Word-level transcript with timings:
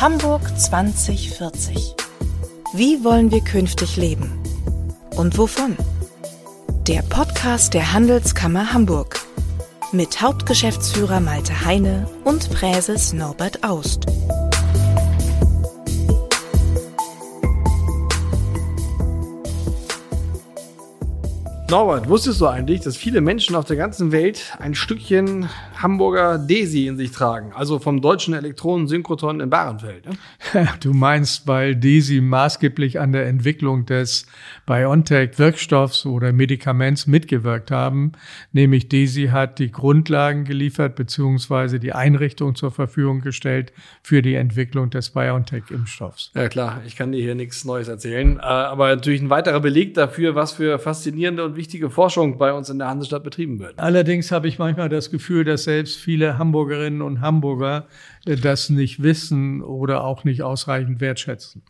Hamburg 0.00 0.42
2040. 0.56 1.96
Wie 2.72 3.02
wollen 3.02 3.32
wir 3.32 3.40
künftig 3.40 3.96
leben? 3.96 4.40
Und 5.16 5.36
wovon? 5.36 5.76
Der 6.86 7.02
Podcast 7.02 7.74
der 7.74 7.92
Handelskammer 7.92 8.72
Hamburg 8.72 9.18
mit 9.90 10.22
Hauptgeschäftsführer 10.22 11.18
Malte 11.18 11.64
Heine 11.64 12.08
und 12.22 12.48
Präses 12.50 13.12
Norbert 13.12 13.64
Aust. 13.64 14.06
Norbert, 21.68 22.08
wusstest 22.08 22.40
du 22.40 22.46
eigentlich, 22.46 22.82
dass 22.82 22.96
viele 22.96 23.20
Menschen 23.20 23.56
auf 23.56 23.64
der 23.64 23.76
ganzen 23.76 24.12
Welt 24.12 24.56
ein 24.60 24.76
Stückchen 24.76 25.48
Hamburger 25.82 26.38
Desi 26.38 26.86
in 26.86 26.96
sich 26.96 27.12
tragen? 27.12 27.52
Also 27.54 27.78
vom 27.78 28.00
deutschen 28.00 28.34
Elektronensynchrotron 28.34 29.40
in 29.40 29.50
Bahrenfeld. 29.50 30.06
Ne? 30.06 30.12
Du 30.80 30.92
meinst, 30.92 31.46
weil 31.46 31.76
Desi 31.76 32.20
maßgeblich 32.20 33.00
an 33.00 33.12
der 33.12 33.26
Entwicklung 33.26 33.86
des 33.86 34.26
BioNTech-Wirkstoffs 34.66 36.06
oder 36.06 36.32
Medikaments 36.32 37.06
mitgewirkt 37.06 37.70
haben. 37.70 38.12
Nämlich 38.52 38.88
Desi 38.88 39.28
hat 39.28 39.58
die 39.58 39.70
Grundlagen 39.70 40.44
geliefert 40.44 40.96
beziehungsweise 40.96 41.80
die 41.80 41.92
Einrichtung 41.92 42.54
zur 42.54 42.70
Verfügung 42.70 43.20
gestellt 43.20 43.72
für 44.02 44.22
die 44.22 44.34
Entwicklung 44.34 44.90
des 44.90 45.10
BioNTech-Impfstoffs. 45.10 46.32
Ja 46.34 46.48
klar, 46.48 46.82
ich 46.86 46.96
kann 46.96 47.12
dir 47.12 47.22
hier 47.22 47.34
nichts 47.34 47.64
Neues 47.64 47.88
erzählen. 47.88 48.38
Äh, 48.38 48.42
aber 48.42 48.94
natürlich 48.94 49.20
ein 49.20 49.30
weiterer 49.30 49.60
Beleg 49.60 49.94
dafür, 49.94 50.34
was 50.34 50.52
für 50.52 50.78
faszinierende 50.78 51.44
und 51.44 51.56
wichtige 51.56 51.90
Forschung 51.90 52.38
bei 52.38 52.52
uns 52.52 52.70
in 52.70 52.78
der 52.78 52.88
Hansestadt 52.88 53.24
betrieben 53.24 53.58
wird. 53.58 53.78
Allerdings 53.78 54.30
habe 54.30 54.48
ich 54.48 54.58
manchmal 54.58 54.88
das 54.88 55.10
Gefühl, 55.10 55.44
dass 55.44 55.64
selbst 55.64 55.98
viele 55.98 56.38
Hamburgerinnen 56.38 57.02
und 57.02 57.20
Hamburger 57.20 57.86
das 58.36 58.70
nicht 58.70 59.02
wissen 59.02 59.62
oder 59.62 60.04
auch 60.04 60.24
nicht 60.24 60.42
ausreichend 60.42 61.00
wertschätzen. 61.00 61.62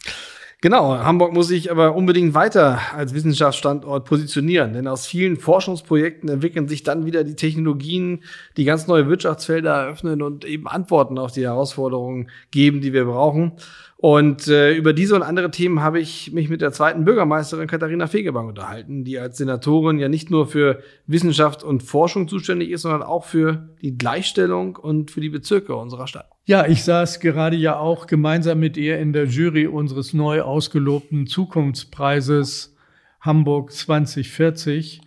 Genau, 0.61 0.99
Hamburg 0.99 1.33
muss 1.33 1.47
sich 1.47 1.71
aber 1.71 1.95
unbedingt 1.95 2.35
weiter 2.35 2.81
als 2.93 3.15
Wissenschaftsstandort 3.15 4.05
positionieren, 4.05 4.73
denn 4.73 4.89
aus 4.89 5.07
vielen 5.07 5.37
Forschungsprojekten 5.37 6.29
entwickeln 6.29 6.67
sich 6.67 6.83
dann 6.83 7.07
wieder 7.07 7.23
die 7.23 7.37
Technologien, 7.37 8.25
die 8.57 8.65
ganz 8.65 8.89
neue 8.89 9.09
Wirtschaftsfelder 9.09 9.73
eröffnen 9.73 10.21
und 10.21 10.45
eben 10.45 10.67
Antworten 10.67 11.17
auf 11.17 11.31
die 11.31 11.45
Herausforderungen 11.45 12.29
geben, 12.51 12.81
die 12.81 12.93
wir 12.93 13.05
brauchen. 13.05 13.53
Und 14.01 14.47
äh, 14.47 14.75
über 14.75 14.93
diese 14.93 15.17
und 15.17 15.23
andere 15.23 15.51
Themen 15.51 15.83
habe 15.83 15.99
ich 15.99 16.33
mich 16.33 16.49
mit 16.49 16.61
der 16.61 16.71
zweiten 16.71 17.05
Bürgermeisterin 17.05 17.67
Katharina 17.67 18.07
Fegebank 18.07 18.49
unterhalten, 18.49 19.03
die 19.03 19.19
als 19.19 19.39
Senatorin 19.39 19.99
ja 19.99 20.09
nicht 20.09 20.31
nur 20.31 20.47
für 20.47 20.85
Wissenschaft 21.09 21.65
und 21.65 21.83
Forschung 21.83 22.29
zuständig 22.29 22.71
ist, 22.71 22.83
sondern 22.83 23.03
auch 23.03 23.25
für 23.25 23.71
die 23.83 23.99
Gleichstellung 23.99 24.77
und 24.77 25.11
für 25.11 25.21
die 25.21 25.31
Bezirke 25.31 25.75
unserer 25.75 26.07
Stadt. 26.07 26.31
Ja, 26.45 26.65
ich 26.65 26.85
saß 26.85 27.19
gerade 27.19 27.57
ja 27.57 27.77
auch 27.77 28.07
gemeinsam 28.07 28.61
mit 28.61 28.77
ihr 28.77 29.01
in 29.01 29.13
der 29.13 29.25
Jury 29.25 29.67
unseres 29.67 30.15
neu 30.15 30.43
ausgelobten 30.43 31.27
Zukunftspreises 31.27 32.77
Hamburg 33.21 33.73
2040 33.73 35.01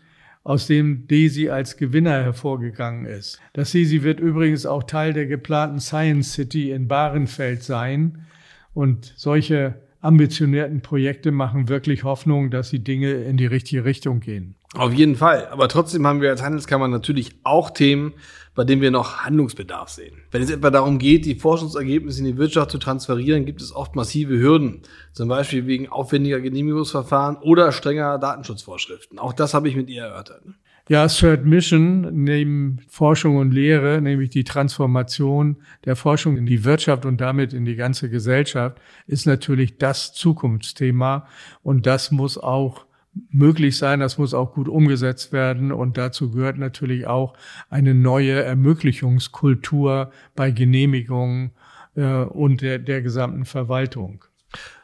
aus 0.44 0.67
dem 0.67 1.08
Desi 1.08 1.50
als 1.50 1.78
Gewinner 1.78 2.23
hervorgegangen 2.23 3.05
ist. 3.05 3.39
Das 3.53 3.72
Desi 3.72 4.03
wird 4.03 4.20
übrigens 4.20 4.66
auch 4.66 4.83
Teil 4.83 5.14
der 5.14 5.28
geplanten 5.28 5.80
Science 5.80 6.33
City 6.33 6.72
in 6.72 6.89
Bahrenfeld 6.89 7.64
sein. 7.64 8.26
Und 8.73 9.14
solche 9.16 9.81
ambitionierten 10.02 10.81
Projekte 10.81 11.31
machen 11.31 11.69
wirklich 11.69 12.03
Hoffnung, 12.03 12.50
dass 12.50 12.69
die 12.69 12.83
Dinge 12.83 13.11
in 13.11 13.38
die 13.38 13.45
richtige 13.45 13.86
Richtung 13.86 14.19
gehen. 14.19 14.55
Auf 14.73 14.94
jeden 14.94 15.16
Fall. 15.16 15.47
Aber 15.47 15.67
trotzdem 15.67 16.08
haben 16.08 16.22
wir 16.22 16.30
als 16.30 16.41
Handelskammer 16.41 16.88
natürlich 16.88 17.36
auch 17.44 17.72
Themen, 17.72 18.14
bei 18.55 18.64
denen 18.64 18.81
wir 18.81 18.92
noch 18.92 19.17
Handlungsbedarf 19.17 19.89
sehen. 19.89 20.16
Wenn 20.31 20.42
es 20.42 20.49
etwa 20.49 20.69
darum 20.69 20.97
geht, 20.97 21.25
die 21.25 21.36
Forschungsergebnisse 21.36 22.19
in 22.19 22.25
die 22.25 22.38
Wirtschaft 22.38 22.72
zu 22.72 22.77
transferieren, 22.77 23.45
gibt 23.45 23.61
es 23.61 23.75
oft 23.75 23.95
massive 23.95 24.39
Hürden. 24.39 24.81
Zum 25.11 25.27
Beispiel 25.27 25.67
wegen 25.67 25.89
aufwendiger 25.89 26.39
Genehmigungsverfahren 26.39 27.37
oder 27.37 27.71
strenger 27.71 28.17
Datenschutzvorschriften. 28.17 29.20
Auch 29.20 29.33
das 29.33 29.54
habe 29.54 29.67
ich 29.67 29.76
mit 29.76 29.89
ihr 29.89 30.04
erörtert. 30.04 30.43
Ja, 30.92 31.08
Third 31.08 31.46
Mission 31.46 32.26
neben 32.26 32.80
Forschung 32.90 33.38
und 33.38 33.54
Lehre, 33.54 34.02
nämlich 34.02 34.30
die 34.30 34.44
Transformation 34.44 35.56
der 35.86 35.96
Forschung 35.96 36.36
in 36.36 36.46
die 36.46 36.66
Wirtschaft 36.66 37.06
und 37.06 37.22
damit 37.22 37.54
in 37.54 37.64
die 37.64 37.78
ganze 37.78 38.10
Gesellschaft, 38.10 38.78
ist 39.08 39.26
natürlich 39.26 39.78
das 39.78 40.12
Zukunftsthema. 40.12 41.28
Und 41.64 41.86
das 41.88 42.12
muss 42.12 42.38
auch 42.38 42.86
möglich 43.30 43.78
sein, 43.78 44.02
das 44.02 44.18
muss 44.18 44.34
auch 44.34 44.54
gut 44.54 44.68
umgesetzt 44.68 45.32
werden. 45.32 45.72
Und 45.72 45.96
dazu 45.96 46.30
gehört 46.30 46.58
natürlich 46.58 47.08
auch 47.08 47.38
eine 47.70 47.94
neue 47.94 48.44
Ermöglichungskultur 48.44 50.12
bei 50.36 50.52
Genehmigungen 50.52 51.52
äh, 51.96 52.04
und 52.04 52.60
der, 52.60 52.80
der 52.80 53.02
gesamten 53.02 53.46
Verwaltung. 53.46 54.26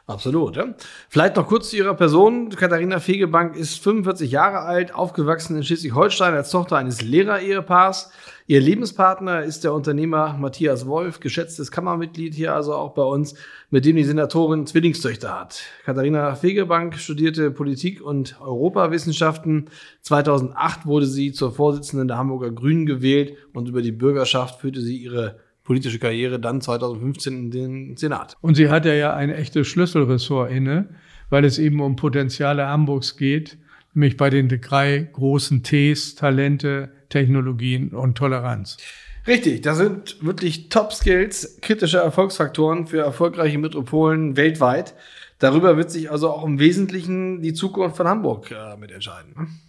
Absolut. 0.08 0.56
Ja. 0.56 0.74
Vielleicht 1.10 1.36
noch 1.36 1.46
kurz 1.46 1.68
zu 1.68 1.76
ihrer 1.76 1.92
Person. 1.92 2.48
Katharina 2.48 2.98
Fegebank 2.98 3.54
ist 3.54 3.78
45 3.82 4.30
Jahre 4.30 4.60
alt, 4.60 4.94
aufgewachsen 4.94 5.54
in 5.54 5.62
Schleswig-Holstein 5.62 6.32
als 6.32 6.50
Tochter 6.50 6.78
eines 6.78 7.02
Lehrerehepaars. 7.02 8.10
Ihr 8.46 8.62
Lebenspartner 8.62 9.42
ist 9.42 9.64
der 9.64 9.74
Unternehmer 9.74 10.34
Matthias 10.38 10.86
Wolf, 10.86 11.20
geschätztes 11.20 11.70
Kammermitglied 11.70 12.34
hier 12.34 12.54
also 12.54 12.74
auch 12.74 12.94
bei 12.94 13.02
uns, 13.02 13.34
mit 13.68 13.84
dem 13.84 13.96
die 13.96 14.04
Senatorin 14.04 14.66
Zwillingstöchter 14.66 15.38
hat. 15.38 15.60
Katharina 15.84 16.34
Fegebank 16.36 16.96
studierte 16.96 17.50
Politik 17.50 18.00
und 18.00 18.40
Europawissenschaften. 18.40 19.68
2008 20.00 20.86
wurde 20.86 21.04
sie 21.04 21.32
zur 21.32 21.52
Vorsitzenden 21.52 22.08
der 22.08 22.16
Hamburger 22.16 22.50
Grünen 22.50 22.86
gewählt 22.86 23.36
und 23.52 23.68
über 23.68 23.82
die 23.82 23.92
Bürgerschaft 23.92 24.62
führte 24.62 24.80
sie 24.80 24.96
ihre 24.96 25.36
politische 25.68 25.98
Karriere 25.98 26.40
dann 26.40 26.62
2015 26.62 27.34
in 27.34 27.50
den 27.50 27.96
Senat. 27.98 28.38
Und 28.40 28.54
sie 28.54 28.70
hat 28.70 28.86
ja 28.86 29.12
ein 29.12 29.28
echtes 29.28 29.66
Schlüsselressort 29.66 30.50
inne, 30.50 30.88
weil 31.28 31.44
es 31.44 31.58
eben 31.58 31.82
um 31.82 31.94
Potenziale 31.94 32.66
Hamburgs 32.66 33.18
geht, 33.18 33.58
nämlich 33.92 34.16
bei 34.16 34.30
den 34.30 34.48
drei 34.48 35.06
großen 35.12 35.62
Ts, 35.62 36.14
Talente, 36.14 36.90
Technologien 37.10 37.90
und 37.90 38.16
Toleranz. 38.16 38.78
Richtig, 39.26 39.60
das 39.60 39.76
sind 39.76 40.24
wirklich 40.24 40.70
Top-Skills, 40.70 41.58
kritische 41.60 41.98
Erfolgsfaktoren 41.98 42.86
für 42.86 43.00
erfolgreiche 43.00 43.58
Metropolen 43.58 44.38
weltweit. 44.38 44.94
Darüber 45.38 45.76
wird 45.76 45.90
sich 45.90 46.10
also 46.10 46.30
auch 46.30 46.46
im 46.46 46.58
Wesentlichen 46.58 47.42
die 47.42 47.52
Zukunft 47.52 47.98
von 47.98 48.08
Hamburg 48.08 48.50
äh, 48.50 48.74
mitentscheiden. 48.78 49.60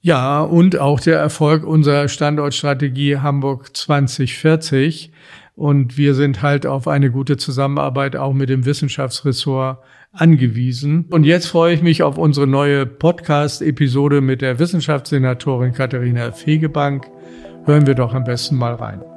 Ja, 0.00 0.42
und 0.42 0.78
auch 0.78 1.00
der 1.00 1.18
Erfolg 1.18 1.64
unserer 1.64 2.08
Standortstrategie 2.08 3.18
Hamburg 3.18 3.76
2040. 3.76 5.12
Und 5.56 5.96
wir 5.96 6.14
sind 6.14 6.42
halt 6.42 6.66
auf 6.66 6.86
eine 6.86 7.10
gute 7.10 7.38
Zusammenarbeit 7.38 8.14
auch 8.14 8.34
mit 8.34 8.50
dem 8.50 8.66
Wissenschaftsressort 8.66 9.78
angewiesen. 10.12 11.06
Und 11.10 11.24
jetzt 11.24 11.46
freue 11.46 11.74
ich 11.74 11.82
mich 11.82 12.02
auf 12.02 12.18
unsere 12.18 12.46
neue 12.46 12.86
Podcast-Episode 12.86 14.20
mit 14.20 14.42
der 14.42 14.58
Wissenschaftssenatorin 14.58 15.72
Katharina 15.72 16.32
Fegebank. 16.32 17.06
Hören 17.64 17.86
wir 17.86 17.94
doch 17.94 18.14
am 18.14 18.24
besten 18.24 18.56
mal 18.56 18.74
rein. 18.74 19.15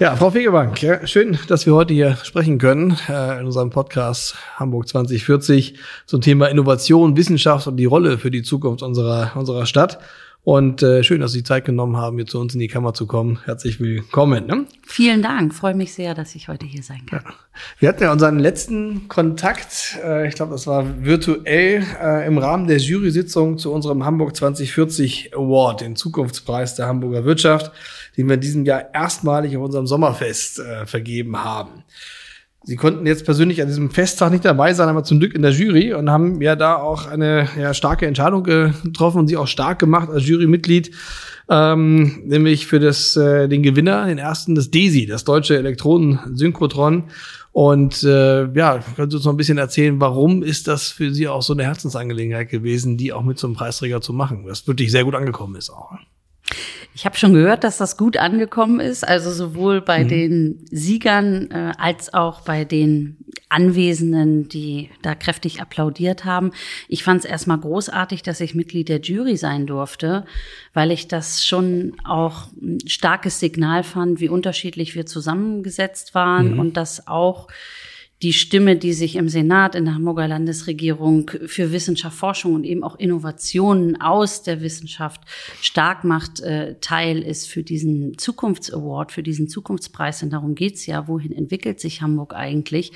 Ja, 0.00 0.14
Frau 0.14 0.30
Fegebank, 0.30 0.78
schön, 1.06 1.40
dass 1.48 1.66
wir 1.66 1.74
heute 1.74 1.92
hier 1.92 2.14
sprechen 2.22 2.58
können 2.58 2.96
äh, 3.08 3.40
in 3.40 3.46
unserem 3.46 3.70
Podcast 3.70 4.36
Hamburg 4.54 4.86
2040 4.86 5.74
zum 6.06 6.20
Thema 6.20 6.46
Innovation, 6.46 7.16
Wissenschaft 7.16 7.66
und 7.66 7.76
die 7.78 7.84
Rolle 7.84 8.16
für 8.16 8.30
die 8.30 8.42
Zukunft 8.42 8.84
unserer, 8.84 9.32
unserer 9.34 9.66
Stadt. 9.66 9.98
Und 10.48 10.82
äh, 10.82 11.04
schön, 11.04 11.20
dass 11.20 11.32
Sie 11.32 11.42
Zeit 11.42 11.66
genommen 11.66 11.98
haben, 11.98 12.16
hier 12.16 12.24
zu 12.24 12.40
uns 12.40 12.54
in 12.54 12.60
die 12.60 12.68
Kammer 12.68 12.94
zu 12.94 13.06
kommen. 13.06 13.38
Herzlich 13.44 13.80
willkommen. 13.80 14.46
Ne? 14.46 14.64
Vielen 14.86 15.20
Dank. 15.20 15.54
Freue 15.54 15.74
mich 15.74 15.92
sehr, 15.92 16.14
dass 16.14 16.34
ich 16.34 16.48
heute 16.48 16.64
hier 16.64 16.82
sein 16.82 17.04
kann. 17.04 17.20
Ja. 17.22 17.34
Wir 17.80 17.88
hatten 17.90 18.02
ja 18.02 18.10
unseren 18.10 18.38
letzten 18.38 19.08
Kontakt, 19.08 19.98
äh, 20.02 20.26
ich 20.26 20.36
glaube, 20.36 20.52
das 20.52 20.66
war 20.66 21.04
virtuell, 21.04 21.84
äh, 22.02 22.26
im 22.26 22.38
Rahmen 22.38 22.66
der 22.66 22.78
Jury-Sitzung 22.78 23.58
zu 23.58 23.70
unserem 23.70 24.06
Hamburg 24.06 24.34
2040 24.34 25.36
Award, 25.36 25.82
den 25.82 25.96
Zukunftspreis 25.96 26.76
der 26.76 26.86
Hamburger 26.86 27.26
Wirtschaft 27.26 27.70
den 28.18 28.26
wir 28.26 28.34
in 28.34 28.40
diesem 28.40 28.64
Jahr 28.64 28.92
erstmalig 28.92 29.56
auf 29.56 29.62
unserem 29.62 29.86
Sommerfest 29.86 30.58
äh, 30.58 30.86
vergeben 30.86 31.42
haben. 31.42 31.84
Sie 32.64 32.76
konnten 32.76 33.06
jetzt 33.06 33.24
persönlich 33.24 33.62
an 33.62 33.68
diesem 33.68 33.90
Festtag 33.90 34.32
nicht 34.32 34.44
dabei 34.44 34.74
sein, 34.74 34.88
aber 34.88 35.04
zum 35.04 35.20
Glück 35.20 35.34
in 35.34 35.42
der 35.42 35.52
Jury 35.52 35.94
und 35.94 36.10
haben 36.10 36.42
ja 36.42 36.56
da 36.56 36.76
auch 36.76 37.06
eine 37.06 37.48
ja, 37.58 37.72
starke 37.72 38.06
Entscheidung 38.06 38.42
getroffen 38.42 39.20
und 39.20 39.28
sie 39.28 39.36
auch 39.36 39.46
stark 39.46 39.78
gemacht 39.78 40.10
als 40.10 40.26
Jurymitglied, 40.26 40.90
ähm, 41.48 42.22
nämlich 42.26 42.66
für 42.66 42.80
das, 42.80 43.16
äh, 43.16 43.48
den 43.48 43.62
Gewinner, 43.62 44.06
den 44.06 44.18
ersten, 44.18 44.54
das 44.54 44.70
DESI, 44.70 45.06
das 45.06 45.24
deutsche 45.24 45.56
Elektronensynchrotron. 45.56 47.04
Und 47.52 48.02
äh, 48.02 48.52
ja, 48.52 48.80
können 48.96 49.10
Sie 49.10 49.16
uns 49.16 49.24
noch 49.24 49.32
ein 49.32 49.38
bisschen 49.38 49.58
erzählen, 49.58 50.00
warum 50.00 50.42
ist 50.42 50.68
das 50.68 50.88
für 50.88 51.12
Sie 51.12 51.26
auch 51.28 51.42
so 51.42 51.54
eine 51.54 51.64
Herzensangelegenheit 51.64 52.50
gewesen, 52.50 52.96
die 52.96 53.12
auch 53.12 53.22
mit 53.22 53.42
einem 53.42 53.54
Preisträger 53.54 54.00
zu 54.00 54.12
machen, 54.12 54.44
was 54.44 54.66
wirklich 54.66 54.90
sehr 54.90 55.04
gut 55.04 55.14
angekommen 55.14 55.56
ist 55.56 55.70
auch. 55.70 55.92
Ich 56.98 57.06
habe 57.06 57.16
schon 57.16 57.32
gehört, 57.32 57.62
dass 57.62 57.78
das 57.78 57.96
gut 57.96 58.16
angekommen 58.16 58.80
ist, 58.80 59.06
also 59.06 59.30
sowohl 59.30 59.80
bei 59.80 60.02
mhm. 60.02 60.08
den 60.08 60.66
Siegern 60.68 61.48
äh, 61.52 61.72
als 61.78 62.12
auch 62.12 62.40
bei 62.40 62.64
den 62.64 63.18
Anwesenden, 63.48 64.48
die 64.48 64.90
da 65.00 65.14
kräftig 65.14 65.62
applaudiert 65.62 66.24
haben. 66.24 66.50
Ich 66.88 67.04
fand 67.04 67.20
es 67.20 67.30
erstmal 67.30 67.60
großartig, 67.60 68.24
dass 68.24 68.40
ich 68.40 68.56
Mitglied 68.56 68.88
der 68.88 69.00
Jury 69.00 69.36
sein 69.36 69.68
durfte, 69.68 70.24
weil 70.74 70.90
ich 70.90 71.06
das 71.06 71.46
schon 71.46 71.92
auch 72.02 72.48
ein 72.60 72.80
starkes 72.88 73.38
Signal 73.38 73.84
fand, 73.84 74.18
wie 74.18 74.28
unterschiedlich 74.28 74.96
wir 74.96 75.06
zusammengesetzt 75.06 76.16
waren 76.16 76.54
mhm. 76.54 76.58
und 76.58 76.76
dass 76.76 77.06
auch 77.06 77.46
die 78.22 78.32
Stimme, 78.32 78.76
die 78.76 78.92
sich 78.92 79.14
im 79.14 79.28
Senat 79.28 79.76
in 79.76 79.84
der 79.84 79.94
Hamburger 79.94 80.26
Landesregierung 80.26 81.30
für 81.46 81.70
Wissenschaft, 81.70 82.16
Forschung 82.16 82.54
und 82.54 82.64
eben 82.64 82.82
auch 82.82 82.98
Innovationen 82.98 84.00
aus 84.00 84.42
der 84.42 84.60
Wissenschaft 84.60 85.20
stark 85.60 86.02
macht, 86.02 86.40
äh, 86.40 86.74
Teil 86.80 87.22
ist 87.22 87.48
für 87.48 87.62
diesen 87.62 88.18
Zukunftsaward, 88.18 89.12
für 89.12 89.22
diesen 89.22 89.48
Zukunftspreis. 89.48 90.24
Und 90.24 90.30
darum 90.30 90.56
geht's 90.56 90.84
ja, 90.86 91.06
wohin 91.06 91.30
entwickelt 91.30 91.78
sich 91.78 92.02
Hamburg 92.02 92.34
eigentlich? 92.34 92.90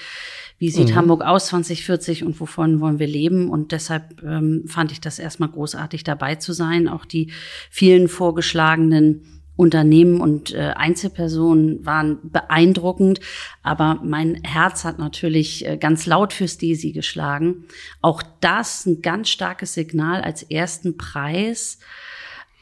Wie 0.58 0.70
sieht 0.70 0.90
mhm. 0.90 0.96
Hamburg 0.96 1.22
aus 1.22 1.46
2040 1.46 2.24
und 2.24 2.40
wovon 2.40 2.80
wollen 2.80 2.98
wir 2.98 3.06
leben? 3.06 3.48
Und 3.48 3.70
deshalb 3.70 4.22
ähm, 4.24 4.64
fand 4.66 4.90
ich 4.90 5.00
das 5.00 5.20
erstmal 5.20 5.50
großartig 5.50 6.02
dabei 6.02 6.34
zu 6.34 6.52
sein. 6.52 6.88
Auch 6.88 7.04
die 7.04 7.30
vielen 7.70 8.08
vorgeschlagenen 8.08 9.41
Unternehmen 9.56 10.20
und 10.20 10.54
äh, 10.54 10.72
Einzelpersonen 10.74 11.84
waren 11.84 12.18
beeindruckend, 12.22 13.20
aber 13.62 14.00
mein 14.02 14.42
Herz 14.44 14.84
hat 14.84 14.98
natürlich 14.98 15.66
äh, 15.66 15.76
ganz 15.76 16.06
laut 16.06 16.32
fürs 16.32 16.56
Desi 16.58 16.92
geschlagen. 16.92 17.64
Auch 18.00 18.22
das 18.40 18.86
ein 18.86 19.02
ganz 19.02 19.28
starkes 19.28 19.74
Signal 19.74 20.22
als 20.22 20.42
ersten 20.42 20.96
Preis 20.96 21.78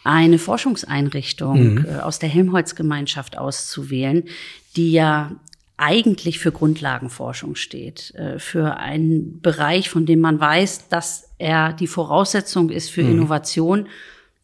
eine 0.02 0.38
Forschungseinrichtung 0.38 1.74
mhm. 1.74 1.86
äh, 1.86 2.00
aus 2.00 2.18
der 2.18 2.28
Helmholtz-Gemeinschaft 2.28 3.38
auszuwählen, 3.38 4.24
die 4.76 4.92
ja 4.92 5.32
eigentlich 5.76 6.38
für 6.38 6.52
Grundlagenforschung 6.52 7.54
steht, 7.54 8.14
äh, 8.14 8.38
für 8.38 8.78
einen 8.78 9.40
Bereich, 9.40 9.88
von 9.88 10.06
dem 10.06 10.20
man 10.20 10.40
weiß, 10.40 10.88
dass 10.88 11.30
er 11.38 11.72
die 11.72 11.86
Voraussetzung 11.86 12.70
ist 12.70 12.90
für 12.90 13.02
mhm. 13.02 13.12
Innovation, 13.12 13.88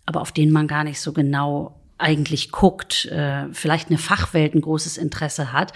aber 0.06 0.20
auf 0.20 0.32
den 0.32 0.50
man 0.50 0.69
gar 0.69 0.84
nicht 0.84 1.00
so 1.00 1.12
genau 1.12 1.81
eigentlich 1.98 2.52
guckt, 2.52 3.06
äh, 3.06 3.44
vielleicht 3.52 3.88
eine 3.88 3.98
Fachwelt 3.98 4.54
ein 4.54 4.60
großes 4.60 4.98
Interesse 4.98 5.52
hat, 5.52 5.72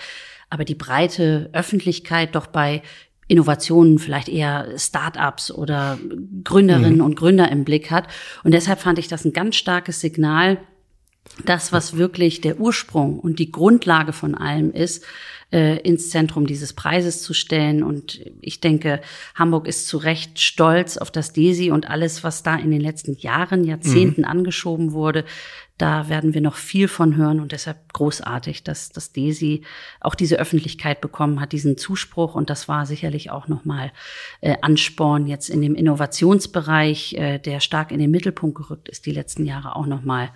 aber 0.48 0.64
die 0.64 0.74
breite 0.74 1.50
Öffentlichkeit 1.52 2.34
doch 2.34 2.46
bei 2.46 2.82
Innovationen 3.28 4.00
vielleicht 4.00 4.28
eher 4.28 4.76
Start-ups 4.76 5.52
oder 5.52 5.98
Gründerinnen 6.42 6.96
mhm. 6.96 7.04
und 7.04 7.14
Gründer 7.14 7.50
im 7.50 7.64
Blick 7.64 7.92
hat. 7.92 8.08
Und 8.42 8.52
deshalb 8.52 8.80
fand 8.80 8.98
ich 8.98 9.06
das 9.06 9.24
ein 9.24 9.32
ganz 9.32 9.54
starkes 9.54 10.00
Signal, 10.00 10.58
das, 11.44 11.72
was 11.72 11.96
wirklich 11.96 12.40
der 12.40 12.58
Ursprung 12.58 13.20
und 13.20 13.38
die 13.38 13.52
Grundlage 13.52 14.12
von 14.12 14.34
allem 14.34 14.72
ist, 14.72 15.04
äh, 15.52 15.78
ins 15.80 16.10
Zentrum 16.10 16.46
dieses 16.46 16.72
Preises 16.72 17.22
zu 17.22 17.32
stellen. 17.32 17.82
Und 17.84 18.20
ich 18.40 18.60
denke, 18.60 19.00
Hamburg 19.34 19.68
ist 19.68 19.86
zu 19.86 19.98
Recht 19.98 20.40
stolz 20.40 20.96
auf 20.96 21.10
das 21.10 21.32
DESI 21.32 21.70
und 21.70 21.88
alles, 21.88 22.24
was 22.24 22.42
da 22.42 22.56
in 22.56 22.70
den 22.70 22.80
letzten 22.80 23.16
Jahren, 23.16 23.64
Jahrzehnten 23.64 24.22
mhm. 24.22 24.28
angeschoben 24.28 24.92
wurde. 24.92 25.24
Da 25.80 26.10
werden 26.10 26.34
wir 26.34 26.42
noch 26.42 26.56
viel 26.56 26.88
von 26.88 27.16
hören 27.16 27.40
und 27.40 27.52
deshalb 27.52 27.94
großartig, 27.94 28.64
dass 28.64 28.90
das 28.90 29.12
DESI 29.12 29.62
auch 30.02 30.14
diese 30.14 30.36
Öffentlichkeit 30.36 31.00
bekommen 31.00 31.40
hat, 31.40 31.52
diesen 31.52 31.78
Zuspruch. 31.78 32.34
Und 32.34 32.50
das 32.50 32.68
war 32.68 32.84
sicherlich 32.84 33.30
auch 33.30 33.48
nochmal 33.48 33.90
äh, 34.42 34.56
Ansporn 34.60 35.26
jetzt 35.26 35.48
in 35.48 35.62
dem 35.62 35.74
Innovationsbereich, 35.74 37.14
äh, 37.14 37.38
der 37.38 37.60
stark 37.60 37.92
in 37.92 37.98
den 37.98 38.10
Mittelpunkt 38.10 38.58
gerückt 38.58 38.90
ist, 38.90 39.06
die 39.06 39.12
letzten 39.12 39.46
Jahre 39.46 39.74
auch 39.74 39.86
nochmal 39.86 40.28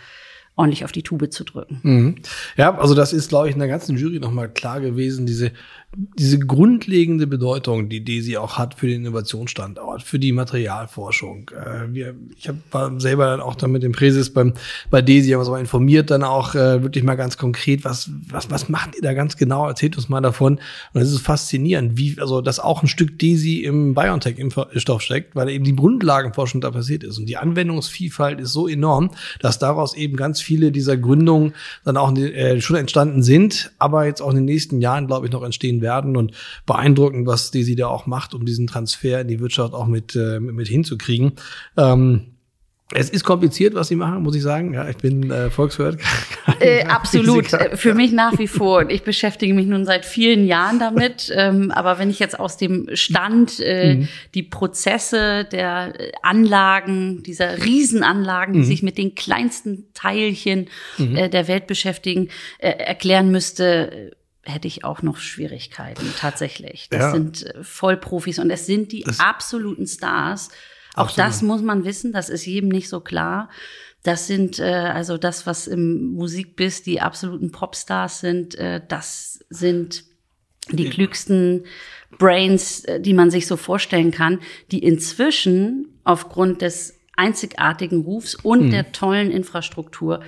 ordentlich 0.56 0.86
auf 0.86 0.92
die 0.92 1.02
Tube 1.02 1.30
zu 1.30 1.44
drücken. 1.44 1.80
Mhm. 1.82 2.14
Ja, 2.56 2.78
also 2.78 2.94
das 2.94 3.12
ist, 3.12 3.28
glaube 3.28 3.48
ich, 3.48 3.54
in 3.54 3.58
der 3.58 3.68
ganzen 3.68 3.98
Jury 3.98 4.20
nochmal 4.20 4.48
klar 4.48 4.80
gewesen, 4.80 5.26
diese 5.26 5.52
diese 5.96 6.38
grundlegende 6.38 7.26
Bedeutung, 7.26 7.88
die 7.88 8.02
DESI 8.02 8.36
auch 8.36 8.58
hat 8.58 8.74
für 8.74 8.86
den 8.86 9.02
Innovationsstandort, 9.02 10.02
für 10.02 10.18
die 10.18 10.32
Materialforschung. 10.32 11.50
Äh, 11.50 11.92
wir, 11.92 12.14
ich 12.36 12.48
hab, 12.48 12.56
war 12.72 13.00
selber 13.00 13.26
dann 13.26 13.40
auch 13.40 13.54
dann 13.54 13.70
mit 13.70 13.82
dem 13.82 13.92
Präsis 13.92 14.30
beim, 14.30 14.54
bei 14.90 15.02
DESI, 15.02 15.30
haben 15.30 15.40
uns 15.40 15.48
aber 15.48 15.60
informiert 15.60 16.10
dann 16.10 16.24
auch 16.24 16.54
äh, 16.54 16.82
wirklich 16.82 17.04
mal 17.04 17.14
ganz 17.14 17.36
konkret, 17.36 17.84
was, 17.84 18.10
was, 18.28 18.50
was 18.50 18.68
macht 18.68 18.96
ihr 18.96 19.02
da 19.02 19.12
ganz 19.12 19.36
genau? 19.36 19.68
Erzählt 19.68 19.96
uns 19.96 20.08
mal 20.08 20.20
davon. 20.20 20.58
Und 20.92 21.00
es 21.00 21.12
ist 21.12 21.20
faszinierend, 21.20 21.96
wie, 21.96 22.16
also, 22.20 22.40
dass 22.40 22.58
auch 22.58 22.82
ein 22.82 22.88
Stück 22.88 23.18
DESI 23.18 23.62
im 23.62 23.94
BioNTech-Impfstoff 23.94 25.00
steckt, 25.00 25.36
weil 25.36 25.48
eben 25.48 25.64
die 25.64 25.76
Grundlagenforschung 25.76 26.60
da 26.60 26.70
passiert 26.70 27.04
ist. 27.04 27.18
Und 27.18 27.26
die 27.26 27.36
Anwendungsvielfalt 27.36 28.40
ist 28.40 28.52
so 28.52 28.66
enorm, 28.66 29.10
dass 29.40 29.58
daraus 29.58 29.94
eben 29.94 30.16
ganz 30.16 30.40
viele 30.40 30.72
dieser 30.72 30.96
Gründungen 30.96 31.54
dann 31.84 31.96
auch 31.96 32.16
äh, 32.16 32.60
schon 32.60 32.76
entstanden 32.76 33.22
sind, 33.22 33.72
aber 33.78 34.06
jetzt 34.06 34.20
auch 34.20 34.30
in 34.30 34.36
den 34.36 34.44
nächsten 34.44 34.80
Jahren, 34.80 35.06
glaube 35.06 35.26
ich, 35.26 35.32
noch 35.32 35.42
entstehen 35.44 35.80
werden 35.80 35.83
und 36.16 36.32
beeindruckend, 36.66 37.26
was 37.26 37.50
Desi 37.50 37.76
da 37.76 37.88
auch 37.88 38.06
macht, 38.06 38.34
um 38.34 38.44
diesen 38.44 38.66
Transfer 38.66 39.20
in 39.20 39.28
die 39.28 39.40
Wirtschaft 39.40 39.74
auch 39.74 39.86
mit, 39.86 40.16
äh, 40.16 40.40
mit 40.40 40.68
hinzukriegen. 40.68 41.32
Ähm, 41.76 42.34
es 42.92 43.08
ist 43.08 43.24
kompliziert, 43.24 43.74
was 43.74 43.88
sie 43.88 43.96
machen, 43.96 44.22
muss 44.22 44.36
ich 44.36 44.42
sagen. 44.42 44.74
Ja, 44.74 44.88
ich 44.88 44.98
bin 44.98 45.30
äh, 45.30 45.50
Volkswirt. 45.50 46.00
Äh, 46.60 46.84
absolut, 46.84 47.46
Physiker. 47.46 47.76
für 47.76 47.94
mich 47.94 48.12
nach 48.12 48.38
wie 48.38 48.46
vor. 48.46 48.80
Und 48.80 48.92
ich 48.92 49.02
beschäftige 49.02 49.54
mich 49.54 49.66
nun 49.66 49.84
seit 49.84 50.04
vielen 50.04 50.46
Jahren 50.46 50.78
damit. 50.78 51.32
Ähm, 51.44 51.72
aber 51.72 51.98
wenn 51.98 52.10
ich 52.10 52.20
jetzt 52.20 52.38
aus 52.38 52.56
dem 52.58 52.88
Stand 52.94 53.58
äh, 53.58 53.94
mhm. 53.94 54.08
die 54.34 54.44
Prozesse 54.44 55.44
der 55.50 55.92
Anlagen, 56.22 57.22
dieser 57.24 57.64
Riesenanlagen, 57.64 58.52
die 58.52 58.60
mhm. 58.60 58.64
sich 58.64 58.82
mit 58.82 58.98
den 58.98 59.16
kleinsten 59.16 59.86
Teilchen 59.94 60.68
mhm. 60.96 61.16
äh, 61.16 61.28
der 61.28 61.48
Welt 61.48 61.66
beschäftigen, 61.66 62.28
äh, 62.58 62.70
erklären 62.70 63.30
müsste, 63.32 64.12
hätte 64.44 64.68
ich 64.68 64.84
auch 64.84 65.02
noch 65.02 65.16
Schwierigkeiten 65.16 66.12
tatsächlich. 66.18 66.88
Das 66.90 67.00
ja. 67.00 67.10
sind 67.12 67.46
äh, 67.46 67.62
Vollprofis 67.62 68.38
und 68.38 68.50
es 68.50 68.66
sind 68.66 68.92
die 68.92 69.02
das 69.02 69.20
absoluten 69.20 69.86
Stars. 69.86 70.50
Auch 70.94 71.04
absolut. 71.04 71.28
das 71.28 71.42
muss 71.42 71.62
man 71.62 71.84
wissen, 71.84 72.12
das 72.12 72.28
ist 72.28 72.46
jedem 72.46 72.68
nicht 72.68 72.88
so 72.88 73.00
klar. 73.00 73.48
Das 74.02 74.26
sind 74.26 74.58
äh, 74.58 74.64
also 74.64 75.16
das, 75.16 75.46
was 75.46 75.66
im 75.66 76.12
Musikbiss 76.12 76.82
die 76.82 77.00
absoluten 77.00 77.50
Popstars 77.50 78.20
sind, 78.20 78.54
äh, 78.56 78.80
das 78.86 79.44
sind 79.48 80.04
die 80.70 80.88
klügsten 80.88 81.64
Brains, 82.18 82.84
äh, 82.84 83.00
die 83.00 83.14
man 83.14 83.30
sich 83.30 83.46
so 83.46 83.56
vorstellen 83.56 84.10
kann, 84.10 84.40
die 84.70 84.82
inzwischen 84.82 86.00
aufgrund 86.04 86.62
des 86.62 86.98
einzigartigen 87.16 88.02
Rufs 88.02 88.34
und 88.34 88.66
mhm. 88.66 88.70
der 88.70 88.92
tollen 88.92 89.30
Infrastruktur 89.30 90.20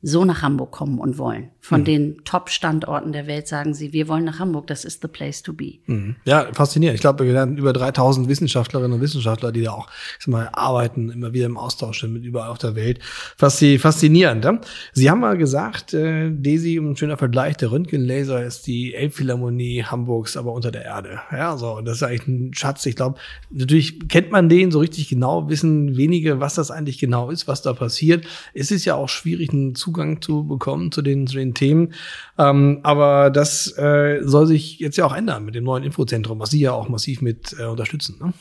so 0.00 0.24
nach 0.24 0.42
Hamburg 0.42 0.70
kommen 0.70 1.00
und 1.00 1.18
wollen. 1.18 1.50
Von 1.60 1.80
mhm. 1.80 1.84
den 1.84 2.24
Top-Standorten 2.24 3.12
der 3.12 3.26
Welt 3.26 3.48
sagen 3.48 3.74
sie, 3.74 3.92
wir 3.92 4.06
wollen 4.06 4.24
nach 4.24 4.38
Hamburg, 4.38 4.68
das 4.68 4.84
ist 4.84 5.02
the 5.02 5.08
place 5.08 5.42
to 5.42 5.52
be. 5.52 5.78
Mhm. 5.86 6.14
Ja, 6.24 6.46
faszinierend. 6.52 6.94
Ich 6.94 7.00
glaube, 7.00 7.26
wir 7.26 7.38
haben 7.38 7.56
über 7.56 7.72
3000 7.72 8.28
Wissenschaftlerinnen 8.28 8.92
und 8.92 9.00
Wissenschaftler, 9.00 9.50
die 9.50 9.62
da 9.62 9.72
auch 9.72 9.88
ich 10.18 10.24
sag 10.24 10.28
mal, 10.28 10.48
arbeiten, 10.52 11.10
immer 11.10 11.32
wieder 11.32 11.46
im 11.46 11.56
Austausch 11.56 12.00
sind 12.00 12.12
mit 12.12 12.24
überall 12.24 12.50
auf 12.50 12.58
der 12.58 12.76
Welt. 12.76 13.00
Faszinierend. 13.36 14.44
Ja? 14.44 14.60
Sie 14.92 15.10
haben 15.10 15.20
mal 15.20 15.36
gesagt, 15.36 15.94
äh, 15.94 16.30
Desi, 16.30 16.76
ein 16.76 16.96
schöner 16.96 17.16
Vergleich, 17.16 17.56
der 17.56 17.72
Röntgenlaser 17.72 18.44
ist 18.44 18.68
die 18.68 18.94
Elbphilharmonie 18.94 19.82
Hamburgs, 19.82 20.36
aber 20.36 20.52
unter 20.52 20.70
der 20.70 20.84
Erde. 20.84 21.20
Ja, 21.32 21.56
so, 21.56 21.80
das 21.80 21.96
ist 21.96 22.02
eigentlich 22.04 22.28
ein 22.28 22.54
Schatz. 22.54 22.86
Ich 22.86 22.94
glaube, 22.94 23.18
natürlich 23.50 24.08
kennt 24.08 24.30
man 24.30 24.48
den 24.48 24.70
so 24.70 24.78
richtig 24.78 25.08
genau, 25.08 25.48
wissen 25.48 25.96
wenige, 25.96 26.38
was 26.38 26.54
das 26.54 26.70
eigentlich 26.70 26.98
genau 26.98 27.30
ist, 27.30 27.48
was 27.48 27.62
da 27.62 27.72
passiert. 27.72 28.24
Es 28.54 28.70
ist 28.70 28.84
ja 28.84 28.94
auch 28.94 29.08
schwierig, 29.08 29.50
einen 29.50 29.74
Zugang 29.88 30.20
zu 30.20 30.46
bekommen 30.46 30.92
zu 30.92 31.00
den, 31.00 31.26
zu 31.26 31.36
den 31.36 31.54
Themen. 31.54 31.94
Ähm, 32.36 32.80
aber 32.82 33.30
das 33.30 33.72
äh, 33.78 34.20
soll 34.22 34.46
sich 34.46 34.78
jetzt 34.80 34.98
ja 34.98 35.06
auch 35.06 35.14
ändern 35.16 35.46
mit 35.46 35.54
dem 35.54 35.64
neuen 35.64 35.82
Infozentrum, 35.82 36.38
was 36.40 36.50
Sie 36.50 36.60
ja 36.60 36.72
auch 36.72 36.90
massiv 36.90 37.22
mit 37.22 37.56
äh, 37.58 37.64
unterstützen. 37.64 38.18
Ne? 38.20 38.34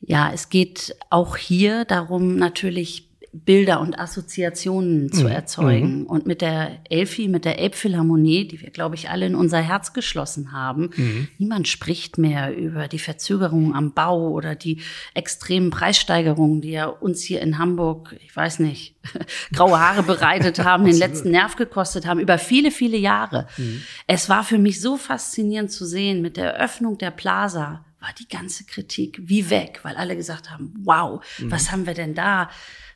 Ja, 0.00 0.32
es 0.32 0.48
geht 0.48 0.96
auch 1.10 1.36
hier 1.36 1.84
darum, 1.84 2.36
natürlich 2.36 3.13
Bilder 3.34 3.80
und 3.80 3.98
Assoziationen 3.98 5.12
zu 5.12 5.24
mhm. 5.24 5.30
erzeugen. 5.30 6.00
Mhm. 6.00 6.06
Und 6.06 6.26
mit 6.26 6.40
der 6.40 6.78
Elfi, 6.88 7.26
mit 7.26 7.44
der 7.44 7.58
Elbphilharmonie, 7.58 8.46
die 8.46 8.60
wir, 8.60 8.70
glaube 8.70 8.94
ich, 8.94 9.10
alle 9.10 9.26
in 9.26 9.34
unser 9.34 9.60
Herz 9.60 9.92
geschlossen 9.92 10.52
haben, 10.52 10.90
mhm. 10.96 11.28
niemand 11.38 11.66
spricht 11.66 12.16
mehr 12.16 12.56
über 12.56 12.86
die 12.86 13.00
Verzögerungen 13.00 13.74
am 13.74 13.92
Bau 13.92 14.30
oder 14.30 14.54
die 14.54 14.82
extremen 15.14 15.70
Preissteigerungen, 15.70 16.60
die 16.60 16.70
ja 16.70 16.86
uns 16.86 17.22
hier 17.22 17.42
in 17.42 17.58
Hamburg, 17.58 18.14
ich 18.24 18.34
weiß 18.34 18.60
nicht, 18.60 18.94
graue 19.52 19.80
Haare 19.80 20.04
bereitet 20.04 20.60
haben, 20.60 20.84
den 20.84 20.96
letzten 20.96 21.32
Nerv 21.32 21.56
gekostet 21.56 22.06
haben, 22.06 22.20
über 22.20 22.38
viele, 22.38 22.70
viele 22.70 22.96
Jahre. 22.96 23.48
Mhm. 23.56 23.82
Es 24.06 24.28
war 24.28 24.44
für 24.44 24.58
mich 24.58 24.80
so 24.80 24.96
faszinierend 24.96 25.72
zu 25.72 25.86
sehen, 25.86 26.22
mit 26.22 26.36
der 26.36 26.54
Öffnung 26.54 26.98
der 26.98 27.10
Plaza 27.10 27.84
war 28.04 28.12
die 28.18 28.28
ganze 28.28 28.64
Kritik 28.64 29.18
wie 29.22 29.48
weg, 29.48 29.80
weil 29.82 29.96
alle 29.96 30.14
gesagt 30.14 30.50
haben, 30.50 30.74
wow, 30.84 31.24
mhm. 31.38 31.50
was 31.50 31.72
haben 31.72 31.86
wir 31.86 31.94
denn 31.94 32.14
da? 32.14 32.50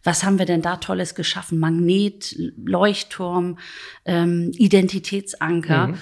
Was 0.08 0.24
haben 0.24 0.38
wir 0.38 0.46
denn 0.46 0.62
da 0.62 0.76
Tolles 0.76 1.14
geschaffen? 1.14 1.58
Magnet, 1.58 2.34
Leuchtturm, 2.64 3.58
ähm, 4.06 4.52
Identitätsanker. 4.56 5.88
Mhm. 5.88 5.94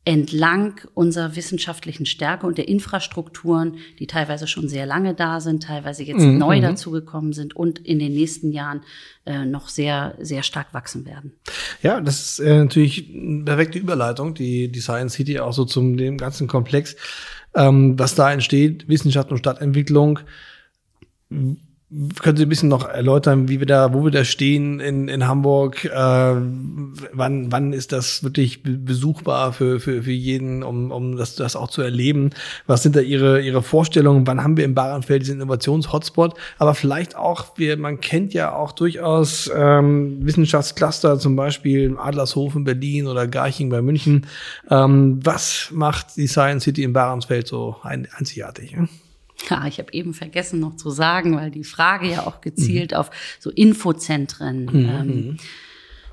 entlang 0.07 0.81
unserer 0.95 1.35
wissenschaftlichen 1.35 2.07
Stärke 2.07 2.47
und 2.47 2.59
der 2.59 2.69
Infrastrukturen, 2.69 3.79
die 3.99 4.07
teilweise 4.07 4.47
schon 4.47 4.69
sehr 4.69 4.87
lange 4.87 5.15
da 5.15 5.41
sind, 5.41 5.65
teilweise 5.65 6.05
jetzt 6.05 6.23
mhm. 6.23 6.39
neu 6.39 6.59
mhm. 6.59 6.63
dazugekommen 6.63 7.33
sind 7.33 7.57
und 7.57 7.81
in 7.81 7.99
den 7.99 8.15
nächsten 8.15 8.53
Jahren 8.53 8.83
äh, 9.27 9.45
noch 9.45 9.69
sehr, 9.69 10.15
sehr 10.21 10.45
stark 10.45 10.73
wachsen 10.73 11.07
werden. 11.07 11.33
Ja, 11.83 12.01
das 12.01 12.21
ist 12.21 12.39
äh, 12.39 12.57
natürlich 12.57 13.13
eine 13.13 13.43
perfekte 13.43 13.81
Überleitung, 13.81 14.35
die, 14.35 14.71
die 14.71 14.81
Science 14.81 15.15
City 15.15 15.41
auch 15.41 15.53
so 15.53 15.65
zum 15.65 15.97
dem 15.97 16.19
ganzen 16.19 16.47
Komplex, 16.47 16.95
ähm, 17.57 17.99
was 17.99 18.15
da 18.15 18.33
entsteht, 18.33 18.89
Wissenschaft 18.89 19.33
und 19.33 19.39
Stadtentwicklung 19.39 20.21
können 22.21 22.37
Sie 22.37 22.45
ein 22.45 22.49
bisschen 22.49 22.69
noch 22.69 22.89
erläutern, 22.89 23.49
wie 23.49 23.61
wir 23.61 23.67
da, 23.67 23.95
wo 23.95 24.03
wir 24.03 24.11
da 24.11 24.25
stehen 24.25 24.81
in, 24.81 25.07
in 25.07 25.29
Hamburg? 25.29 25.85
Äh, 25.85 25.89
wann, 25.95 27.53
wann 27.53 27.73
ist 27.73 27.93
das 27.93 28.25
wirklich 28.25 28.65
besuchbar 28.65 29.53
für, 29.53 29.79
für, 29.79 30.03
für 30.03 30.11
jeden, 30.11 30.65
um, 30.65 30.91
um 30.91 31.17
das, 31.17 31.37
das 31.37 31.55
auch 31.55 31.71
zu 31.71 31.83
erleben? 31.83 32.31
Was 32.67 32.83
sind 32.83 32.97
da 32.97 33.01
Ihre, 33.01 33.41
Ihre 33.41 33.63
Vorstellungen? 33.63 34.27
Wann 34.27 34.43
haben 34.43 34.57
wir 34.57 34.65
im 34.65 34.75
Bahrenfeld 34.75 35.23
diesen 35.23 35.41
Innovations-Hotspot? 35.41 36.35
Aber 36.59 36.75
vielleicht 36.75 37.15
auch, 37.15 37.57
wir, 37.57 37.77
man 37.77 38.01
kennt 38.01 38.35
ja 38.35 38.53
auch 38.53 38.73
durchaus 38.73 39.49
ähm, 39.55 40.27
Wissenschaftscluster, 40.27 41.21
zum 41.21 41.37
Beispiel 41.37 41.97
Adlershof 41.99 42.57
in 42.57 42.65
Berlin 42.65 43.07
oder 43.07 43.29
Garching 43.29 43.71
bei 43.71 43.81
München. 43.81 44.27
Ähm, 44.69 45.21
was 45.23 45.69
macht 45.71 46.17
die 46.17 46.27
Science 46.27 46.65
City 46.65 46.83
im 46.83 46.93
Bahrenfeld 46.93 47.47
so 47.47 47.77
einzigartig? 47.85 48.73
Ja? 48.73 48.89
Ja, 49.51 49.67
ich 49.67 49.79
habe 49.79 49.93
eben 49.93 50.13
vergessen 50.15 50.61
noch 50.61 50.77
zu 50.77 50.91
sagen, 50.91 51.37
weil 51.37 51.51
die 51.51 51.65
Frage 51.65 52.11
ja 52.11 52.27
auch 52.27 52.41
gezielt 52.41 52.93
mhm. 52.93 52.97
auf 52.99 53.11
so 53.39 53.51
Infozentren 53.51 54.65
mhm. 54.65 54.89
ähm, 54.89 55.07
mhm. 55.07 55.37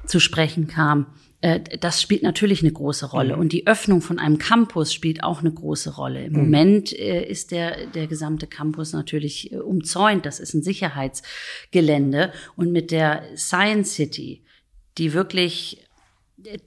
zu 0.06 0.20
sprechen 0.20 0.68
kam. 0.68 1.08
Äh, 1.44 1.60
das 1.80 2.02
spielt 2.02 2.24
natürlich 2.24 2.62
eine 2.62 2.72
große 2.72 3.08
Rolle. 3.08 3.36
Mhm. 3.36 3.42
Und 3.42 3.52
die 3.52 3.68
Öffnung 3.68 4.02
von 4.02 4.18
einem 4.18 4.38
Campus 4.38 4.94
spielt 4.94 5.24
auch 5.24 5.42
eine 5.42 5.52
große 5.52 5.96
Rolle. 5.96 6.26
Im 6.26 6.34
mhm. 6.34 6.40
Moment 6.40 6.94
äh, 6.94 7.26
ist 7.26 7.52
der, 7.52 7.88
der 7.88 8.08
gesamte 8.08 8.48
Campus 8.48 8.94
natürlich 8.94 9.52
äh, 9.52 9.58
umzäunt. 9.58 10.26
Das 10.26 10.40
ist 10.40 10.54
ein 10.54 10.64
Sicherheitsgelände. 10.64 12.32
Und 12.56 12.72
mit 12.72 12.92
der 12.92 13.24
Science 13.36 13.94
City, 13.94 14.44
die 14.98 15.14
wirklich 15.14 15.83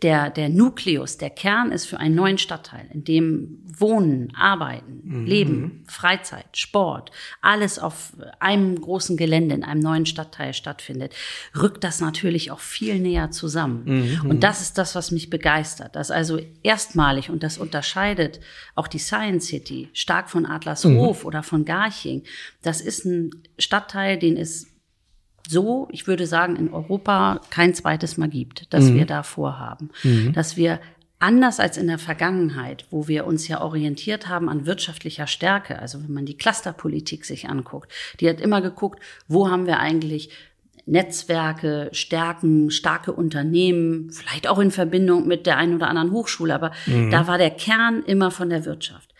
der, 0.03 0.31
der 0.31 0.49
Nukleus, 0.49 1.19
der 1.19 1.31
Kern 1.31 1.73
ist 1.73 1.87
für 1.87 1.99
einen 1.99 2.15
neuen 2.15 2.39
Stadtteil, 2.39 2.87
in 2.93 3.05
dem 3.05 3.63
Wohnen, 3.79 4.35
Arbeiten, 4.35 5.03
mhm. 5.05 5.27
Leben, 5.27 5.85
Freizeit, 5.87 6.57
Sport, 6.57 7.11
alles 7.43 7.79
auf 7.79 8.13
einem 8.41 8.81
großen 8.81 9.17
Gelände 9.17 9.55
in 9.55 9.65
einem 9.65 9.81
neuen 9.81 10.07
Stadtteil 10.07 10.55
stattfindet, 10.55 11.15
rückt 11.55 11.85
das 11.85 12.01
natürlich 12.01 12.51
auch 12.51 12.61
viel 12.61 12.99
näher 12.99 13.31
zusammen. 13.31 13.83
Mhm. 14.23 14.31
Und 14.31 14.43
das 14.43 14.63
ist 14.63 14.79
das, 14.79 14.95
was 14.95 15.11
mich 15.11 15.29
begeistert. 15.31 15.95
Dass 15.95 16.11
also 16.11 16.41
erstmalig, 16.63 17.31
und 17.31 17.43
das 17.43 17.59
unterscheidet 17.59 18.41
auch 18.75 18.89
die 18.89 18.99
Science 18.99 19.47
City 19.47 19.89
stark 19.93 20.31
von 20.31 20.47
Adlershof 20.47 21.23
mhm. 21.23 21.27
oder 21.27 21.43
von 21.43 21.65
Garching, 21.65 22.23
das 22.63 22.81
ist 22.81 23.05
ein 23.05 23.31
Stadtteil, 23.59 24.19
den 24.19 24.37
es 24.37 24.69
so, 25.49 25.89
ich 25.91 26.07
würde 26.07 26.27
sagen, 26.27 26.57
in 26.57 26.73
Europa 26.73 27.41
kein 27.51 27.75
zweites 27.75 28.17
Mal 28.17 28.29
gibt, 28.29 28.73
dass 28.73 28.85
mhm. 28.85 28.95
wir 28.97 29.07
da 29.07 29.23
vorhaben. 29.23 29.91
Mhm. 30.03 30.33
Dass 30.33 30.57
wir 30.57 30.81
anders 31.19 31.61
als 31.61 31.77
in 31.77 31.87
der 31.87 31.99
Vergangenheit, 31.99 32.85
wo 32.91 33.09
wir 33.09 33.27
uns 33.27 33.49
ja 33.49 33.63
orientiert 33.63 34.29
haben 34.29 34.49
an 34.49 34.67
wirtschaftlicher 34.67 35.27
Stärke, 35.27 35.79
also 35.79 36.03
wenn 36.03 36.13
man 36.13 36.27
die 36.27 36.37
Clusterpolitik 36.37 37.25
sich 37.25 37.49
anguckt, 37.49 37.91
die 38.21 38.29
hat 38.29 38.41
immer 38.41 38.61
geguckt, 38.61 39.01
wo 39.29 39.49
haben 39.49 39.67
wir 39.67 39.79
eigentlich 39.79 40.31
Netzwerke, 40.85 41.89
Stärken, 41.93 42.71
starke 42.71 43.13
Unternehmen, 43.13 44.11
vielleicht 44.13 44.47
auch 44.47 44.61
in 44.61 44.71
Verbindung 44.71 45.27
mit 45.27 45.47
der 45.47 45.57
einen 45.57 45.75
oder 45.75 45.89
anderen 45.89 46.13
Hochschule, 46.13 46.55
aber 46.55 46.71
mhm. 46.87 47.11
da 47.11 47.27
war 47.27 47.39
der 47.39 47.51
Kern 47.51 48.05
immer 48.05 48.31
von 48.31 48.51
der 48.51 48.65
Wirtschaft. 48.65 49.13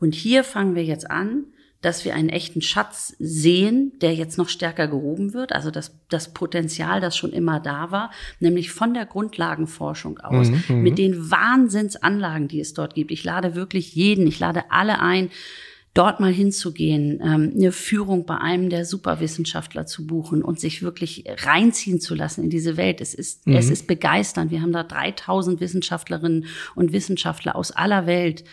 Und 0.00 0.14
hier 0.14 0.44
fangen 0.44 0.74
wir 0.74 0.84
jetzt 0.84 1.10
an, 1.10 1.44
dass 1.84 2.06
wir 2.06 2.14
einen 2.14 2.30
echten 2.30 2.62
Schatz 2.62 3.14
sehen, 3.18 3.92
der 4.00 4.14
jetzt 4.14 4.38
noch 4.38 4.48
stärker 4.48 4.88
gehoben 4.88 5.34
wird. 5.34 5.52
Also 5.52 5.70
das, 5.70 5.94
das 6.08 6.32
Potenzial, 6.32 7.02
das 7.02 7.14
schon 7.14 7.32
immer 7.32 7.60
da 7.60 7.90
war, 7.90 8.10
nämlich 8.40 8.70
von 8.70 8.94
der 8.94 9.04
Grundlagenforschung 9.04 10.18
aus, 10.18 10.48
mhm, 10.48 10.62
mhm, 10.68 10.82
mit 10.82 10.96
den 10.96 11.30
Wahnsinnsanlagen, 11.30 12.48
die 12.48 12.60
es 12.60 12.72
dort 12.72 12.94
gibt. 12.94 13.10
Ich 13.10 13.22
lade 13.22 13.54
wirklich 13.54 13.94
jeden, 13.94 14.26
ich 14.26 14.38
lade 14.38 14.64
alle 14.70 15.00
ein, 15.00 15.30
dort 15.92 16.20
mal 16.20 16.32
hinzugehen, 16.32 17.20
ähm, 17.22 17.52
eine 17.54 17.70
Führung 17.70 18.24
bei 18.24 18.36
einem 18.38 18.70
der 18.70 18.84
Superwissenschaftler 18.84 19.86
zu 19.86 20.06
buchen 20.06 20.42
und 20.42 20.58
sich 20.58 20.82
wirklich 20.82 21.24
reinziehen 21.44 22.00
zu 22.00 22.14
lassen 22.14 22.42
in 22.42 22.50
diese 22.50 22.76
Welt. 22.76 23.00
Es 23.00 23.14
ist, 23.14 23.46
mhm. 23.46 23.56
es 23.56 23.70
ist 23.70 23.86
begeisternd. 23.86 24.50
Wir 24.50 24.62
haben 24.62 24.72
da 24.72 24.82
3000 24.82 25.60
Wissenschaftlerinnen 25.60 26.46
und 26.74 26.92
Wissenschaftler 26.92 27.54
aus 27.54 27.70
aller 27.70 28.06
Welt 28.06 28.44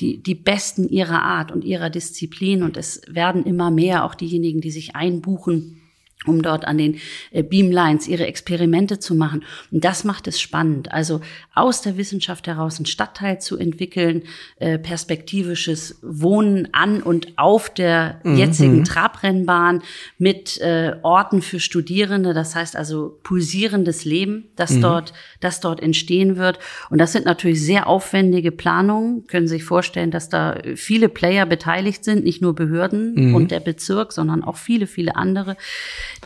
die, 0.00 0.22
die 0.22 0.34
Besten 0.34 0.88
ihrer 0.88 1.22
Art 1.22 1.52
und 1.52 1.64
ihrer 1.64 1.90
Disziplin. 1.90 2.62
Und 2.62 2.76
es 2.76 3.02
werden 3.08 3.44
immer 3.44 3.70
mehr 3.70 4.04
auch 4.04 4.14
diejenigen, 4.14 4.60
die 4.60 4.70
sich 4.70 4.94
einbuchen 4.94 5.77
um 6.26 6.42
dort 6.42 6.66
an 6.66 6.78
den 6.78 6.98
äh, 7.30 7.42
Beamlines 7.44 8.08
ihre 8.08 8.26
Experimente 8.26 8.98
zu 8.98 9.14
machen. 9.14 9.44
Und 9.70 9.84
das 9.84 10.02
macht 10.02 10.26
es 10.26 10.40
spannend. 10.40 10.92
Also 10.92 11.20
aus 11.54 11.80
der 11.80 11.96
Wissenschaft 11.96 12.48
heraus 12.48 12.78
einen 12.78 12.86
Stadtteil 12.86 13.40
zu 13.40 13.56
entwickeln, 13.56 14.24
äh, 14.56 14.78
perspektivisches 14.78 16.00
Wohnen 16.02 16.68
an 16.72 17.02
und 17.02 17.38
auf 17.38 17.72
der 17.72 18.20
mhm. 18.24 18.36
jetzigen 18.36 18.84
Trabrennbahn 18.84 19.82
mit 20.18 20.60
äh, 20.60 20.96
Orten 21.02 21.40
für 21.40 21.60
Studierende. 21.60 22.34
Das 22.34 22.56
heißt 22.56 22.74
also 22.74 23.18
pulsierendes 23.22 24.04
Leben, 24.04 24.48
das 24.56 24.72
mhm. 24.72 24.82
dort, 24.82 25.12
das 25.38 25.60
dort 25.60 25.80
entstehen 25.80 26.36
wird. 26.36 26.58
Und 26.90 26.98
das 26.98 27.12
sind 27.12 27.26
natürlich 27.26 27.64
sehr 27.64 27.86
aufwendige 27.86 28.50
Planungen. 28.50 29.26
Können 29.28 29.46
Sie 29.46 29.54
sich 29.54 29.64
vorstellen, 29.64 30.10
dass 30.10 30.28
da 30.28 30.58
viele 30.74 31.08
Player 31.08 31.46
beteiligt 31.46 32.04
sind, 32.04 32.24
nicht 32.24 32.42
nur 32.42 32.56
Behörden 32.56 33.14
mhm. 33.14 33.34
und 33.36 33.50
der 33.52 33.60
Bezirk, 33.60 34.12
sondern 34.12 34.42
auch 34.42 34.56
viele, 34.56 34.88
viele 34.88 35.14
andere 35.14 35.56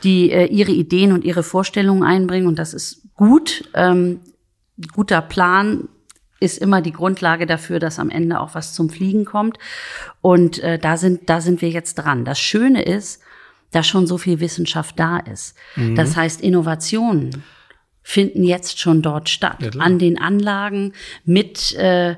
die 0.02 0.30
äh, 0.30 0.46
ihre 0.46 0.72
Ideen 0.72 1.12
und 1.12 1.24
ihre 1.24 1.42
Vorstellungen 1.42 2.02
einbringen. 2.02 2.46
Und 2.46 2.58
das 2.58 2.74
ist 2.74 3.02
gut. 3.14 3.68
Ähm, 3.74 4.20
guter 4.92 5.22
Plan 5.22 5.88
ist 6.40 6.58
immer 6.58 6.82
die 6.82 6.92
Grundlage 6.92 7.46
dafür, 7.46 7.78
dass 7.78 7.98
am 7.98 8.10
Ende 8.10 8.40
auch 8.40 8.54
was 8.54 8.74
zum 8.74 8.90
Fliegen 8.90 9.24
kommt. 9.24 9.58
Und 10.20 10.58
äh, 10.58 10.78
da 10.78 10.96
sind, 10.96 11.30
da 11.30 11.40
sind 11.40 11.62
wir 11.62 11.70
jetzt 11.70 11.94
dran. 11.94 12.24
Das 12.24 12.40
Schöne 12.40 12.82
ist, 12.82 13.22
dass 13.70 13.86
schon 13.86 14.06
so 14.06 14.18
viel 14.18 14.40
Wissenschaft 14.40 14.98
da 14.98 15.18
ist. 15.18 15.56
Mhm. 15.76 15.94
Das 15.94 16.16
heißt, 16.16 16.40
Innovationen 16.40 17.44
finden 18.02 18.42
jetzt 18.42 18.80
schon 18.80 19.02
dort 19.02 19.28
statt. 19.28 19.58
Ja, 19.60 19.80
an 19.80 19.98
den 19.98 20.18
Anlagen 20.18 20.92
mit 21.24 21.74
äh, 21.74 22.16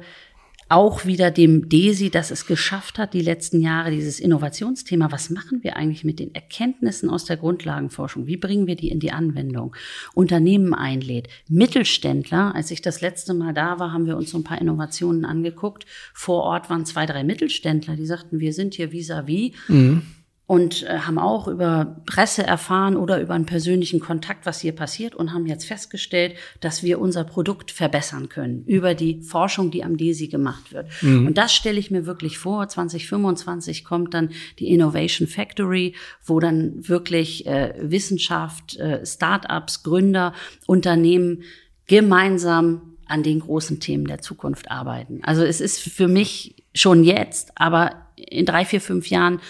auch 0.68 1.04
wieder 1.04 1.30
dem 1.30 1.68
DESI, 1.68 2.10
dass 2.10 2.30
es 2.30 2.46
geschafft 2.46 2.98
hat, 2.98 3.14
die 3.14 3.20
letzten 3.20 3.60
Jahre 3.60 3.90
dieses 3.90 4.20
Innovationsthema, 4.20 5.12
was 5.12 5.30
machen 5.30 5.62
wir 5.62 5.76
eigentlich 5.76 6.04
mit 6.04 6.18
den 6.18 6.34
Erkenntnissen 6.34 7.10
aus 7.10 7.24
der 7.24 7.36
Grundlagenforschung? 7.36 8.26
Wie 8.26 8.36
bringen 8.36 8.66
wir 8.66 8.76
die 8.76 8.88
in 8.88 9.00
die 9.00 9.12
Anwendung? 9.12 9.74
Unternehmen 10.14 10.74
einlädt. 10.74 11.28
Mittelständler, 11.48 12.54
als 12.54 12.70
ich 12.70 12.82
das 12.82 13.00
letzte 13.00 13.34
Mal 13.34 13.54
da 13.54 13.78
war, 13.78 13.92
haben 13.92 14.06
wir 14.06 14.16
uns 14.16 14.30
so 14.30 14.38
ein 14.38 14.44
paar 14.44 14.60
Innovationen 14.60 15.24
angeguckt. 15.24 15.86
Vor 16.12 16.42
Ort 16.42 16.70
waren 16.70 16.86
zwei, 16.86 17.06
drei 17.06 17.24
Mittelständler, 17.24 17.96
die 17.96 18.06
sagten, 18.06 18.40
wir 18.40 18.52
sind 18.52 18.74
hier 18.74 18.90
vis-à-vis. 18.90 19.52
-vis. 19.52 19.72
Mhm 19.72 20.02
und 20.46 20.82
äh, 20.82 20.98
haben 20.98 21.18
auch 21.18 21.48
über 21.48 22.02
Presse 22.04 22.46
erfahren 22.46 22.96
oder 22.96 23.20
über 23.20 23.32
einen 23.32 23.46
persönlichen 23.46 23.98
Kontakt, 23.98 24.44
was 24.44 24.60
hier 24.60 24.72
passiert 24.72 25.14
und 25.14 25.32
haben 25.32 25.46
jetzt 25.46 25.64
festgestellt, 25.64 26.34
dass 26.60 26.82
wir 26.82 27.00
unser 27.00 27.24
Produkt 27.24 27.70
verbessern 27.70 28.28
können 28.28 28.62
über 28.66 28.94
die 28.94 29.22
Forschung, 29.22 29.70
die 29.70 29.84
am 29.84 29.96
DESI 29.96 30.28
gemacht 30.28 30.72
wird. 30.72 30.88
Mhm. 31.00 31.28
Und 31.28 31.38
das 31.38 31.54
stelle 31.54 31.78
ich 31.78 31.90
mir 31.90 32.04
wirklich 32.04 32.36
vor. 32.36 32.68
2025 32.68 33.84
kommt 33.84 34.12
dann 34.12 34.30
die 34.58 34.68
Innovation 34.68 35.26
Factory, 35.26 35.94
wo 36.22 36.40
dann 36.40 36.86
wirklich 36.86 37.46
äh, 37.46 37.72
Wissenschaft, 37.78 38.76
äh, 38.76 39.04
Startups, 39.06 39.82
Gründer, 39.82 40.34
Unternehmen 40.66 41.42
gemeinsam 41.86 42.96
an 43.06 43.22
den 43.22 43.40
großen 43.40 43.80
Themen 43.80 44.06
der 44.06 44.20
Zukunft 44.20 44.70
arbeiten. 44.70 45.20
Also 45.22 45.42
es 45.42 45.62
ist 45.62 45.80
für 45.80 46.08
mich 46.08 46.56
schon 46.74 47.04
jetzt, 47.04 47.52
aber 47.54 48.08
in 48.16 48.44
drei, 48.46 48.64
vier, 48.64 48.80
fünf 48.80 49.08
Jahren 49.08 49.40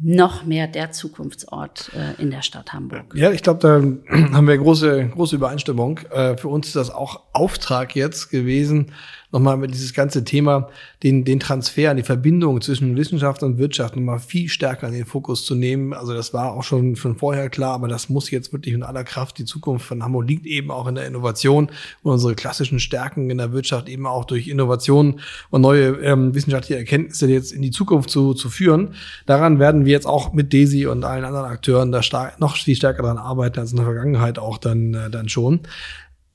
noch 0.00 0.44
mehr 0.44 0.66
der 0.66 0.92
Zukunftsort 0.92 1.90
äh, 1.94 2.20
in 2.22 2.30
der 2.30 2.42
Stadt 2.42 2.72
Hamburg. 2.72 3.14
Ja, 3.14 3.32
ich 3.32 3.42
glaube, 3.42 3.60
da 3.60 3.74
haben 4.32 4.46
wir 4.46 4.56
große, 4.56 5.08
große 5.08 5.36
Übereinstimmung. 5.36 5.98
Äh, 6.10 6.36
für 6.36 6.48
uns 6.48 6.68
ist 6.68 6.76
das 6.76 6.90
auch 6.90 7.22
Auftrag 7.32 7.96
jetzt 7.96 8.30
gewesen, 8.30 8.92
nochmal 9.30 9.66
dieses 9.66 9.92
ganze 9.92 10.24
Thema, 10.24 10.68
den, 11.02 11.24
den 11.24 11.38
Transfer, 11.38 11.94
die 11.94 12.02
Verbindung 12.02 12.60
zwischen 12.60 12.96
Wissenschaft 12.96 13.42
und 13.42 13.58
Wirtschaft 13.58 13.94
nochmal 13.94 14.20
viel 14.20 14.48
stärker 14.48 14.88
in 14.88 14.94
den 14.94 15.04
Fokus 15.04 15.44
zu 15.44 15.54
nehmen. 15.54 15.92
Also 15.92 16.14
das 16.14 16.32
war 16.32 16.52
auch 16.52 16.62
schon 16.62 16.96
von 16.96 17.16
vorher 17.16 17.50
klar, 17.50 17.74
aber 17.74 17.88
das 17.88 18.08
muss 18.08 18.30
jetzt 18.30 18.52
wirklich 18.52 18.74
in 18.74 18.82
aller 18.82 19.04
Kraft. 19.04 19.38
Die 19.38 19.44
Zukunft 19.44 19.86
von 19.86 20.02
Hamburg 20.02 20.28
liegt 20.28 20.46
eben 20.46 20.70
auch 20.70 20.86
in 20.86 20.94
der 20.94 21.06
Innovation 21.06 21.70
und 22.02 22.12
unsere 22.12 22.34
klassischen 22.34 22.80
Stärken 22.80 23.28
in 23.28 23.38
der 23.38 23.52
Wirtschaft 23.52 23.88
eben 23.88 24.06
auch 24.06 24.24
durch 24.24 24.48
Innovation 24.48 25.20
und 25.50 25.60
neue 25.60 25.88
ähm, 26.02 26.34
wissenschaftliche 26.34 26.78
Erkenntnisse 26.78 27.28
jetzt 27.28 27.52
in 27.52 27.60
die 27.60 27.70
Zukunft 27.70 28.08
zu, 28.08 28.32
zu 28.32 28.48
führen. 28.48 28.94
Daran 29.26 29.58
werden 29.58 29.84
wir 29.84 29.92
jetzt 29.92 30.06
auch 30.06 30.32
mit 30.32 30.52
DESI 30.54 30.86
und 30.86 31.04
allen 31.04 31.24
anderen 31.24 31.46
Akteuren 31.46 31.92
da 31.92 32.02
stark, 32.02 32.40
noch 32.40 32.56
viel 32.56 32.76
stärker 32.76 33.02
daran 33.02 33.18
arbeiten 33.18 33.60
als 33.60 33.72
in 33.72 33.76
der 33.76 33.86
Vergangenheit 33.86 34.38
auch 34.38 34.56
dann, 34.56 34.94
äh, 34.94 35.10
dann 35.10 35.28
schon 35.28 35.60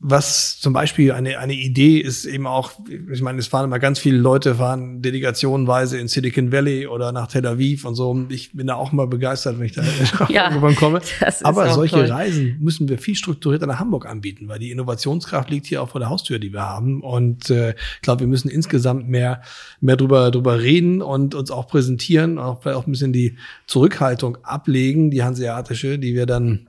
was 0.06 0.60
zum 0.60 0.74
Beispiel 0.74 1.14
eine, 1.14 1.40
eine 1.40 1.54
Idee 1.54 1.98
ist 1.98 2.26
eben 2.26 2.46
auch, 2.46 2.74
ich 3.10 3.22
meine, 3.22 3.40
es 3.40 3.48
fahren 3.48 3.64
immer 3.64 3.80
ganz 3.80 4.00
viele 4.00 4.18
Leute, 4.18 4.56
fahren 4.56 5.02
delegationenweise 5.02 5.98
in 5.98 6.10
Silicon 6.10 6.52
Valley 6.52 6.88
oder 6.88 7.14
nach 7.14 7.28
Tel 7.28 7.48
Aviv 7.48 7.86
und 7.86 7.96
so. 7.96 8.26
Ich 8.28 8.52
bin 8.52 8.68
da 8.68 8.76
auch 8.76 8.92
mal 8.92 9.08
begeistert, 9.08 9.60
wenn 9.60 9.66
ich 9.66 9.72
da 9.72 9.84
ja, 10.30 10.50
komme. 10.76 11.00
Aber 11.44 11.74
solche 11.74 11.96
toll. 11.96 12.12
Reisen 12.12 12.58
müssen 12.60 12.90
wir 12.90 12.98
viel 12.98 13.16
strukturierter 13.16 13.66
nach 13.66 13.80
Hamburg 13.80 14.06
anbieten, 14.06 14.50
weil 14.50 14.60
die 14.60 14.72
Innovationskraft 14.72 15.50
liegt 15.50 15.68
hier 15.68 15.82
auch 15.82 15.90
vor 15.90 16.02
der 16.02 16.10
Haustür, 16.10 16.38
die 16.38 16.52
wir 16.52 16.64
haben. 16.64 17.02
Und 17.02 17.50
äh, 17.50 17.70
ich 17.70 18.02
glaube, 18.02 18.20
wir 18.20 18.28
müssen 18.28 18.50
insgesamt 18.50 19.08
mehr, 19.08 19.42
mehr 19.80 19.96
drüber, 19.96 20.32
drüber 20.32 20.60
reden 20.60 21.02
und 21.02 21.34
uns 21.34 21.50
auch 21.50 21.68
präsentieren, 21.68 22.40
auch 22.40 22.62
vielleicht 22.62 22.78
auch 22.78 22.88
ein 22.88 22.92
bisschen 22.92 23.14
die 23.14 23.38
Zurückhaltung 23.68 24.38
ablegen, 24.44 25.12
die 25.12 25.24
hanseatische, 25.24 25.98
die 25.98 26.14
wir 26.14 26.26
dann 26.26 26.68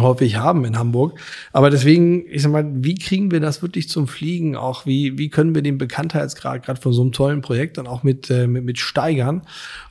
häufig 0.00 0.36
haben 0.36 0.64
in 0.64 0.78
Hamburg. 0.78 1.18
Aber 1.52 1.70
deswegen, 1.70 2.26
ich 2.28 2.42
sag 2.42 2.52
mal, 2.52 2.64
wie 2.66 2.94
kriegen 2.94 3.30
wir 3.30 3.40
das 3.40 3.62
wirklich 3.62 3.88
zum 3.88 4.08
Fliegen? 4.08 4.56
Auch 4.56 4.86
wie, 4.86 5.18
wie 5.18 5.28
können 5.28 5.54
wir 5.54 5.62
den 5.62 5.78
Bekanntheitsgrad 5.78 6.64
gerade 6.64 6.80
von 6.80 6.92
so 6.92 7.02
einem 7.02 7.12
tollen 7.12 7.42
Projekt 7.42 7.78
dann 7.78 7.86
auch 7.86 8.02
mit, 8.02 8.30
äh, 8.30 8.46
mit, 8.46 8.64
mit 8.64 8.78
steigern? 8.78 9.42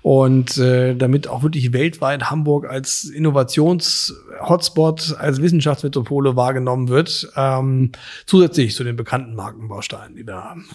Und 0.02 0.58
äh, 0.58 0.96
damit 0.96 1.28
auch 1.28 1.44
wirklich 1.44 1.74
weltweit 1.74 2.32
Hamburg 2.32 2.68
als 2.68 3.06
Innovations-Hotspot, 3.06 5.16
als 5.20 5.42
Wissenschaftsmetropole 5.42 6.36
wahrgenommen 6.36 6.88
wird, 6.88 7.32
ähm, 7.36 7.92
zusätzlich 8.26 8.76
zu 8.76 8.84
den 8.84 8.96
bekannten 8.96 9.36
Markenbausteinen, 9.36 10.16
die 10.16 10.26
wir 10.26 10.36
haben. 10.36 10.68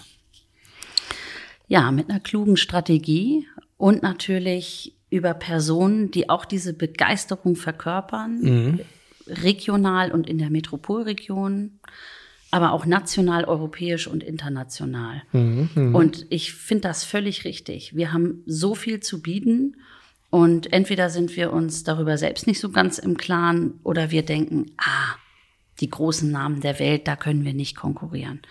Ja, 1.67 1.91
mit 1.91 2.09
einer 2.09 2.21
klugen 2.21 2.55
Strategie 2.55 3.45
und 3.75 4.03
natürlich 4.03 4.93
über 5.09 5.33
Personen, 5.33 6.11
die 6.11 6.29
auch 6.29 6.45
diese 6.45 6.73
Begeisterung 6.73 7.57
verkörpern. 7.57 8.41
Mhm 8.41 8.79
regional 9.29 10.11
und 10.11 10.27
in 10.27 10.37
der 10.37 10.49
Metropolregion, 10.49 11.79
aber 12.51 12.71
auch 12.71 12.85
national, 12.85 13.45
europäisch 13.45 14.07
und 14.07 14.23
international. 14.23 15.23
Mhm, 15.31 15.69
mh. 15.73 15.97
Und 15.97 16.25
ich 16.29 16.53
finde 16.53 16.83
das 16.83 17.03
völlig 17.03 17.45
richtig. 17.45 17.95
Wir 17.95 18.13
haben 18.13 18.43
so 18.45 18.75
viel 18.75 18.99
zu 18.99 19.21
bieten 19.21 19.75
und 20.29 20.71
entweder 20.73 21.09
sind 21.09 21.35
wir 21.35 21.53
uns 21.53 21.83
darüber 21.83 22.17
selbst 22.17 22.47
nicht 22.47 22.59
so 22.59 22.69
ganz 22.69 22.97
im 22.97 23.17
Klaren 23.17 23.79
oder 23.83 24.11
wir 24.11 24.23
denken, 24.23 24.67
ah, 24.77 25.15
die 25.79 25.89
großen 25.89 26.31
Namen 26.31 26.61
der 26.61 26.79
Welt, 26.79 27.07
da 27.07 27.15
können 27.15 27.45
wir 27.45 27.53
nicht 27.53 27.75
konkurrieren. 27.75 28.41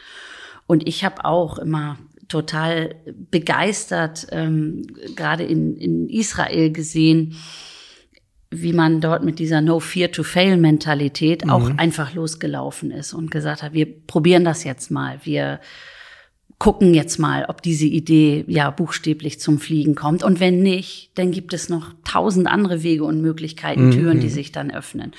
Und 0.67 0.87
ich 0.87 1.05
habe 1.05 1.25
auch 1.25 1.59
immer 1.59 1.99
total 2.29 2.97
begeistert, 3.31 4.27
ähm, 4.31 4.87
gerade 5.15 5.45
in, 5.45 5.77
in 5.77 6.09
Israel 6.09 6.73
gesehen, 6.73 7.37
wie 8.51 8.73
man 8.73 9.01
dort 9.01 9.25
mit 9.25 9.39
dieser 9.39 9.61
No 9.61 9.81
Fear 9.81 10.13
to 10.13 10.23
Fail 10.23 10.57
Mentalität 10.57 11.45
mhm. 11.45 11.51
auch 11.51 11.71
einfach 11.77 12.15
losgelaufen 12.15 12.91
ist 12.91 13.13
und 13.13 13.31
gesagt 13.31 13.63
hat, 13.63 13.73
wir 13.73 13.87
probieren 14.07 14.45
das 14.45 14.65
jetzt 14.65 14.91
mal, 14.91 15.19
wir 15.25 15.61
gucken 16.59 16.95
jetzt 16.95 17.19
mal, 17.19 17.45
ob 17.49 17.61
diese 17.61 17.85
Idee 17.85 18.45
ja 18.49 18.71
buchstäblich 18.71 19.41
zum 19.41 19.59
Fliegen 19.59 19.95
kommt. 19.95 20.23
Und 20.23 20.41
wenn 20.41 20.63
nicht, 20.63 21.11
dann 21.17 21.31
gibt 21.31 21.53
es 21.53 21.69
noch 21.69 21.93
tausend 22.05 22.47
andere 22.47 22.83
Wege 22.83 23.05
und 23.05 23.21
Möglichkeiten, 23.21 23.91
Türen, 23.91 24.19
mhm. 24.19 24.23
die 24.23 24.31
sich 24.31 24.53
dann 24.53 24.71
öffnen. 24.71 25.13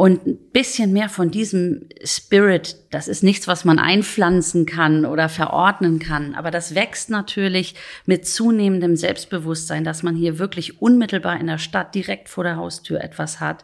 Und 0.00 0.26
ein 0.26 0.38
bisschen 0.54 0.94
mehr 0.94 1.10
von 1.10 1.30
diesem 1.30 1.86
Spirit, 2.02 2.76
das 2.90 3.06
ist 3.06 3.22
nichts, 3.22 3.46
was 3.46 3.66
man 3.66 3.78
einpflanzen 3.78 4.64
kann 4.64 5.04
oder 5.04 5.28
verordnen 5.28 5.98
kann, 5.98 6.34
aber 6.34 6.50
das 6.50 6.74
wächst 6.74 7.10
natürlich 7.10 7.74
mit 8.06 8.26
zunehmendem 8.26 8.96
Selbstbewusstsein, 8.96 9.84
dass 9.84 10.02
man 10.02 10.16
hier 10.16 10.38
wirklich 10.38 10.80
unmittelbar 10.80 11.38
in 11.38 11.48
der 11.48 11.58
Stadt 11.58 11.94
direkt 11.94 12.30
vor 12.30 12.44
der 12.44 12.56
Haustür 12.56 13.02
etwas 13.02 13.40
hat, 13.40 13.62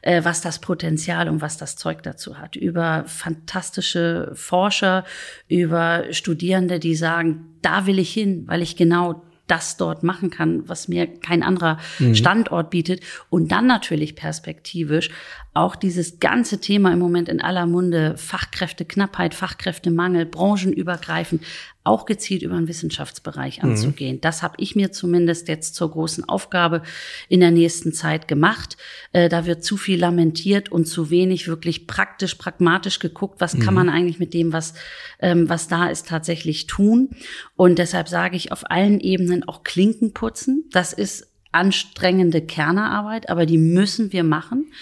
äh, 0.00 0.24
was 0.24 0.40
das 0.40 0.58
Potenzial 0.58 1.28
und 1.28 1.42
was 1.42 1.58
das 1.58 1.76
Zeug 1.76 2.02
dazu 2.02 2.38
hat. 2.38 2.56
Über 2.56 3.04
fantastische 3.06 4.32
Forscher, 4.32 5.04
über 5.48 6.04
Studierende, 6.12 6.78
die 6.78 6.94
sagen, 6.94 7.58
da 7.60 7.84
will 7.84 7.98
ich 7.98 8.10
hin, 8.10 8.44
weil 8.46 8.62
ich 8.62 8.76
genau 8.76 9.22
das 9.46 9.76
dort 9.76 10.02
machen 10.02 10.30
kann, 10.30 10.68
was 10.68 10.88
mir 10.88 11.06
kein 11.06 11.42
anderer 11.42 11.78
mhm. 11.98 12.14
Standort 12.14 12.70
bietet. 12.70 13.00
Und 13.28 13.52
dann 13.52 13.66
natürlich 13.66 14.16
perspektivisch 14.16 15.10
auch 15.52 15.76
dieses 15.76 16.18
ganze 16.18 16.60
Thema 16.60 16.92
im 16.92 16.98
Moment 16.98 17.28
in 17.28 17.40
aller 17.40 17.66
Munde, 17.66 18.16
Fachkräfteknappheit, 18.16 19.34
Fachkräftemangel, 19.34 20.26
branchenübergreifend, 20.26 21.42
auch 21.84 22.06
gezielt 22.06 22.42
über 22.42 22.56
den 22.56 22.66
Wissenschaftsbereich 22.66 23.62
mhm. 23.62 23.70
anzugehen. 23.70 24.16
Mhm. 24.16 24.20
Das 24.22 24.42
habe 24.42 24.54
ich 24.58 24.74
mir 24.74 24.90
zumindest 24.90 25.48
jetzt 25.48 25.74
zur 25.74 25.90
großen 25.90 26.26
Aufgabe 26.26 26.82
in 27.28 27.40
der 27.40 27.50
nächsten 27.50 27.92
Zeit 27.92 28.26
gemacht. 28.26 28.78
Äh, 29.12 29.28
da 29.28 29.44
wird 29.44 29.62
zu 29.62 29.76
viel 29.76 30.00
lamentiert 30.00 30.72
und 30.72 30.86
zu 30.86 31.10
wenig 31.10 31.46
wirklich 31.46 31.86
praktisch, 31.86 32.36
pragmatisch 32.36 32.98
geguckt, 32.98 33.40
was 33.40 33.54
mhm. 33.54 33.60
kann 33.60 33.74
man 33.74 33.88
eigentlich 33.90 34.18
mit 34.18 34.32
dem, 34.32 34.52
was, 34.52 34.72
ähm, 35.20 35.48
was 35.48 35.68
da 35.68 35.88
ist, 35.88 36.08
tatsächlich 36.08 36.66
tun. 36.66 37.10
Und 37.54 37.78
deshalb 37.78 38.08
sage 38.08 38.36
ich 38.36 38.50
auf 38.50 38.70
allen 38.70 38.98
Ebenen 39.00 39.46
auch 39.46 39.62
Klinken 39.62 40.14
putzen. 40.14 40.64
Das 40.72 40.94
ist 40.94 41.28
anstrengende 41.52 42.40
Kernerarbeit, 42.40 43.28
aber 43.28 43.46
die 43.46 43.58
müssen 43.58 44.12
wir 44.12 44.24
machen. 44.24 44.72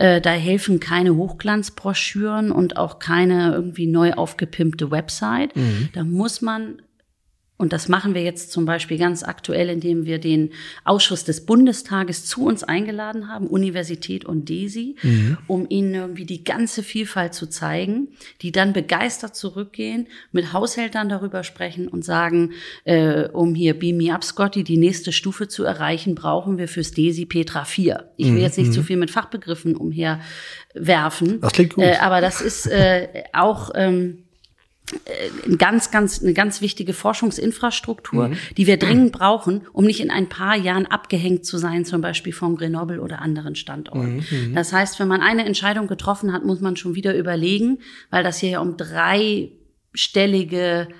Äh, 0.00 0.22
da 0.22 0.30
helfen 0.30 0.80
keine 0.80 1.14
Hochglanzbroschüren 1.14 2.52
und 2.52 2.78
auch 2.78 2.98
keine 3.00 3.52
irgendwie 3.52 3.86
neu 3.86 4.14
aufgepimpte 4.14 4.90
Website. 4.90 5.54
Mhm. 5.54 5.90
Da 5.92 6.04
muss 6.04 6.40
man 6.40 6.80
und 7.60 7.74
das 7.74 7.88
machen 7.88 8.14
wir 8.14 8.22
jetzt 8.22 8.52
zum 8.52 8.64
Beispiel 8.64 8.96
ganz 8.96 9.22
aktuell, 9.22 9.68
indem 9.68 10.06
wir 10.06 10.18
den 10.18 10.48
Ausschuss 10.82 11.24
des 11.24 11.44
Bundestages 11.44 12.24
zu 12.24 12.46
uns 12.46 12.64
eingeladen 12.64 13.28
haben, 13.28 13.48
Universität 13.48 14.24
und 14.24 14.48
DESI, 14.48 14.96
mhm. 15.02 15.36
um 15.46 15.66
ihnen 15.68 15.94
irgendwie 15.94 16.24
die 16.24 16.42
ganze 16.42 16.82
Vielfalt 16.82 17.34
zu 17.34 17.50
zeigen, 17.50 18.08
die 18.40 18.50
dann 18.50 18.72
begeistert 18.72 19.36
zurückgehen, 19.36 20.06
mit 20.32 20.54
Haushältern 20.54 21.10
darüber 21.10 21.44
sprechen 21.44 21.86
und 21.86 22.02
sagen, 22.02 22.52
äh, 22.84 23.28
um 23.28 23.54
hier 23.54 23.78
Beam 23.78 23.98
Me 23.98 24.14
Up 24.14 24.24
Scotty 24.24 24.64
die 24.64 24.78
nächste 24.78 25.12
Stufe 25.12 25.46
zu 25.46 25.62
erreichen, 25.62 26.14
brauchen 26.14 26.56
wir 26.56 26.66
fürs 26.66 26.92
DESI 26.92 27.26
Petra 27.26 27.66
4. 27.66 28.12
Ich 28.16 28.28
will 28.28 28.36
mhm. 28.36 28.40
jetzt 28.40 28.56
nicht 28.56 28.72
zu 28.72 28.82
viel 28.82 28.96
mit 28.96 29.10
Fachbegriffen 29.10 29.76
umherwerfen. 29.76 31.42
Das 31.42 31.52
klingt 31.52 31.74
gut. 31.74 31.84
Äh, 31.84 31.98
aber 32.00 32.22
das 32.22 32.40
ist 32.40 32.68
äh, 32.68 33.24
auch... 33.34 33.72
Ähm, 33.74 34.24
ein 35.46 35.58
ganz, 35.58 35.90
ganz, 35.90 36.22
eine 36.22 36.34
ganz 36.34 36.60
wichtige 36.60 36.92
Forschungsinfrastruktur, 36.92 38.28
mhm. 38.28 38.36
die 38.56 38.66
wir 38.66 38.78
dringend 38.78 39.12
brauchen, 39.12 39.62
um 39.72 39.84
nicht 39.84 40.00
in 40.00 40.10
ein 40.10 40.28
paar 40.28 40.56
Jahren 40.56 40.86
abgehängt 40.86 41.44
zu 41.44 41.58
sein, 41.58 41.84
zum 41.84 42.00
Beispiel 42.00 42.32
vom 42.32 42.56
Grenoble 42.56 43.00
oder 43.00 43.20
anderen 43.20 43.54
Standorten. 43.54 44.16
Mhm. 44.16 44.24
mhm. 44.30 44.54
Das 44.54 44.72
heißt, 44.72 44.98
wenn 45.00 45.08
man 45.08 45.22
eine 45.22 45.44
Entscheidung 45.44 45.86
getroffen 45.86 46.32
hat, 46.32 46.44
muss 46.44 46.60
man 46.60 46.76
schon 46.76 46.94
wieder 46.94 47.16
überlegen, 47.16 47.78
weil 48.10 48.22
das 48.22 48.38
hier 48.38 48.50
ja 48.50 48.60
um 48.60 48.76
dreistellige 48.76 50.88
äh, 50.88 50.92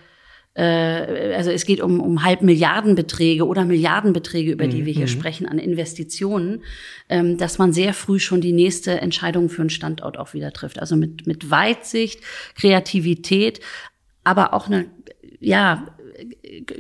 also 0.55 1.51
es 1.51 1.65
geht 1.65 1.81
um, 1.81 2.01
um 2.01 2.25
Halbmilliardenbeträge 2.25 3.47
oder 3.47 3.65
Milliardenbeträge, 3.65 4.51
über 4.51 4.67
die 4.67 4.85
wir 4.85 4.93
hier 4.93 5.07
mhm. 5.07 5.11
sprechen, 5.11 5.47
an 5.47 5.59
Investitionen, 5.59 6.65
ähm, 7.09 7.39
dass 7.39 7.59
man 7.59 7.73
sehr 7.73 7.95
früh 7.95 8.19
schon 8.19 8.41
die 8.41 8.53
nächste 8.53 9.01
Entscheidung 9.01 9.49
für 9.49 9.63
einen 9.63 9.71
Standort 9.71 10.19
auch 10.19 10.35
wieder 10.35 10.53
trifft. 10.53 10.81
Also 10.81 10.97
mit, 10.97 11.27
mit 11.27 11.51
Weitsicht, 11.51 12.21
Kreativität, 12.57 13.61
aber 14.25 14.53
auch 14.53 14.67
eine, 14.67 14.87
ja, 15.39 15.87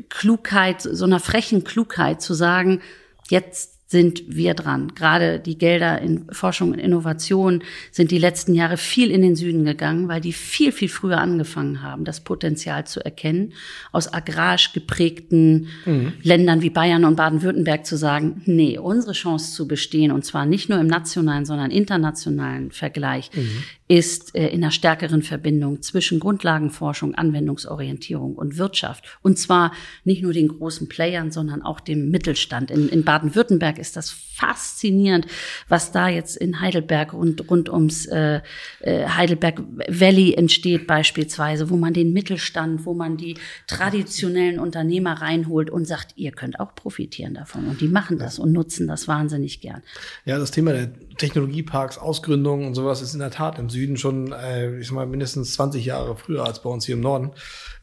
Klugheit, 0.09 0.83
so 0.83 1.04
einer 1.04 1.20
frechen 1.20 1.64
Klugheit 1.64 2.20
zu 2.20 2.35
sagen, 2.35 2.80
jetzt 3.28 3.79
sind 3.90 4.22
wir 4.29 4.55
dran. 4.55 4.92
Gerade 4.94 5.40
die 5.40 5.59
Gelder 5.59 6.00
in 6.00 6.26
Forschung 6.31 6.70
und 6.70 6.79
Innovation 6.79 7.64
sind 7.90 8.12
die 8.12 8.18
letzten 8.18 8.55
Jahre 8.55 8.76
viel 8.76 9.11
in 9.11 9.20
den 9.20 9.35
Süden 9.35 9.64
gegangen, 9.64 10.07
weil 10.07 10.20
die 10.20 10.33
viel, 10.33 10.70
viel 10.70 10.88
früher 10.88 11.18
angefangen 11.18 11.83
haben, 11.83 12.05
das 12.05 12.20
Potenzial 12.20 12.87
zu 12.87 13.05
erkennen, 13.05 13.53
aus 13.90 14.12
agrarisch 14.12 14.72
geprägten 14.72 15.66
mhm. 15.85 16.12
Ländern 16.22 16.62
wie 16.62 16.70
Bayern 16.70 17.05
und 17.05 17.16
Baden-Württemberg 17.16 17.85
zu 17.85 17.96
sagen, 17.96 18.42
nee, 18.44 18.79
unsere 18.79 19.12
Chance 19.12 19.57
zu 19.57 19.66
bestehen, 19.66 20.12
und 20.12 20.24
zwar 20.24 20.46
nicht 20.46 20.68
nur 20.68 20.79
im 20.79 20.87
nationalen, 20.87 21.44
sondern 21.44 21.72
internationalen 21.72 22.70
Vergleich, 22.70 23.33
mhm 23.35 23.64
ist 23.90 24.37
äh, 24.37 24.46
in 24.46 24.62
einer 24.62 24.70
stärkeren 24.70 25.20
Verbindung 25.20 25.83
zwischen 25.83 26.20
Grundlagenforschung, 26.20 27.16
Anwendungsorientierung 27.16 28.37
und 28.37 28.57
Wirtschaft. 28.57 29.18
Und 29.20 29.37
zwar 29.37 29.72
nicht 30.05 30.22
nur 30.22 30.33
den 30.33 30.46
großen 30.46 30.88
Playern, 30.88 31.33
sondern 31.33 31.62
auch 31.62 31.81
dem 31.81 32.09
Mittelstand. 32.09 32.70
In, 32.70 32.88
in 32.88 33.03
Baden-Württemberg 33.03 33.79
ist 33.80 33.96
das 33.96 34.10
faszinierend, 34.10 35.26
was 35.68 35.92
da 35.92 36.08
jetzt 36.08 36.36
in 36.36 36.60
Heidelberg 36.60 37.12
und 37.12 37.50
rund 37.50 37.68
ums 37.68 38.06
äh, 38.06 38.40
äh, 38.80 39.06
Heidelberg 39.06 39.60
Valley 39.88 40.34
entsteht 40.34 40.86
beispielsweise, 40.86 41.70
wo 41.70 41.76
man 41.76 41.92
den 41.92 42.12
Mittelstand, 42.12 42.86
wo 42.86 42.94
man 42.94 43.16
die 43.16 43.36
traditionellen 43.66 44.58
Unternehmer 44.58 45.20
reinholt 45.20 45.70
und 45.70 45.86
sagt, 45.86 46.12
ihr 46.16 46.32
könnt 46.32 46.60
auch 46.60 46.74
profitieren 46.74 47.34
davon. 47.34 47.66
Und 47.66 47.80
die 47.80 47.88
machen 47.88 48.18
das 48.18 48.38
und 48.38 48.52
nutzen 48.52 48.86
das 48.86 49.08
wahnsinnig 49.08 49.60
gern. 49.60 49.82
Ja, 50.24 50.38
das 50.38 50.50
Thema 50.50 50.72
der 50.72 50.92
Technologieparks, 51.16 51.98
Ausgründungen 51.98 52.66
und 52.66 52.74
sowas 52.74 53.02
ist 53.02 53.14
in 53.14 53.20
der 53.20 53.30
Tat 53.30 53.58
im 53.58 53.68
Süden 53.68 53.96
schon, 53.96 54.32
äh, 54.32 54.78
ich 54.78 54.86
sag 54.86 54.94
mal, 54.94 55.06
mindestens 55.06 55.52
20 55.54 55.84
Jahre 55.84 56.16
früher 56.16 56.44
als 56.44 56.62
bei 56.62 56.70
uns 56.70 56.86
hier 56.86 56.94
im 56.94 57.02
Norden 57.02 57.32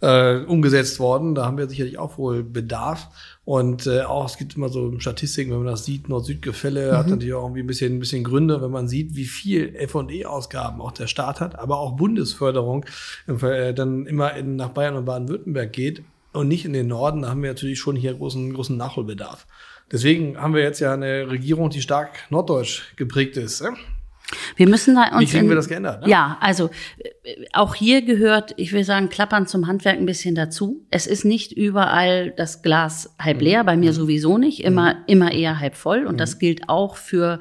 äh, 0.01 0.37
umgesetzt 0.37 0.99
worden. 0.99 1.35
Da 1.35 1.45
haben 1.45 1.57
wir 1.57 1.67
sicherlich 1.67 1.97
auch 1.97 2.17
wohl 2.17 2.43
Bedarf. 2.43 3.09
Und 3.47 3.87
äh, 3.87 4.01
auch 4.01 4.25
es 4.25 4.37
gibt 4.37 4.57
immer 4.57 4.67
so 4.67 4.99
Statistiken, 4.99 5.51
wenn 5.51 5.59
man 5.59 5.67
das 5.67 5.85
sieht, 5.85 6.09
Nord-Süd-Gefälle 6.09 6.91
mhm. 6.91 6.97
hat 6.97 7.07
natürlich 7.07 7.33
auch 7.33 7.43
irgendwie 7.43 7.61
ein 7.61 7.67
bisschen, 7.67 7.95
ein 7.95 7.99
bisschen 7.99 8.25
Gründe, 8.25 8.61
wenn 8.61 8.71
man 8.71 8.89
sieht, 8.89 9.15
wie 9.15 9.23
viel 9.23 9.73
F&E-Ausgaben 9.73 10.81
auch 10.81 10.91
der 10.91 11.07
Staat 11.07 11.39
hat, 11.39 11.57
aber 11.57 11.77
auch 11.77 11.95
Bundesförderung 11.95 12.85
äh, 13.25 13.73
dann 13.73 14.05
immer 14.05 14.33
in, 14.33 14.57
nach 14.57 14.71
Bayern 14.71 14.97
und 14.97 15.05
Baden-Württemberg 15.05 15.71
geht 15.71 16.03
und 16.33 16.49
nicht 16.49 16.65
in 16.65 16.73
den 16.73 16.87
Norden. 16.87 17.21
Da 17.21 17.29
haben 17.29 17.41
wir 17.41 17.49
natürlich 17.49 17.79
schon 17.79 17.95
hier 17.95 18.15
großen, 18.15 18.53
großen 18.53 18.75
Nachholbedarf. 18.75 19.47
Deswegen 19.93 20.37
haben 20.37 20.53
wir 20.53 20.63
jetzt 20.63 20.81
ja 20.81 20.91
eine 20.91 21.29
Regierung, 21.29 21.69
die 21.69 21.81
stark 21.81 22.29
norddeutsch 22.29 22.97
geprägt 22.97 23.37
ist. 23.37 23.63
Wir 24.55 24.67
müssen 24.67 24.95
da 24.95 25.15
uns. 25.15 25.21
Wie 25.21 25.25
kriegen 25.25 25.43
in, 25.43 25.49
wir 25.49 25.55
das 25.55 25.69
geändert? 25.69 26.03
Ne? 26.03 26.09
Ja, 26.09 26.37
also 26.41 26.69
äh, 26.97 27.45
auch 27.53 27.75
hier 27.75 28.01
gehört, 28.01 28.53
ich 28.57 28.73
will 28.73 28.83
sagen, 28.83 29.09
Klappern 29.09 29.47
zum 29.47 29.67
Handwerk 29.67 29.97
ein 29.97 30.05
bisschen 30.05 30.35
dazu. 30.35 30.85
Es 30.91 31.07
ist 31.07 31.23
nicht 31.23 31.51
überall 31.53 32.31
das 32.31 32.61
Glas 32.61 33.15
halb 33.19 33.41
leer, 33.41 33.63
bei 33.63 33.77
mir 33.77 33.91
mhm. 33.91 33.95
sowieso 33.95 34.37
nicht, 34.37 34.63
immer, 34.63 34.95
mhm. 34.95 34.99
immer 35.07 35.31
eher 35.31 35.59
halb 35.59 35.75
voll. 35.75 36.05
Und 36.05 36.13
mhm. 36.13 36.17
das 36.17 36.39
gilt 36.39 36.67
auch 36.67 36.97
für 36.97 37.39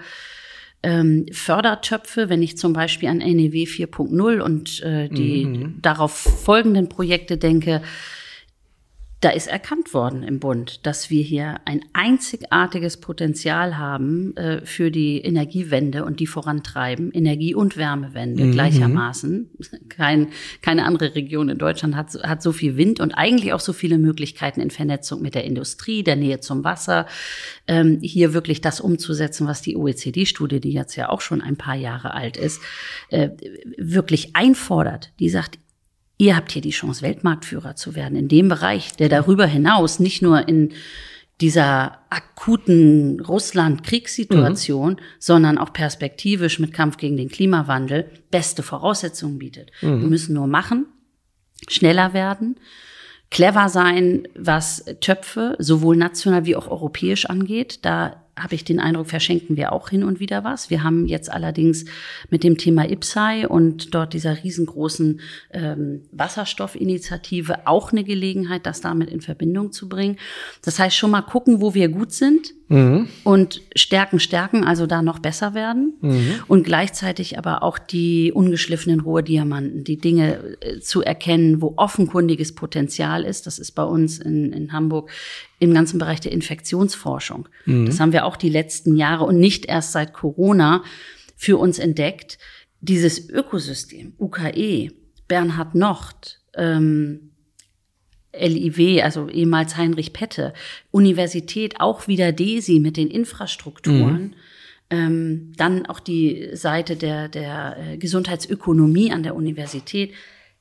ähm, 0.83 1.27
Fördertöpfe, 1.33 2.29
wenn 2.29 2.42
ich 2.42 2.57
zum 2.57 2.72
Beispiel 2.72 3.09
an 3.09 3.18
NEW 3.18 3.64
4.0 3.64 4.40
und 4.40 4.83
äh, 4.83 5.09
die 5.09 5.46
mhm. 5.46 5.79
darauf 5.83 6.12
folgenden 6.12 6.88
Projekte 6.88 7.37
denke, 7.37 7.83
da 9.21 9.31
ist 9.31 9.47
erkannt 9.47 9.95
worden 9.95 10.23
im 10.23 10.41
Bund, 10.41 10.85
dass 10.85 11.09
wir 11.09 11.23
hier 11.23 11.57
ein 11.65 11.81
einzigartiges 11.95 12.99
Potenzial 12.99 13.79
haben 13.79 14.37
äh, 14.37 14.65
für 14.67 14.91
die 14.91 15.23
Energiewende 15.23 16.05
und 16.05 16.21
die 16.21 16.27
vorantreiben, 16.27 17.11
Energie- 17.13 17.55
und 17.55 17.79
Wärmewende 17.79 18.45
mhm. 18.45 18.53
gleichermaßen. 18.53 19.51
Kein, 19.89 20.29
keine 20.61 20.85
andere 20.85 21.15
Region 21.15 21.49
in 21.49 21.57
Deutschland 21.57 21.97
hat, 21.97 22.13
hat 22.23 22.43
so 22.43 22.53
viel 22.53 22.77
Wind 22.77 23.01
und 23.01 23.13
eigentlich 23.13 23.55
auch 23.55 23.61
so 23.61 23.73
viele 23.73 23.97
Möglichkeiten 23.97 24.61
in 24.61 24.71
Vernetzung 24.71 25.23
mit 25.23 25.35
der 25.35 25.45
Industrie, 25.45 26.03
der 26.03 26.17
Nähe 26.17 26.41
zum 26.41 26.63
Wasser, 26.63 27.07
ähm, 27.67 28.01
hier 28.03 28.35
wirklich 28.35 28.61
das 28.61 28.81
umzusetzen, 28.81 29.47
was 29.47 29.63
die 29.63 29.77
OECD-Studie, 29.77 30.61
die 30.61 30.73
jetzt 30.73 30.95
ja 30.97 31.09
auch 31.09 31.23
schon 31.23 31.41
ein 31.41 31.57
paar 31.57 31.77
Jahre 31.77 32.13
alt 32.13 32.37
ist, 32.37 32.61
äh, 33.09 33.31
wirklich 33.79 34.37
einfordert. 34.37 35.13
Die 35.21 35.31
sagt, 35.31 35.59
ihr 36.19 36.37
habt 36.37 36.53
hier 36.53 36.63
die 36.63 36.71
Chance, 36.71 37.03
Weltmarktführer 37.03 37.77
zu 37.77 37.95
werden 37.95 38.17
in 38.17 38.29
dem 38.29 38.49
Bereich, 38.49 38.93
der 38.93 39.09
darüber 39.09 39.47
hinaus 39.47 39.99
nicht 39.99 40.23
nur 40.23 40.49
in 40.49 40.73
dieser 41.41 41.99
akuten 42.09 43.21
Russland-Kriegssituation, 43.21 44.95
mhm. 44.95 44.99
sondern 45.19 45.59
auch 45.59 45.73
perspektivisch 45.73 46.59
mit 46.59 46.73
Kampf 46.73 46.97
gegen 46.97 47.17
den 47.17 47.29
Klimawandel 47.29 48.11
beste 48.31 48.63
Voraussetzungen 48.63 49.39
bietet. 49.39 49.71
Mhm. 49.83 50.01
Wir 50.01 50.09
müssen 50.09 50.35
nur 50.35 50.47
machen, 50.47 50.87
schneller 51.69 52.15
werden, 52.15 52.59
clever 53.31 53.69
sein, 53.69 54.27
was 54.35 54.85
Töpfe 55.01 55.57
sowohl 55.59 55.97
national 55.97 56.47
wie 56.47 56.57
auch 56.57 56.69
europäisch 56.69 57.27
angeht. 57.27 57.85
Da 57.85 58.26
habe 58.38 58.55
ich 58.55 58.64
den 58.64 58.79
Eindruck, 58.79 59.07
verschenken 59.09 59.57
wir 59.57 59.72
auch 59.72 59.88
hin 59.88 60.05
und 60.05 60.20
wieder 60.20 60.44
was. 60.44 60.68
Wir 60.68 60.83
haben 60.83 61.07
jetzt 61.07 61.33
allerdings 61.33 61.87
mit 62.29 62.44
dem 62.44 62.59
Thema 62.59 62.88
IPSAI 62.88 63.49
und 63.49 63.94
dort 63.94 64.12
dieser 64.12 64.42
riesengroßen 64.44 65.20
ähm, 65.53 66.03
Wasserstoffinitiative 66.12 67.66
auch 67.66 67.92
eine 67.92 68.05
Gelegenheit, 68.05 68.66
das 68.66 68.83
damit 68.83 69.11
in 69.11 69.22
Verbindung 69.22 69.72
zu 69.72 69.88
bringen. 69.88 70.16
Das 70.62 70.79
heißt, 70.79 70.96
schon 70.96 71.11
mal 71.11 71.22
gucken, 71.22 71.62
wo 71.62 71.72
wir 71.75 71.88
gut 71.88 72.12
sind 72.12 72.53
mhm. 72.69 73.09
und 73.25 73.63
stärken, 73.75 74.21
stärken, 74.21 74.65
also 74.65 74.87
da 74.87 75.03
noch 75.03 75.19
besser 75.19 75.55
werden 75.55 75.95
mhm. 76.01 76.35
und 76.49 76.65
gleichzeitig 76.65 77.39
aber 77.39 77.63
auch 77.63 77.79
die 77.79 78.33
ungeschliffenen 78.33 79.01
Rohdiamanten, 79.01 79.85
die 79.85 79.99
Dinge 79.99 80.57
äh, 80.61 80.81
zu 80.81 81.03
erkennen, 81.03 81.63
wo 81.63 81.75
offenkundiges 81.77 82.55
Potenzial 82.55 83.25
ist. 83.25 83.47
Das 83.47 83.59
ist 83.59 83.73
bei 83.73 83.85
uns 83.85 84.19
in, 84.19 84.53
in 84.53 84.73
Hamburg 84.73 85.11
im 85.59 85.73
ganzen 85.73 85.99
Bereich 85.99 86.21
der 86.21 86.33
Infektionsforschung. 86.33 87.49
Mhm. 87.65 87.87
Das 87.87 88.01
haben 88.01 88.13
wir 88.13 88.25
auch 88.25 88.37
die 88.37 88.51
letzten 88.51 88.97
Jahre 88.97 89.25
und 89.25 89.39
nicht 89.39 89.67
erst 89.67 89.93
seit 89.93 90.13
Corona 90.13 90.83
für 91.37 91.59
uns 91.59 91.79
entdeckt. 91.79 92.39
Dieses 92.81 93.29
Ökosystem, 93.29 94.15
UKE, 94.19 94.91
Bernhard 95.29 95.75
Nocht, 95.75 96.41
ähm, 96.55 97.26
LIW, 98.38 99.03
also 99.03 99.29
ehemals 99.29 99.77
Heinrich 99.77 100.12
Pette, 100.12 100.53
Universität, 100.90 101.81
auch 101.81 102.09
wieder 102.09 102.33
DESI 102.33 102.81
mit 102.81 102.96
den 102.96 103.09
Infrastrukturen. 103.09 104.22
Mhm. 104.22 104.35
Ähm, 104.88 105.53
dann 105.57 105.87
auch 105.87 105.99
die 105.99 106.51
Seite 106.53 106.94
der, 106.96 107.29
der 107.29 107.77
äh, 107.79 107.96
Gesundheitsökonomie 107.96 109.11
an 109.12 109.25
der 109.25 109.35
Universität. 109.35 110.14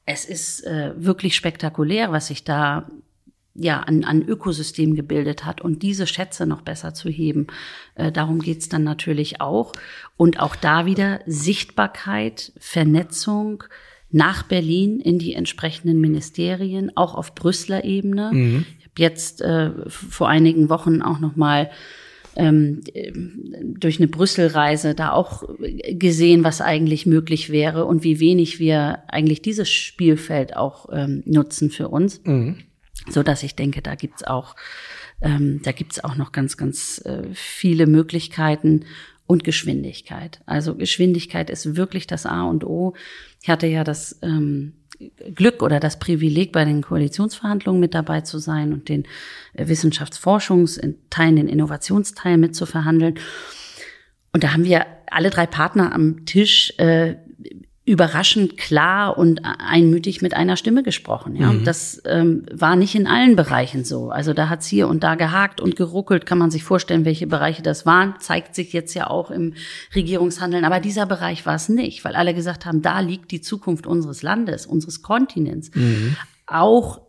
Es 0.06 0.26
ist 0.26 0.66
äh, 0.66 0.94
wirklich 0.98 1.36
spektakulär, 1.36 2.12
was 2.12 2.28
sich 2.28 2.44
da 2.44 2.90
ja, 3.56 3.80
an, 3.80 4.04
an 4.04 4.22
Ökosystem 4.22 4.96
gebildet 4.96 5.46
hat 5.46 5.62
und 5.62 5.82
diese 5.82 6.08
Schätze 6.08 6.46
noch 6.46 6.62
besser 6.62 6.94
zu 6.94 7.10
heben. 7.10 7.48
Äh, 7.96 8.12
darum 8.12 8.40
geht's 8.40 8.68
dann 8.68 8.84
natürlich 8.84 9.40
auch. 9.42 9.72
Und 10.18 10.40
auch 10.40 10.56
da 10.56 10.86
wieder 10.86 11.22
Sichtbarkeit, 11.26 12.52
Vernetzung 12.58 13.64
nach 14.16 14.44
Berlin 14.44 15.00
in 15.00 15.20
die 15.20 15.34
entsprechenden 15.34 16.00
Ministerien, 16.00 16.96
auch 16.96 17.16
auf 17.16 17.36
Brüsseler 17.36 17.84
Ebene. 17.84 18.32
Mhm. 18.34 18.66
Ich 18.80 18.86
habe 18.86 19.02
jetzt 19.02 19.42
äh, 19.42 19.72
vor 19.88 20.30
einigen 20.30 20.70
Wochen 20.70 21.02
auch 21.02 21.20
noch 21.20 21.36
mal 21.36 21.70
ähm, 22.38 22.82
durch 23.64 24.00
eine 24.00 24.08
Brüsselreise 24.08 24.96
da 24.96 25.12
auch 25.12 25.44
gesehen, 25.90 26.44
was 26.44 26.62
eigentlich 26.62 27.06
möglich 27.06 27.50
wäre 27.50 27.86
und 27.86 28.04
wie 28.04 28.20
wenig 28.20 28.60
wir 28.60 29.04
eigentlich 29.08 29.42
dieses 29.42 29.70
Spielfeld 29.70 30.56
auch 30.56 30.88
ähm, 30.92 31.24
nutzen 31.26 31.70
für 31.70 31.90
uns. 31.90 32.22
Mhm 32.24 32.58
so 33.10 33.24
dass 33.24 33.44
ich 33.44 33.56
denke, 33.56 33.82
da 33.82 33.96
gibt's 33.96 34.24
auch, 34.24 34.56
ähm, 35.22 35.62
da 35.64 35.72
gibt's 35.72 36.04
auch 36.04 36.16
noch 36.16 36.32
ganz, 36.32 36.58
ganz 36.58 37.02
äh, 37.06 37.24
viele 37.34 37.88
Möglichkeiten 37.88 38.86
und 39.28 39.44
Geschwindigkeit. 39.44 40.42
Also 40.46 40.76
Geschwindigkeit 40.76 41.50
ist 41.50 41.76
wirklich 41.76 42.08
das 42.08 42.26
A 42.26 42.44
und 42.44 42.64
O. 42.64 42.94
Ich 43.42 43.50
hatte 43.50 43.68
ja 43.68 43.84
das 43.84 44.20
ähm, 44.22 44.74
Glück 45.34 45.62
oder 45.62 45.80
das 45.80 46.00
Privileg, 46.00 46.52
bei 46.52 46.64
den 46.64 46.82
Koalitionsverhandlungen 46.82 47.80
mit 47.80 47.94
dabei 47.94 48.22
zu 48.22 48.38
sein 48.38 48.72
und 48.74 48.88
den 48.90 49.04
äh, 49.54 49.68
Wissenschaftsforschungsteilen, 49.68 51.36
den 51.36 51.48
Innovationsteil 51.48 52.38
mitzuverhandeln. 52.38 53.20
Und 54.32 54.44
da 54.44 54.54
haben 54.54 54.66
wir 54.66 54.86
alle 55.10 55.30
drei 55.30 55.46
Partner 55.46 55.94
am 55.94 56.26
Tisch 56.26 56.74
äh, 56.78 57.16
überraschend 57.86 58.58
klar 58.58 59.16
und 59.16 59.42
einmütig 59.44 60.24
mit 60.24 60.34
einer 60.34 60.58
Stimme 60.58 60.82
gesprochen. 60.82 61.36
Ja, 61.36 61.54
mhm. 61.54 61.64
das 61.66 62.02
ähm, 62.06 62.44
war 62.52 62.76
nicht 62.76 62.96
in 62.96 63.06
allen 63.06 63.36
Bereichen 63.36 63.86
so. 63.86 64.10
Also 64.10 64.34
da 64.34 64.50
hat's 64.50 64.66
hier 64.66 64.88
und 64.88 65.04
da 65.04 65.14
gehakt 65.14 65.62
und 65.62 65.76
geruckelt. 65.76 66.26
Kann 66.26 66.40
man 66.40 66.50
sich 66.50 66.64
vorstellen, 66.64 67.06
welche 67.06 67.28
Bereiche 67.28 67.62
das 67.62 67.86
waren? 67.86 68.16
Zeigt 68.20 68.56
sich 68.56 68.74
jetzt 68.74 68.96
ja 68.96 69.08
auch 69.08 69.30
im 69.30 69.54
Regierungshandeln. 69.94 70.66
Aber 70.66 70.80
dieser 70.80 71.06
Bereich 71.06 71.46
war 71.46 71.56
es 71.56 71.70
nicht, 71.70 72.04
weil 72.04 72.16
alle 72.16 72.34
gesagt 72.34 72.66
haben, 72.66 72.82
da 72.82 73.02
liegt 73.02 73.30
die 73.30 73.42
Zukunft 73.42 73.86
unseres 73.86 74.24
Landes, 74.24 74.66
unseres 74.66 75.04
Kontinents. 75.04 75.70
Mhm. 75.76 76.16
Auch 76.48 77.02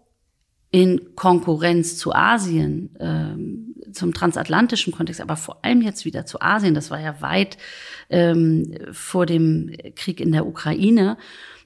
in 0.71 1.15
Konkurrenz 1.15 1.97
zu 1.97 2.15
Asien, 2.15 2.95
ähm, 3.01 3.76
zum 3.92 4.14
transatlantischen 4.14 4.92
Kontext, 4.92 5.20
aber 5.20 5.37
vor 5.37 5.64
allem 5.64 5.83
jetzt 5.83 6.05
wieder 6.05 6.27
zu 6.27 6.40
Asien. 6.40 6.75
Das 6.75 6.90
war 6.90 7.01
ja 7.01 7.20
weit 7.20 7.59
ähm, 8.11 8.75
vor 8.92 9.27
dem 9.27 9.72
Krieg 9.94 10.20
in 10.20 10.33
der 10.33 10.46
Ukraine, 10.46 11.16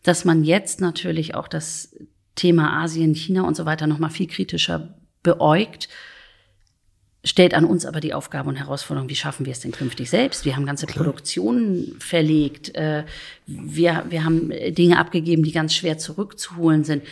dass 0.02 0.24
man 0.24 0.44
jetzt 0.44 0.80
natürlich 0.80 1.34
auch 1.34 1.48
das 1.48 1.94
Thema 2.34 2.82
Asien, 2.82 3.14
China 3.14 3.42
und 3.42 3.56
so 3.56 3.66
weiter 3.66 3.86
noch 3.86 3.98
mal 3.98 4.10
viel 4.10 4.26
kritischer 4.26 4.94
beäugt 5.22 5.88
stellt 7.24 7.54
an 7.54 7.64
uns 7.64 7.84
aber 7.84 8.00
die 8.00 8.14
Aufgabe 8.14 8.48
und 8.48 8.56
Herausforderung, 8.56 9.08
wie 9.08 9.16
schaffen 9.16 9.44
wir 9.44 9.52
es 9.52 9.60
denn 9.60 9.72
künftig 9.72 10.08
selbst? 10.08 10.44
Wir 10.44 10.56
haben 10.56 10.66
ganze 10.66 10.86
Klar. 10.86 11.04
Produktionen 11.04 11.96
verlegt, 11.98 12.74
äh, 12.74 13.04
wir, 13.46 14.06
wir 14.08 14.24
haben 14.24 14.50
Dinge 14.70 14.98
abgegeben, 14.98 15.42
die 15.42 15.52
ganz 15.52 15.74
schwer 15.74 15.98
zurückzuholen 15.98 16.84
sind 16.84 17.02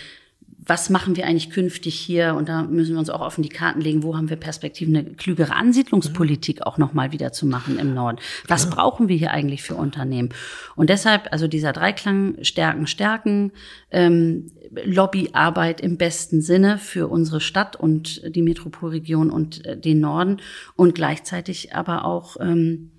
was 0.68 0.90
machen 0.90 1.16
wir 1.16 1.26
eigentlich 1.26 1.48
künftig 1.48 1.98
hier? 1.98 2.34
Und 2.34 2.50
da 2.50 2.62
müssen 2.62 2.92
wir 2.92 2.98
uns 2.98 3.08
auch 3.08 3.22
offen 3.22 3.42
die 3.42 3.48
Karten 3.48 3.80
legen, 3.80 4.02
wo 4.02 4.16
haben 4.16 4.28
wir 4.28 4.36
Perspektiven, 4.36 4.94
eine 4.94 5.14
klügere 5.14 5.56
Ansiedlungspolitik 5.56 6.66
auch 6.66 6.76
nochmal 6.76 7.10
wieder 7.10 7.32
zu 7.32 7.46
machen 7.46 7.78
im 7.78 7.94
Norden. 7.94 8.18
Was 8.46 8.64
ja. 8.64 8.70
brauchen 8.70 9.08
wir 9.08 9.16
hier 9.16 9.30
eigentlich 9.30 9.62
für 9.62 9.74
Unternehmen? 9.76 10.28
Und 10.76 10.90
deshalb, 10.90 11.32
also 11.32 11.48
dieser 11.48 11.72
Dreiklang 11.72 12.36
Stärken, 12.42 12.86
Stärken, 12.86 13.52
ähm, 13.90 14.52
Lobbyarbeit 14.84 15.80
im 15.80 15.96
besten 15.96 16.42
Sinne 16.42 16.76
für 16.76 17.08
unsere 17.08 17.40
Stadt 17.40 17.74
und 17.74 18.22
die 18.34 18.42
Metropolregion 18.42 19.30
und 19.30 19.64
äh, 19.64 19.80
den 19.80 20.00
Norden 20.00 20.36
und 20.76 20.94
gleichzeitig 20.94 21.74
aber 21.74 22.04
auch 22.04 22.36
ähm, 22.40 22.90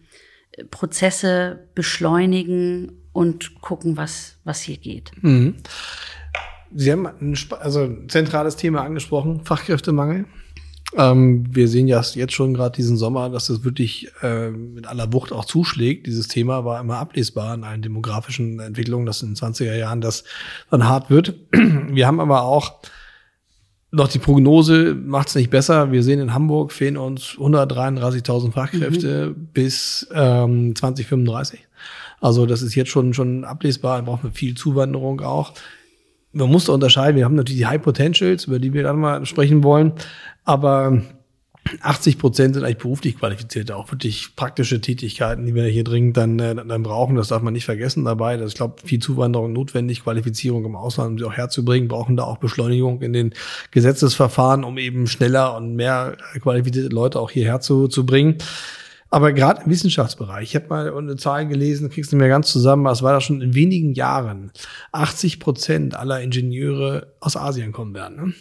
Prozesse 0.71 1.67
beschleunigen 1.75 2.93
und 3.13 3.61
gucken, 3.61 3.95
was, 3.97 4.37
was 4.43 4.61
hier 4.61 4.77
geht. 4.77 5.11
Mhm. 5.21 5.57
Sie 6.75 6.91
haben 6.91 7.07
ein 7.07 7.37
also 7.59 7.81
ein 7.81 8.09
zentrales 8.09 8.55
Thema 8.55 8.83
angesprochen, 8.83 9.41
Fachkräftemangel. 9.43 10.25
Ähm, 10.95 11.45
wir 11.51 11.67
sehen 11.67 11.87
ja 11.87 12.01
jetzt 12.01 12.33
schon 12.33 12.53
gerade 12.53 12.75
diesen 12.75 12.97
Sommer, 12.97 13.29
dass 13.29 13.47
das 13.47 13.63
wirklich 13.63 14.11
äh, 14.23 14.49
mit 14.49 14.87
aller 14.87 15.13
Wucht 15.13 15.31
auch 15.31 15.45
zuschlägt. 15.45 16.07
Dieses 16.07 16.27
Thema 16.27 16.65
war 16.65 16.79
immer 16.79 16.97
ablesbar 16.97 17.53
in 17.53 17.63
allen 17.63 17.81
demografischen 17.81 18.59
Entwicklungen, 18.59 19.05
dass 19.05 19.21
in 19.21 19.29
den 19.29 19.35
20er 19.35 19.75
Jahren 19.75 20.01
das 20.01 20.23
dann 20.71 20.87
hart 20.87 21.09
wird. 21.09 21.35
Wir 21.51 22.07
haben 22.07 22.19
aber 22.19 22.43
auch 22.43 22.81
noch 23.91 24.07
die 24.07 24.19
Prognose 24.19 24.93
macht 24.93 25.29
es 25.29 25.35
nicht 25.35 25.49
besser. 25.49 25.91
Wir 25.91 26.03
sehen 26.03 26.19
in 26.19 26.33
Hamburg 26.33 26.71
fehlen 26.71 26.97
uns 26.97 27.35
133.000 27.37 28.51
Fachkräfte 28.51 29.33
mhm. 29.35 29.47
bis 29.51 30.07
ähm, 30.13 30.75
2035. 30.75 31.67
Also 32.21 32.45
das 32.45 32.61
ist 32.61 32.75
jetzt 32.75 32.91
schon 32.91 33.13
schon 33.13 33.45
ablesbar. 33.45 33.97
Da 33.97 34.05
brauchen 34.05 34.25
wir 34.25 34.31
viel 34.31 34.55
Zuwanderung 34.55 35.21
auch 35.21 35.53
man 36.31 36.49
muss 36.49 36.65
da 36.65 36.73
unterscheiden. 36.73 37.17
Wir 37.17 37.25
haben 37.25 37.35
natürlich 37.35 37.59
die 37.59 37.67
High 37.67 37.81
Potentials, 37.81 38.45
über 38.45 38.59
die 38.59 38.73
wir 38.73 38.83
dann 38.83 38.99
mal 38.99 39.25
sprechen 39.25 39.63
wollen. 39.63 39.93
Aber 40.43 41.01
80 41.81 42.17
Prozent 42.17 42.55
sind 42.55 42.63
eigentlich 42.63 42.77
beruflich 42.77 43.17
qualifizierte, 43.17 43.75
auch 43.75 43.91
wirklich 43.91 44.35
praktische 44.35 44.81
Tätigkeiten, 44.81 45.45
die 45.45 45.53
wir 45.53 45.65
hier 45.65 45.83
dringend 45.83 46.17
dann, 46.17 46.39
äh, 46.39 46.55
dann 46.55 46.83
brauchen. 46.83 47.15
Das 47.15 47.29
darf 47.29 47.41
man 47.41 47.53
nicht 47.53 47.65
vergessen 47.65 48.05
dabei. 48.05 48.37
Das 48.37 48.47
ist, 48.47 48.57
glaube 48.57 48.81
viel 48.83 48.99
Zuwanderung 48.99 49.53
notwendig, 49.53 50.03
Qualifizierung 50.03 50.65
im 50.65 50.75
Ausland, 50.75 51.11
um 51.11 51.17
sie 51.17 51.25
auch 51.25 51.33
herzubringen, 51.33 51.87
brauchen 51.87 52.15
da 52.15 52.23
auch 52.23 52.37
Beschleunigung 52.37 53.01
in 53.01 53.13
den 53.13 53.33
Gesetzesverfahren, 53.71 54.63
um 54.63 54.77
eben 54.77 55.07
schneller 55.07 55.55
und 55.55 55.75
mehr 55.75 56.17
qualifizierte 56.41 56.89
Leute 56.93 57.19
auch 57.19 57.31
hierher 57.31 57.59
zu, 57.59 57.87
zu 57.87 58.05
bringen. 58.05 58.37
Aber 59.11 59.33
gerade 59.33 59.63
im 59.63 59.71
Wissenschaftsbereich, 59.71 60.49
ich 60.49 60.55
habe 60.55 60.67
mal 60.69 60.93
eine 60.95 61.15
Zahl 61.15 61.47
gelesen, 61.47 61.89
kriegst 61.89 62.11
du 62.11 62.15
mir 62.15 62.27
ganz 62.27 62.51
zusammen, 62.51 62.85
es 62.85 63.01
war 63.01 63.13
da 63.13 63.21
schon 63.21 63.41
in 63.41 63.55
wenigen 63.55 63.93
Jahren 63.93 64.51
80 64.91 65.39
Prozent 65.39 65.95
aller 65.95 66.21
Ingenieure 66.21 67.13
aus 67.19 67.35
Asien 67.35 67.71
kommen 67.71 67.95
werden. 67.95 68.15
Ne? 68.17 68.33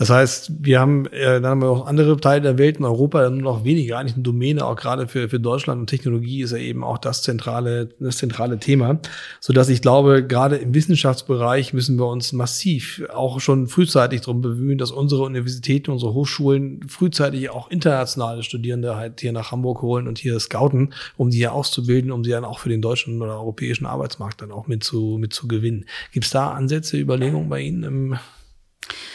Das 0.00 0.08
heißt, 0.08 0.52
wir 0.62 0.80
haben, 0.80 1.04
äh, 1.08 1.42
dann 1.42 1.46
haben 1.46 1.60
wir 1.60 1.68
auch 1.68 1.86
andere 1.86 2.16
Teile 2.16 2.40
der 2.40 2.56
Welt 2.56 2.78
in 2.78 2.86
Europa 2.86 3.28
nur 3.28 3.42
noch 3.42 3.64
weniger, 3.64 3.98
eigentlich 3.98 4.14
eine 4.14 4.22
Domäne, 4.22 4.64
auch 4.64 4.74
gerade 4.74 5.06
für, 5.06 5.28
für 5.28 5.38
Deutschland 5.38 5.78
und 5.78 5.88
Technologie 5.88 6.40
ist 6.40 6.52
ja 6.52 6.56
eben 6.56 6.82
auch 6.82 6.96
das 6.96 7.22
zentrale, 7.22 7.90
das 7.98 8.16
zentrale 8.16 8.58
Thema. 8.58 8.98
So 9.40 9.52
dass 9.52 9.68
ich 9.68 9.82
glaube, 9.82 10.26
gerade 10.26 10.56
im 10.56 10.72
Wissenschaftsbereich 10.72 11.74
müssen 11.74 11.98
wir 11.98 12.06
uns 12.06 12.32
massiv 12.32 13.02
auch 13.12 13.40
schon 13.40 13.66
frühzeitig 13.66 14.22
darum 14.22 14.40
bemühen, 14.40 14.78
dass 14.78 14.90
unsere 14.90 15.20
Universitäten, 15.20 15.90
unsere 15.90 16.14
Hochschulen 16.14 16.80
frühzeitig 16.88 17.50
auch 17.50 17.70
internationale 17.70 18.42
Studierende 18.42 18.96
halt 18.96 19.20
hier 19.20 19.32
nach 19.32 19.52
Hamburg 19.52 19.82
holen 19.82 20.08
und 20.08 20.16
hier 20.16 20.40
scouten, 20.40 20.94
um 21.18 21.28
die 21.28 21.36
hier 21.36 21.52
auszubilden, 21.52 22.10
um 22.10 22.24
sie 22.24 22.30
dann 22.30 22.46
auch 22.46 22.60
für 22.60 22.70
den 22.70 22.80
deutschen 22.80 23.20
oder 23.20 23.34
europäischen 23.34 23.84
Arbeitsmarkt 23.84 24.40
dann 24.40 24.50
auch 24.50 24.66
mit 24.66 24.82
zu, 24.82 25.18
mit 25.20 25.34
zu 25.34 25.46
gewinnen. 25.46 25.84
Gibt 26.10 26.24
es 26.24 26.32
da 26.32 26.52
Ansätze, 26.52 26.96
Überlegungen 26.96 27.50
bei 27.50 27.60
Ihnen 27.60 27.82
im 27.82 28.18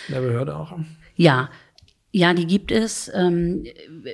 der 0.10 0.22
Behörde 0.22 0.56
auch? 0.56 0.78
Ja, 1.16 1.50
ja, 2.12 2.34
die 2.34 2.48
gibt 2.48 2.72
es. 2.72 3.12
Ähm, 3.14 3.66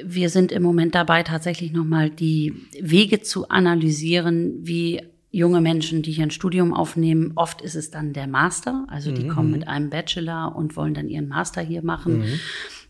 wir 0.04 0.30
sind 0.30 0.52
im 0.52 0.64
Moment 0.64 0.96
dabei, 0.96 1.22
tatsächlich 1.22 1.72
nochmal 1.72 2.10
die 2.10 2.54
Wege 2.80 3.22
zu 3.22 3.50
analysieren, 3.50 4.56
wie 4.62 5.02
junge 5.30 5.62
Menschen, 5.62 6.02
die 6.02 6.12
hier 6.12 6.24
ein 6.24 6.32
Studium 6.32 6.74
aufnehmen, 6.74 7.34
oft 7.36 7.62
ist 7.62 7.76
es 7.76 7.92
dann 7.92 8.14
der 8.14 8.28
Master. 8.28 8.86
Also 8.90 9.12
die 9.12 9.26
mhm. 9.26 9.30
kommen 9.30 9.52
mit 9.52 9.68
einem 9.68 9.90
Bachelor 9.90 10.56
und 10.56 10.76
wollen 10.76 10.94
dann 10.94 11.10
ihren 11.10 11.28
Master 11.28 11.62
hier 11.62 11.84
machen. 11.84 12.20
Mhm. 12.20 12.40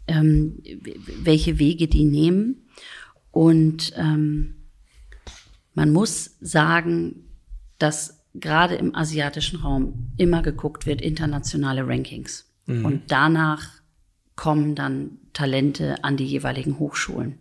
Ähm, 0.07 0.63
welche 1.23 1.59
Wege 1.59 1.87
die 1.87 2.05
nehmen. 2.05 2.65
Und 3.31 3.93
ähm, 3.97 4.55
man 5.73 5.91
muss 5.91 6.37
sagen, 6.41 7.27
dass 7.77 8.25
gerade 8.33 8.75
im 8.75 8.95
asiatischen 8.95 9.59
Raum 9.59 10.13
immer 10.17 10.41
geguckt 10.41 10.85
wird, 10.85 11.01
internationale 11.01 11.87
Rankings. 11.87 12.50
Mhm. 12.65 12.85
Und 12.85 13.11
danach 13.11 13.67
kommen 14.35 14.75
dann 14.75 15.19
Talente 15.33 16.03
an 16.03 16.17
die 16.17 16.25
jeweiligen 16.25 16.79
Hochschulen. 16.79 17.37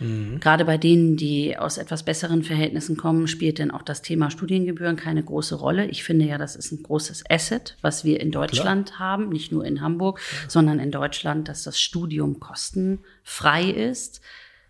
Mhm. 0.00 0.40
Gerade 0.40 0.64
bei 0.64 0.78
denen, 0.78 1.16
die 1.16 1.56
aus 1.56 1.78
etwas 1.78 2.04
besseren 2.04 2.42
Verhältnissen 2.42 2.96
kommen, 2.96 3.28
spielt 3.28 3.58
denn 3.58 3.70
auch 3.70 3.82
das 3.82 4.02
Thema 4.02 4.30
Studiengebühren 4.30 4.96
keine 4.96 5.22
große 5.22 5.54
Rolle. 5.54 5.86
Ich 5.86 6.02
finde 6.02 6.24
ja, 6.24 6.38
das 6.38 6.56
ist 6.56 6.72
ein 6.72 6.82
großes 6.82 7.24
Asset, 7.28 7.76
was 7.82 8.04
wir 8.04 8.20
in 8.20 8.30
Deutschland 8.30 8.88
Klar. 8.88 8.98
haben, 8.98 9.28
nicht 9.28 9.52
nur 9.52 9.64
in 9.64 9.80
Hamburg, 9.80 10.20
ja. 10.20 10.50
sondern 10.50 10.78
in 10.78 10.90
Deutschland, 10.90 11.48
dass 11.48 11.62
das 11.62 11.80
Studium 11.80 12.40
kostenfrei 12.40 13.70
ist. 13.70 14.20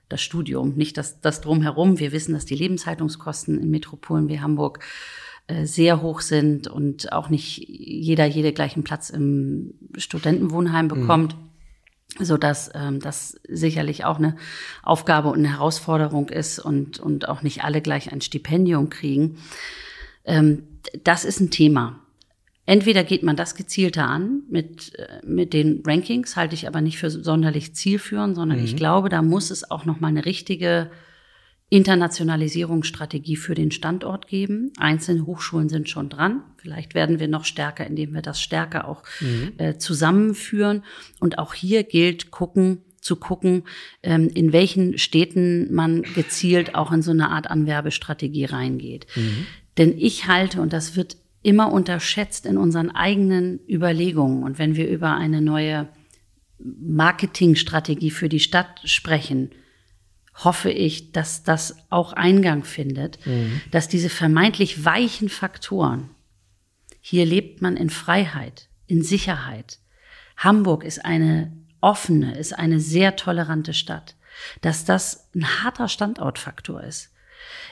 Das 0.09 0.21
Studium, 0.21 0.75
nicht 0.75 0.97
das, 0.97 1.21
das 1.21 1.41
drumherum. 1.41 2.01
Wir 2.01 2.11
wissen, 2.11 2.35
dass 2.35 2.45
die 2.45 2.57
Lebenshaltungskosten 2.57 3.63
in 3.63 3.71
Metropolen 3.71 4.29
wie 4.29 4.41
Hamburg 4.41 4.81
sehr 5.65 6.03
hoch 6.03 6.21
sind 6.21 6.69
und 6.69 7.13
auch 7.13 7.29
nicht 7.29 7.59
jeder 7.69 8.27
jede 8.27 8.53
gleichen 8.53 8.85
Platz 8.85 9.11
im 9.11 9.75
Studentenwohnheim 9.97 10.87
mhm. 10.87 10.89
bekommt. 10.89 11.37
Mhm 11.37 11.51
so 12.19 12.37
dass 12.37 12.71
ähm, 12.75 13.01
das 13.01 13.41
sicherlich 13.49 14.05
auch 14.05 14.19
eine 14.19 14.37
Aufgabe 14.83 15.29
und 15.29 15.39
eine 15.39 15.53
Herausforderung 15.53 16.29
ist 16.29 16.59
und 16.59 16.99
und 16.99 17.29
auch 17.29 17.43
nicht 17.43 17.63
alle 17.63 17.81
gleich 17.81 18.13
ein 18.13 18.21
Stipendium 18.21 18.91
kriegen. 18.91 19.39
Ähm, 20.25 20.65
das 21.05 21.25
ist 21.25 21.41
ein 21.41 21.51
Thema. 21.51 22.01
Entweder 22.67 23.05
geht 23.05 23.23
man 23.23 23.37
das 23.37 23.55
gezielter 23.55 24.07
an 24.07 24.43
mit 24.51 24.93
äh, 24.99 25.21
mit 25.25 25.53
den 25.53 25.83
Rankings, 25.87 26.37
halte 26.37 26.55
ich 26.55 26.67
aber 26.67 26.81
nicht 26.81 26.99
für 26.99 27.11
sonderlich 27.11 27.75
zielführend, 27.75 28.35
sondern 28.35 28.59
mhm. 28.59 28.65
ich 28.65 28.77
glaube, 28.77 29.09
da 29.09 29.23
muss 29.23 29.51
es 29.51 29.71
auch 29.71 29.85
noch 29.85 30.01
mal 30.01 30.09
eine 30.09 30.25
richtige 30.25 30.91
Internationalisierungsstrategie 31.71 33.37
für 33.37 33.55
den 33.55 33.71
Standort 33.71 34.27
geben. 34.27 34.73
Einzelne 34.79 35.25
Hochschulen 35.25 35.69
sind 35.69 35.89
schon 35.89 36.09
dran. 36.09 36.43
Vielleicht 36.57 36.95
werden 36.95 37.21
wir 37.21 37.29
noch 37.29 37.45
stärker, 37.45 37.87
indem 37.87 38.13
wir 38.13 38.23
das 38.23 38.43
stärker 38.43 38.89
auch 38.89 39.05
mhm. 39.21 39.53
äh, 39.57 39.79
zusammenführen. 39.79 40.83
Und 41.21 41.39
auch 41.39 41.55
hier 41.55 41.85
gilt 41.85 42.33
gucken, 42.33 42.83
zu 43.01 43.17
gucken, 43.17 43.63
ähm, 44.03 44.29
in 44.35 44.53
welchen 44.53 44.99
Städten 44.99 45.73
man 45.73 46.03
gezielt 46.03 46.75
auch 46.75 46.91
in 46.91 47.03
so 47.03 47.13
eine 47.13 47.31
Art 47.31 47.49
Anwerbestrategie 47.49 48.47
reingeht. 48.47 49.07
Mhm. 49.15 49.47
Denn 49.79 49.97
ich 49.97 50.27
halte, 50.27 50.61
und 50.61 50.73
das 50.73 50.97
wird 50.97 51.17
immer 51.43 51.73
unterschätzt 51.73 52.47
in 52.47 52.59
unseren 52.59 52.91
eigenen 52.91 53.61
Überlegungen, 53.69 54.43
und 54.43 54.59
wenn 54.59 54.75
wir 54.75 54.89
über 54.89 55.15
eine 55.15 55.41
neue 55.41 55.89
Marketingstrategie 56.59 58.11
für 58.11 58.29
die 58.29 58.41
Stadt 58.41 58.81
sprechen, 58.85 59.51
hoffe 60.35 60.71
ich, 60.71 61.13
dass 61.13 61.43
das 61.43 61.77
auch 61.91 62.13
Eingang 62.13 62.65
findet, 62.65 63.25
mhm. 63.27 63.61
dass 63.71 63.89
diese 63.89 64.09
vermeintlich 64.09 64.85
weichen 64.85 65.29
Faktoren, 65.29 66.11
hier 67.01 67.27
lebt 67.27 67.63
man 67.63 67.77
in 67.77 67.91
Freiheit, 67.91 68.69
in 68.87 69.03
Sicherheit. 69.03 69.79
Hamburg 70.37 70.85
ist 70.85 71.05
eine 71.05 71.53
offene, 71.81 72.39
ist 72.39 72.59
eine 72.59 72.81
sehr 72.81 73.17
tolerante 73.17 73.75
Stadt, 73.75 74.15
dass 74.61 74.85
das 74.85 75.29
ein 75.35 75.63
harter 75.63 75.89
Standortfaktor 75.89 76.83
ist. 76.83 77.11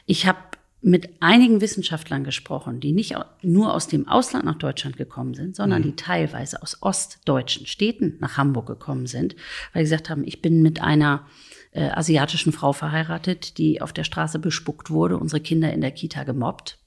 Ich 0.07 0.27
habe 0.27 0.39
mit 0.81 1.11
einigen 1.21 1.61
Wissenschaftlern 1.61 2.23
gesprochen, 2.23 2.79
die 2.79 2.93
nicht 2.93 3.17
nur 3.43 3.75
aus 3.75 3.89
dem 3.89 4.07
Ausland 4.07 4.45
nach 4.45 4.59
Deutschland 4.59 4.97
gekommen 4.97 5.35
sind, 5.35 5.57
sondern 5.57 5.81
mhm. 5.83 5.87
die 5.87 5.97
teilweise 5.97 6.63
aus 6.63 6.83
ostdeutschen 6.83 7.67
Städten 7.67 8.17
nach 8.21 8.37
Hamburg 8.37 8.67
gekommen 8.67 9.07
sind, 9.07 9.35
weil 9.73 9.85
sie 9.85 9.91
gesagt 9.91 10.09
haben, 10.09 10.25
ich 10.25 10.41
bin 10.41 10.63
mit 10.63 10.81
einer 10.81 11.27
äh, 11.73 11.89
asiatischen 11.91 12.53
Frau 12.53 12.73
verheiratet, 12.73 13.59
die 13.59 13.83
auf 13.83 13.93
der 13.93 14.05
Straße 14.05 14.39
bespuckt 14.39 14.91
wurde, 14.91 15.19
unsere 15.19 15.41
Kinder 15.41 15.73
in 15.73 15.81
der 15.81 15.93
Kita 15.93 16.25
gemobbt. 16.25 16.79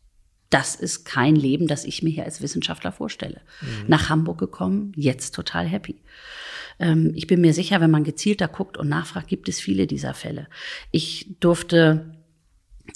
das 0.50 0.76
ist 0.76 1.06
kein 1.06 1.36
Leben, 1.38 1.68
das 1.68 1.86
ich 1.86 2.04
mir 2.04 2.10
hier 2.10 2.26
als 2.26 2.42
Wissenschaftler 2.42 2.92
vorstelle. 2.92 3.40
Mhm. 3.62 3.86
Nach 3.88 4.10
Hamburg 4.10 4.38
gekommen, 4.38 4.92
jetzt 4.98 5.34
total 5.34 5.66
happy. 5.66 5.96
Ähm, 6.78 7.14
ich 7.16 7.28
bin 7.28 7.40
mir 7.40 7.54
sicher, 7.54 7.80
wenn 7.80 7.92
man 7.92 8.04
gezielter 8.04 8.48
guckt 8.50 8.78
und 8.78 8.90
nachfragt, 8.90 9.28
gibt 9.30 9.48
es 9.48 9.62
viele 9.62 9.88
dieser 9.88 10.14
Fälle. 10.14 10.48
Ich 10.92 11.36
durfte 11.40 12.18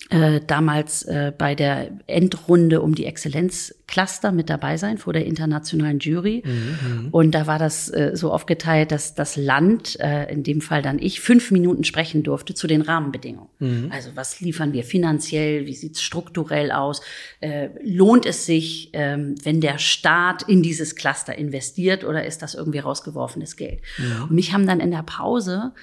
äh, 0.09 0.39
damals 0.45 1.03
äh, 1.03 1.31
bei 1.35 1.55
der 1.55 1.91
Endrunde 2.05 2.81
um 2.81 2.93
die 2.93 3.05
Exzellenzcluster 3.05 4.31
mit 4.31 4.49
dabei 4.49 4.77
sein 4.77 4.97
vor 4.97 5.13
der 5.13 5.25
internationalen 5.25 5.99
Jury. 5.99 6.43
Mhm, 6.45 7.07
und 7.11 7.31
da 7.31 7.47
war 7.47 7.57
das 7.57 7.89
äh, 7.89 8.11
so 8.13 8.31
aufgeteilt, 8.31 8.91
dass 8.91 9.15
das 9.15 9.35
Land, 9.35 9.99
äh, 9.99 10.31
in 10.31 10.43
dem 10.43 10.61
Fall 10.61 10.81
dann 10.81 10.99
ich, 10.99 11.21
fünf 11.21 11.49
Minuten 11.49 11.83
sprechen 11.83 12.21
durfte 12.23 12.53
zu 12.53 12.67
den 12.67 12.81
Rahmenbedingungen. 12.81 13.49
Mhm. 13.59 13.91
Also 13.91 14.11
was 14.15 14.41
liefern 14.41 14.73
wir 14.73 14.83
finanziell, 14.83 15.65
wie 15.65 15.73
sieht's 15.73 16.03
strukturell 16.03 16.71
aus? 16.71 17.01
Äh, 17.39 17.69
lohnt 17.83 18.25
es 18.25 18.45
sich, 18.45 18.91
ähm, 18.93 19.35
wenn 19.43 19.59
der 19.59 19.79
Staat 19.79 20.43
in 20.43 20.61
dieses 20.61 20.95
Cluster 20.95 21.35
investiert 21.35 22.03
oder 22.03 22.25
ist 22.25 22.41
das 22.41 22.53
irgendwie 22.53 22.79
rausgeworfenes 22.79 23.55
Geld? 23.55 23.81
Mhm. 23.97 24.23
Und 24.23 24.31
mich 24.31 24.53
haben 24.53 24.67
dann 24.67 24.79
in 24.79 24.91
der 24.91 25.03
Pause 25.03 25.73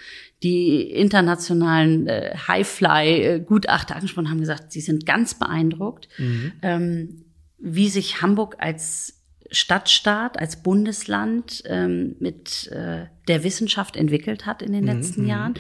die 0.43 0.83
internationalen 0.91 2.07
äh, 2.07 2.35
Highfly-Gutachter 2.49 3.97
angesprochen 3.97 4.31
haben, 4.31 4.41
gesagt, 4.41 4.73
sie 4.73 4.81
sind 4.81 5.07
ganz 5.07 5.35
beeindruckt, 5.35 6.09
mhm. 6.19 6.53
ähm, 6.63 7.25
wie 7.59 7.89
sich 7.89 8.23
Hamburg 8.23 8.57
als 8.59 9.23
Stadtstaat, 9.51 10.39
als 10.39 10.63
Bundesland 10.63 11.63
ähm, 11.67 12.17
mit 12.19 12.69
äh, 12.69 13.07
der 13.29 13.45
Wissenschaft 13.45 13.97
entwickelt 13.97 14.47
hat 14.47 14.63
in 14.63 14.73
den 14.73 14.83
mhm. 14.83 14.91
letzten 14.91 15.27
Jahren. 15.27 15.55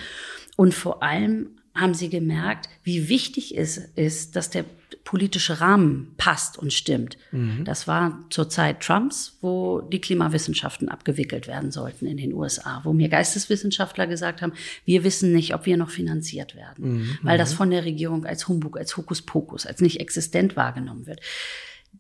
Und 0.56 0.74
vor 0.74 1.02
allem 1.02 1.58
haben 1.74 1.94
sie 1.94 2.08
gemerkt, 2.08 2.68
wie 2.82 3.08
wichtig 3.08 3.56
es 3.56 3.78
ist, 3.78 4.37
dass 4.37 4.50
der 4.50 4.64
politische 5.04 5.61
Rahmen 5.61 6.14
passt 6.16 6.58
und 6.58 6.72
stimmt. 6.72 7.16
Mhm. 7.32 7.64
Das 7.64 7.88
war 7.88 8.20
zur 8.30 8.48
Zeit 8.48 8.80
Trumps, 8.80 9.37
wo 9.40 9.80
die 9.80 10.00
Klimawissenschaften 10.00 10.88
abgewickelt 10.88 11.46
werden 11.48 11.70
sollten 11.70 12.06
in 12.06 12.16
den 12.16 12.32
USA, 12.32 12.80
wo 12.85 12.92
mir 12.92 13.08
Geisteswissenschaftler 13.08 14.06
gesagt 14.06 14.42
haben, 14.42 14.52
wir 14.85 15.02
wissen 15.02 15.32
nicht, 15.32 15.54
ob 15.54 15.66
wir 15.66 15.76
noch 15.76 15.90
finanziert 15.90 16.54
werden, 16.54 16.92
mhm. 16.92 17.18
weil 17.22 17.38
das 17.38 17.52
von 17.52 17.70
der 17.70 17.85
Regierung 17.85 18.24
als 18.24 18.48
Humbug, 18.48 18.78
als 18.78 18.96
Hokuspokus, 18.96 19.66
als 19.66 19.80
nicht 19.80 20.00
existent 20.00 20.56
wahrgenommen 20.56 21.06
wird. 21.06 21.20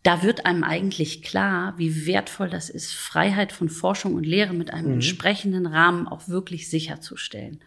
Da 0.02 0.22
wird 0.22 0.46
einem 0.46 0.64
eigentlich 0.64 1.22
klar, 1.22 1.74
wie 1.76 2.06
wertvoll 2.06 2.48
das 2.48 2.70
ist, 2.70 2.92
Freiheit 2.92 3.52
von 3.52 3.68
Forschung 3.68 4.14
und 4.14 4.24
Lehre 4.24 4.54
mit 4.54 4.72
einem 4.72 4.88
mhm. 4.88 4.94
entsprechenden 4.94 5.66
Rahmen 5.66 6.08
auch 6.08 6.28
wirklich 6.28 6.68
sicherzustellen. 6.70 7.60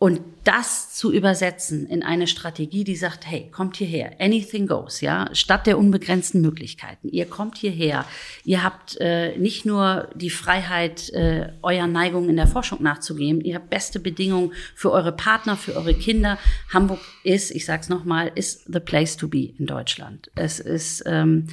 Und 0.00 0.22
das 0.44 0.94
zu 0.94 1.12
übersetzen 1.12 1.86
in 1.86 2.02
eine 2.02 2.26
Strategie, 2.26 2.84
die 2.84 2.96
sagt, 2.96 3.26
hey, 3.26 3.50
kommt 3.52 3.76
hierher, 3.76 4.12
anything 4.18 4.66
goes, 4.66 5.02
ja, 5.02 5.28
statt 5.34 5.66
der 5.66 5.76
unbegrenzten 5.76 6.40
Möglichkeiten. 6.40 7.10
Ihr 7.10 7.26
kommt 7.26 7.58
hierher, 7.58 8.06
ihr 8.46 8.64
habt 8.64 8.96
äh, 8.98 9.36
nicht 9.36 9.66
nur 9.66 10.08
die 10.14 10.30
Freiheit, 10.30 11.10
äh, 11.10 11.52
eurer 11.60 11.86
Neigung 11.86 12.30
in 12.30 12.36
der 12.36 12.46
Forschung 12.46 12.82
nachzugeben, 12.82 13.42
ihr 13.42 13.56
habt 13.56 13.68
beste 13.68 14.00
Bedingungen 14.00 14.54
für 14.74 14.90
eure 14.90 15.12
Partner, 15.12 15.54
für 15.54 15.76
eure 15.76 15.92
Kinder. 15.92 16.38
Hamburg 16.72 17.00
ist, 17.22 17.50
ich 17.50 17.66
sag's 17.66 17.90
nochmal, 17.90 18.32
ist 18.34 18.72
the 18.72 18.80
place 18.80 19.18
to 19.18 19.28
be 19.28 19.52
in 19.58 19.66
Deutschland. 19.66 20.30
Es 20.34 20.60
ist 20.60 21.02
ähm, 21.04 21.46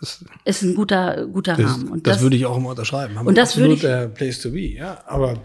das 0.00 0.20
ist 0.44 0.62
ein 0.62 0.74
guter, 0.74 1.26
guter 1.26 1.54
das, 1.54 1.70
Rahmen. 1.70 1.88
Und 1.90 2.08
das, 2.08 2.14
das, 2.14 2.22
würde 2.22 2.34
ich 2.34 2.44
auch 2.44 2.56
immer 2.56 2.70
unterschreiben. 2.70 3.14
Hamburg 3.14 3.28
und 3.28 3.38
das 3.38 3.50
absolut 3.50 3.68
würde 3.68 3.74
ich, 3.76 3.80
der 3.82 4.08
Place 4.08 4.40
to 4.40 4.50
be, 4.50 4.72
ja. 4.72 5.00
Aber 5.06 5.40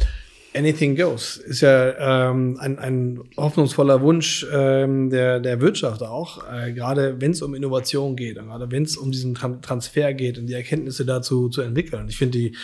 Anything 0.56 0.96
goes 0.96 1.38
ist 1.38 1.62
ja 1.62 2.30
ähm, 2.30 2.58
ein, 2.60 2.80
ein 2.80 3.20
hoffnungsvoller 3.38 4.02
Wunsch 4.02 4.46
ähm, 4.52 5.12
der, 5.12 5.40
der 5.40 5.62
Wirtschaft 5.62 6.02
auch, 6.02 6.44
äh, 6.52 6.74
gerade 6.74 7.22
wenn 7.22 7.32
es 7.32 7.42
um 7.44 7.54
Innovation 7.54 8.16
geht 8.16 8.38
gerade 8.60 8.72
wenn 8.72 8.84
es 8.84 8.98
um 8.98 9.12
diesen 9.12 9.36
Transfer 9.36 10.14
geht 10.14 10.38
und 10.38 10.48
die 10.48 10.54
Erkenntnisse 10.54 11.06
dazu 11.06 11.50
zu 11.50 11.62
entwickeln. 11.62 12.08
Ich 12.10 12.18
finde 12.18 12.38
die 12.38 12.56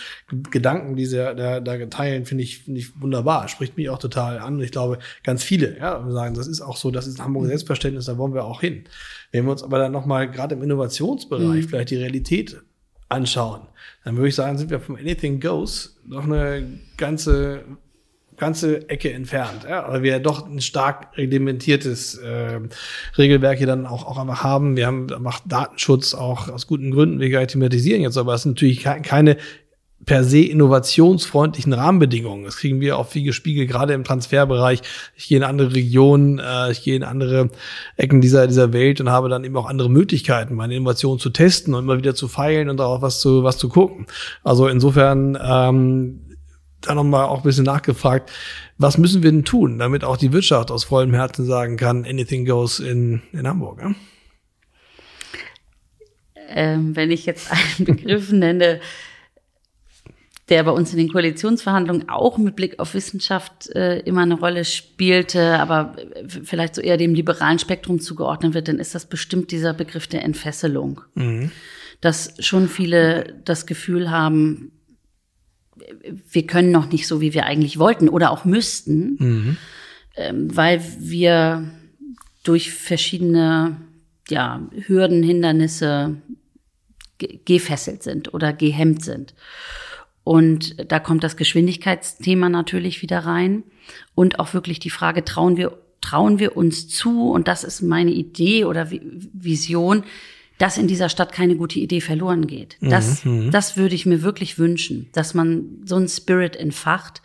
Gedanken, 0.51 0.95
die 0.95 1.05
sie 1.05 1.17
da, 1.17 1.59
da 1.59 1.85
teilen, 1.85 2.25
finde 2.25 2.43
ich, 2.43 2.59
find 2.59 2.77
ich 2.77 2.99
wunderbar. 2.99 3.47
Spricht 3.47 3.77
mich 3.77 3.89
auch 3.89 3.99
total 3.99 4.39
an. 4.39 4.59
Ich 4.61 4.71
glaube, 4.71 4.99
ganz 5.23 5.43
viele 5.43 5.77
ja, 5.77 6.03
sagen, 6.09 6.35
das 6.35 6.47
ist 6.47 6.61
auch 6.61 6.77
so, 6.77 6.91
das 6.91 7.07
ist 7.07 7.19
ein 7.19 7.25
Hamburger 7.25 7.49
Selbstverständnis, 7.49 8.05
da 8.05 8.17
wollen 8.17 8.33
wir 8.33 8.45
auch 8.45 8.61
hin. 8.61 8.85
Wenn 9.31 9.45
wir 9.45 9.51
uns 9.51 9.63
aber 9.63 9.77
dann 9.77 9.91
nochmal 9.91 10.29
gerade 10.29 10.55
im 10.55 10.63
Innovationsbereich 10.63 11.65
mhm. 11.65 11.69
vielleicht 11.69 11.91
die 11.91 11.97
Realität 11.97 12.61
anschauen, 13.09 13.67
dann 14.03 14.17
würde 14.17 14.29
ich 14.29 14.35
sagen, 14.35 14.57
sind 14.57 14.71
wir 14.71 14.79
vom 14.79 14.95
Anything 14.95 15.39
Goes 15.39 15.94
noch 16.07 16.25
eine 16.25 16.79
ganze 16.97 17.63
ganze 18.37 18.89
Ecke 18.89 19.13
entfernt, 19.13 19.65
ja, 19.67 19.87
weil 19.89 20.03
wir 20.03 20.11
ja 20.11 20.19
doch 20.19 20.45
ein 20.45 20.61
stark 20.61 21.17
reglementiertes 21.17 22.15
äh, 22.15 22.59
Regelwerk 23.17 23.57
hier 23.57 23.67
dann 23.67 23.85
auch, 23.85 24.05
auch 24.05 24.17
einfach 24.17 24.43
haben. 24.43 24.75
Wir 24.75 24.87
haben 24.87 25.07
macht 25.19 25.43
Datenschutz 25.45 26.13
auch 26.13 26.49
aus 26.49 26.67
guten 26.67 26.91
Gründen, 26.91 27.19
wir 27.19 27.47
thematisieren 27.47 28.01
jetzt, 28.01 28.17
aber 28.17 28.33
es 28.33 28.43
sind 28.43 28.53
natürlich 28.53 28.83
keine 28.83 29.37
per 30.05 30.23
se 30.23 30.41
innovationsfreundlichen 30.43 31.73
Rahmenbedingungen. 31.73 32.45
Das 32.45 32.57
kriegen 32.57 32.79
wir 32.79 32.97
auch 32.97 33.07
viel 33.07 33.23
gespiegelt, 33.23 33.69
gerade 33.69 33.93
im 33.93 34.03
Transferbereich. 34.03 34.81
Ich 35.15 35.27
gehe 35.27 35.37
in 35.37 35.43
andere 35.43 35.73
Regionen, 35.73 36.39
äh, 36.39 36.71
ich 36.71 36.83
gehe 36.83 36.95
in 36.95 37.03
andere 37.03 37.49
Ecken 37.97 38.21
dieser, 38.21 38.47
dieser 38.47 38.73
Welt 38.73 39.01
und 39.01 39.09
habe 39.09 39.29
dann 39.29 39.43
eben 39.43 39.57
auch 39.57 39.67
andere 39.67 39.89
Möglichkeiten, 39.89 40.55
meine 40.55 40.75
Innovation 40.75 41.19
zu 41.19 41.29
testen 41.29 41.73
und 41.73 41.83
immer 41.83 41.97
wieder 41.97 42.15
zu 42.15 42.27
feilen 42.27 42.69
und 42.69 42.77
darauf 42.77 43.01
was 43.01 43.19
zu, 43.19 43.43
was 43.43 43.57
zu 43.57 43.69
gucken. 43.69 44.05
Also 44.43 44.67
insofern, 44.67 45.37
ähm, 45.41 46.21
da 46.81 46.93
nochmal 46.93 47.25
auch 47.25 47.37
ein 47.37 47.43
bisschen 47.43 47.65
nachgefragt, 47.65 48.31
was 48.77 48.97
müssen 48.97 49.23
wir 49.23 49.31
denn 49.31 49.45
tun, 49.45 49.79
damit 49.79 50.03
auch 50.03 50.17
die 50.17 50.33
Wirtschaft 50.33 50.69
aus 50.69 50.83
vollem 50.83 51.13
Herzen 51.13 51.45
sagen 51.45 51.77
kann, 51.77 52.05
anything 52.05 52.45
goes 52.45 52.79
in, 52.79 53.21
in 53.31 53.47
Hamburg? 53.47 53.79
Ja? 53.81 53.95
Ähm, 56.49 56.95
wenn 56.95 57.11
ich 57.11 57.25
jetzt 57.25 57.51
einen 57.51 57.85
Begriff 57.85 58.31
nenne, 58.31 58.79
der 60.49 60.63
bei 60.63 60.71
uns 60.71 60.91
in 60.91 60.97
den 60.97 61.12
Koalitionsverhandlungen 61.12 62.08
auch 62.08 62.38
mit 62.38 62.55
Blick 62.55 62.79
auf 62.79 62.93
Wissenschaft 62.93 63.69
äh, 63.75 63.99
immer 63.99 64.21
eine 64.21 64.36
Rolle 64.36 64.63
spielte, 64.63 65.60
aber 65.60 65.95
vielleicht 66.27 66.75
so 66.75 66.81
eher 66.81 66.97
dem 66.97 67.15
liberalen 67.15 67.58
Spektrum 67.58 67.99
zugeordnet 67.99 68.53
wird, 68.53 68.67
dann 68.67 68.77
ist 68.77 68.93
das 68.93 69.08
bestimmt 69.08 69.51
dieser 69.51 69.73
Begriff 69.73 70.05
der 70.08 70.23
Entfesselung. 70.23 71.01
Mhm. 71.15 71.51
Dass 71.99 72.34
schon 72.39 72.67
viele 72.69 73.41
das 73.43 73.65
Gefühl 73.65 74.12
haben, 74.12 74.71
wir 76.29 76.45
können 76.45 76.71
noch 76.71 76.91
nicht 76.91 77.08
so, 77.08 77.21
wie 77.21 77.34
wir 77.34 77.45
eigentlich 77.45 77.79
wollten 77.79 78.08
oder 78.08 78.31
auch 78.31 78.45
müssten, 78.45 79.15
mhm. 79.17 79.58
ähm, 80.15 80.55
weil 80.55 80.81
wir 80.99 81.71
durch 82.43 82.71
verschiedene 82.71 83.77
ja, 84.29 84.62
Hürden, 84.86 85.23
Hindernisse 85.23 86.17
gefesselt 87.17 88.03
sind 88.03 88.34
oder 88.34 88.53
gehemmt 88.53 89.03
sind. 89.03 89.34
Und 90.25 90.91
da 90.91 90.99
kommt 90.99 91.23
das 91.23 91.38
Geschwindigkeitsthema 91.38 92.49
natürlich 92.49 93.03
wieder 93.03 93.19
rein 93.19 93.63
und 94.15 94.39
auch 94.39 94.55
wirklich 94.55 94.79
die 94.79 94.89
Frage, 94.89 95.23
trauen 95.23 95.55
wir, 95.55 95.77
trauen 96.01 96.39
wir 96.39 96.57
uns 96.57 96.88
zu? 96.88 97.29
Und 97.29 97.47
das 97.47 97.63
ist 97.63 97.83
meine 97.83 98.09
Idee 98.09 98.65
oder 98.65 98.89
Vision, 98.89 100.03
dass 100.57 100.79
in 100.79 100.88
dieser 100.88 101.09
Stadt 101.09 101.31
keine 101.31 101.55
gute 101.55 101.77
Idee 101.77 102.01
verloren 102.01 102.47
geht. 102.47 102.77
Das, 102.81 103.23
mhm. 103.23 103.51
das 103.51 103.77
würde 103.77 103.93
ich 103.93 104.07
mir 104.07 104.23
wirklich 104.23 104.57
wünschen, 104.57 105.09
dass 105.13 105.35
man 105.35 105.83
so 105.85 105.95
einen 105.95 106.07
Spirit 106.07 106.55
entfacht, 106.55 107.21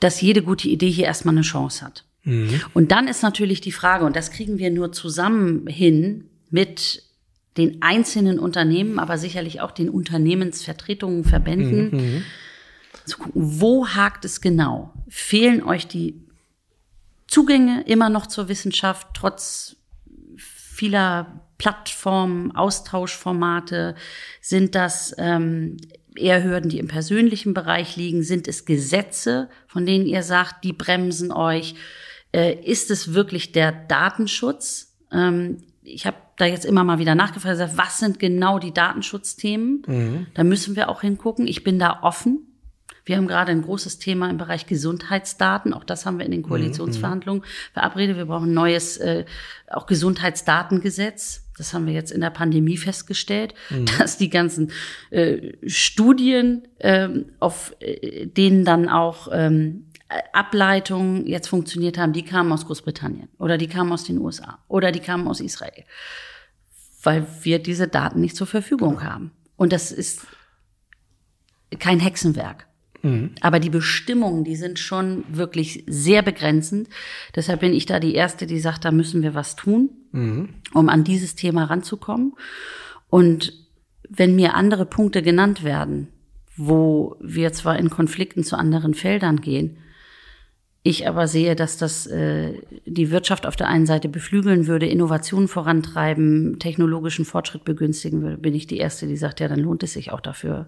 dass 0.00 0.20
jede 0.20 0.42
gute 0.42 0.68
Idee 0.68 0.90
hier 0.90 1.06
erstmal 1.06 1.34
eine 1.34 1.42
Chance 1.42 1.86
hat. 1.86 2.04
Mhm. 2.24 2.60
Und 2.74 2.92
dann 2.92 3.08
ist 3.08 3.22
natürlich 3.22 3.62
die 3.62 3.72
Frage, 3.72 4.04
und 4.04 4.14
das 4.14 4.30
kriegen 4.30 4.58
wir 4.58 4.70
nur 4.70 4.92
zusammen 4.92 5.66
hin 5.68 6.28
mit 6.50 7.02
den 7.56 7.82
einzelnen 7.82 8.38
Unternehmen, 8.38 8.98
aber 8.98 9.18
sicherlich 9.18 9.60
auch 9.60 9.70
den 9.70 9.88
Unternehmensvertretungen, 9.88 11.24
Verbänden, 11.24 11.90
mhm, 11.90 12.14
mhm. 12.14 12.22
zu 13.04 13.18
gucken, 13.18 13.42
wo 13.60 13.88
hakt 13.88 14.24
es 14.24 14.40
genau? 14.40 14.92
Fehlen 15.08 15.62
euch 15.62 15.86
die 15.86 16.20
Zugänge 17.28 17.82
immer 17.86 18.10
noch 18.10 18.26
zur 18.26 18.48
Wissenschaft, 18.48 19.08
trotz 19.14 19.76
vieler 20.36 21.40
Plattformen, 21.58 22.54
Austauschformate? 22.54 23.94
Sind 24.40 24.74
das 24.74 25.14
ähm, 25.18 25.76
eher 26.16 26.42
Hürden, 26.44 26.70
die 26.70 26.78
im 26.78 26.88
persönlichen 26.88 27.54
Bereich 27.54 27.96
liegen? 27.96 28.22
Sind 28.22 28.48
es 28.48 28.64
Gesetze, 28.64 29.48
von 29.66 29.86
denen 29.86 30.06
ihr 30.06 30.22
sagt, 30.22 30.64
die 30.64 30.72
bremsen 30.72 31.32
euch? 31.32 31.74
Äh, 32.32 32.54
ist 32.64 32.90
es 32.90 33.14
wirklich 33.14 33.52
der 33.52 33.72
Datenschutz? 33.72 34.96
Ähm, 35.12 35.58
ich 35.84 36.06
habe 36.06 36.16
da 36.36 36.46
jetzt 36.46 36.64
immer 36.64 36.82
mal 36.82 36.98
wieder 36.98 37.14
nachgefragt, 37.14 37.60
was 37.76 37.98
sind 37.98 38.18
genau 38.18 38.58
die 38.58 38.72
Datenschutzthemen? 38.72 39.82
Mhm. 39.86 40.26
Da 40.34 40.42
müssen 40.42 40.76
wir 40.76 40.88
auch 40.88 41.02
hingucken. 41.02 41.46
Ich 41.46 41.62
bin 41.62 41.78
da 41.78 42.00
offen. 42.02 42.48
Wir 43.04 43.18
haben 43.18 43.28
gerade 43.28 43.52
ein 43.52 43.62
großes 43.62 43.98
Thema 43.98 44.30
im 44.30 44.38
Bereich 44.38 44.66
Gesundheitsdaten. 44.66 45.74
Auch 45.74 45.84
das 45.84 46.06
haben 46.06 46.18
wir 46.18 46.24
in 46.24 46.32
den 46.32 46.40
mhm. 46.40 46.48
Koalitionsverhandlungen 46.48 47.44
verabredet. 47.74 48.16
Wir 48.16 48.24
brauchen 48.24 48.50
ein 48.50 48.54
neues, 48.54 48.96
äh, 48.96 49.26
auch 49.68 49.86
Gesundheitsdatengesetz. 49.86 51.44
Das 51.56 51.74
haben 51.74 51.86
wir 51.86 51.92
jetzt 51.92 52.10
in 52.10 52.22
der 52.22 52.30
Pandemie 52.30 52.78
festgestellt, 52.78 53.54
mhm. 53.68 53.84
dass 53.98 54.16
die 54.16 54.30
ganzen 54.30 54.72
äh, 55.10 55.52
Studien, 55.66 56.66
ähm, 56.80 57.26
auf 57.40 57.76
äh, 57.80 58.26
denen 58.26 58.64
dann 58.64 58.88
auch 58.88 59.28
ähm, 59.30 59.84
Ableitungen 60.32 61.26
jetzt 61.26 61.48
funktioniert 61.48 61.98
haben, 61.98 62.12
die 62.12 62.24
kamen 62.24 62.52
aus 62.52 62.66
Großbritannien 62.66 63.28
oder 63.38 63.58
die 63.58 63.68
kamen 63.68 63.92
aus 63.92 64.04
den 64.04 64.18
USA 64.18 64.58
oder 64.68 64.92
die 64.92 65.00
kamen 65.00 65.26
aus 65.26 65.40
Israel, 65.40 65.84
weil 67.02 67.26
wir 67.42 67.58
diese 67.58 67.88
Daten 67.88 68.20
nicht 68.20 68.36
zur 68.36 68.46
Verfügung 68.46 69.02
haben. 69.02 69.32
Und 69.56 69.72
das 69.72 69.92
ist 69.92 70.26
kein 71.78 72.00
Hexenwerk. 72.00 72.66
Mhm. 73.02 73.32
Aber 73.40 73.60
die 73.60 73.70
Bestimmungen, 73.70 74.44
die 74.44 74.56
sind 74.56 74.78
schon 74.78 75.24
wirklich 75.28 75.84
sehr 75.86 76.22
begrenzend. 76.22 76.88
Deshalb 77.34 77.60
bin 77.60 77.74
ich 77.74 77.86
da 77.86 78.00
die 78.00 78.14
Erste, 78.14 78.46
die 78.46 78.60
sagt, 78.60 78.84
da 78.84 78.90
müssen 78.90 79.22
wir 79.22 79.34
was 79.34 79.56
tun, 79.56 79.90
mhm. 80.12 80.48
um 80.72 80.88
an 80.88 81.04
dieses 81.04 81.34
Thema 81.34 81.64
ranzukommen. 81.64 82.34
Und 83.08 83.52
wenn 84.08 84.34
mir 84.34 84.54
andere 84.54 84.86
Punkte 84.86 85.22
genannt 85.22 85.64
werden, 85.64 86.08
wo 86.56 87.16
wir 87.20 87.52
zwar 87.52 87.78
in 87.78 87.90
Konflikten 87.90 88.44
zu 88.44 88.56
anderen 88.56 88.94
Feldern 88.94 89.40
gehen, 89.40 89.78
ich 90.86 91.08
aber 91.08 91.26
sehe, 91.26 91.56
dass 91.56 91.78
das 91.78 92.06
äh, 92.06 92.52
die 92.84 93.10
Wirtschaft 93.10 93.46
auf 93.46 93.56
der 93.56 93.68
einen 93.68 93.86
Seite 93.86 94.10
beflügeln 94.10 94.66
würde, 94.66 94.86
Innovationen 94.86 95.48
vorantreiben, 95.48 96.58
technologischen 96.58 97.24
Fortschritt 97.24 97.64
begünstigen 97.64 98.20
würde, 98.22 98.36
bin 98.36 98.54
ich 98.54 98.66
die 98.66 98.76
Erste, 98.76 99.06
die 99.06 99.16
sagt, 99.16 99.40
ja, 99.40 99.48
dann 99.48 99.60
lohnt 99.60 99.82
es 99.82 99.94
sich 99.94 100.12
auch 100.12 100.20
dafür 100.20 100.66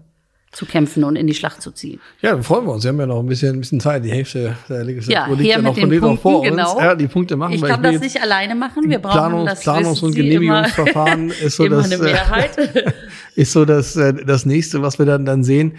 zu 0.51 0.65
kämpfen 0.65 1.03
und 1.03 1.17
in 1.17 1.27
die 1.27 1.35
Schlacht 1.35 1.61
zu 1.61 1.71
ziehen. 1.71 1.99
Ja, 2.21 2.31
dann 2.31 2.41
freuen 2.41 2.65
wir 2.65 2.73
uns. 2.73 2.83
Wir 2.83 2.89
haben 2.89 2.99
ja 2.99 3.05
noch 3.05 3.19
ein 3.19 3.27
bisschen, 3.27 3.57
ein 3.57 3.59
bisschen 3.59 3.79
Zeit. 3.79 4.03
Die 4.03 4.11
Hälfte 4.11 4.55
der 4.67 4.83
Legislatur 4.83 5.35
ja, 5.35 5.35
liegt 5.35 5.49
ja 5.49 5.61
noch, 5.61 5.77
von 5.77 5.89
denen 5.89 6.01
noch 6.01 6.19
vor 6.19 6.41
genau. 6.41 6.73
uns. 6.73 6.81
Ja, 6.81 6.95
die 6.95 7.07
Punkte 7.07 7.35
machen 7.35 7.53
ich 7.53 7.61
wir. 7.61 7.67
Ich 7.67 7.75
kann 7.75 7.83
das 7.83 7.99
nicht 7.99 8.19
alleine 8.19 8.55
machen. 8.55 8.89
Wir 8.89 8.97
brauchen 8.97 9.17
Planungs, 9.17 9.51
das 9.51 9.61
Planungs- 9.61 10.03
und 10.03 10.15
Genehmigungsverfahren 10.15 11.29
ist 11.45 11.57
so 11.57 11.65
immer 11.65 11.77
das, 11.77 11.91
eine 11.91 12.01
Mehrheit. 12.01 12.57
ist 13.37 13.51
so 13.51 13.65
das, 13.65 13.95
äh, 13.95 14.13
das 14.25 14.47
nächste, 14.47 14.81
was 14.81 14.97
wir 14.97 15.05
dann, 15.05 15.23
dann 15.23 15.43
sehen. 15.43 15.73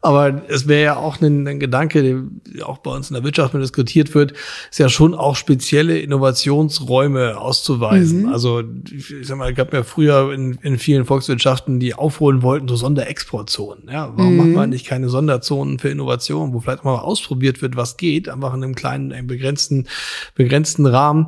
Aber 0.00 0.42
es 0.48 0.66
wäre 0.66 0.82
ja 0.82 0.96
auch 0.96 1.20
ein, 1.20 1.46
ein 1.46 1.60
Gedanke, 1.60 2.02
der 2.02 2.66
auch 2.66 2.78
bei 2.78 2.90
uns 2.90 3.10
in 3.10 3.14
der 3.14 3.22
Wirtschaft 3.22 3.52
mit 3.52 3.62
diskutiert 3.62 4.14
wird, 4.14 4.32
ist 4.70 4.78
ja 4.78 4.88
schon 4.88 5.14
auch 5.14 5.36
spezielle 5.36 5.98
Innovationsräume 5.98 7.36
auszuweisen. 7.38 8.22
Mhm. 8.22 8.28
Also 8.30 8.62
ich 8.90 9.26
sag 9.26 9.36
mal, 9.36 9.50
es 9.50 9.56
gab 9.56 9.74
ja 9.74 9.82
früher 9.82 10.32
in, 10.32 10.58
in 10.62 10.78
vielen 10.78 11.04
Volkswirtschaften, 11.04 11.78
die 11.78 11.94
aufholen 11.94 12.40
wollten, 12.40 12.66
so 12.66 12.76
Sonderexportzonen. 12.76 13.90
Ja, 13.92 14.10
warum 14.16 14.32
mhm. 14.32 14.38
macht 14.38 14.56
man 14.56 14.70
nicht 14.70 14.86
keine 14.86 15.10
Sonderzonen 15.10 15.78
für 15.78 15.90
Innovation, 15.90 16.54
wo 16.54 16.60
vielleicht 16.60 16.84
mal 16.84 16.96
ausprobiert 16.96 17.60
wird, 17.60 17.76
was 17.76 17.98
geht, 17.98 18.30
einfach 18.30 18.54
in 18.54 18.64
einem 18.64 18.74
kleinen, 18.74 19.12
einem 19.12 19.26
begrenzten, 19.26 19.86
begrenzten 20.34 20.86
Rahmen. 20.86 21.26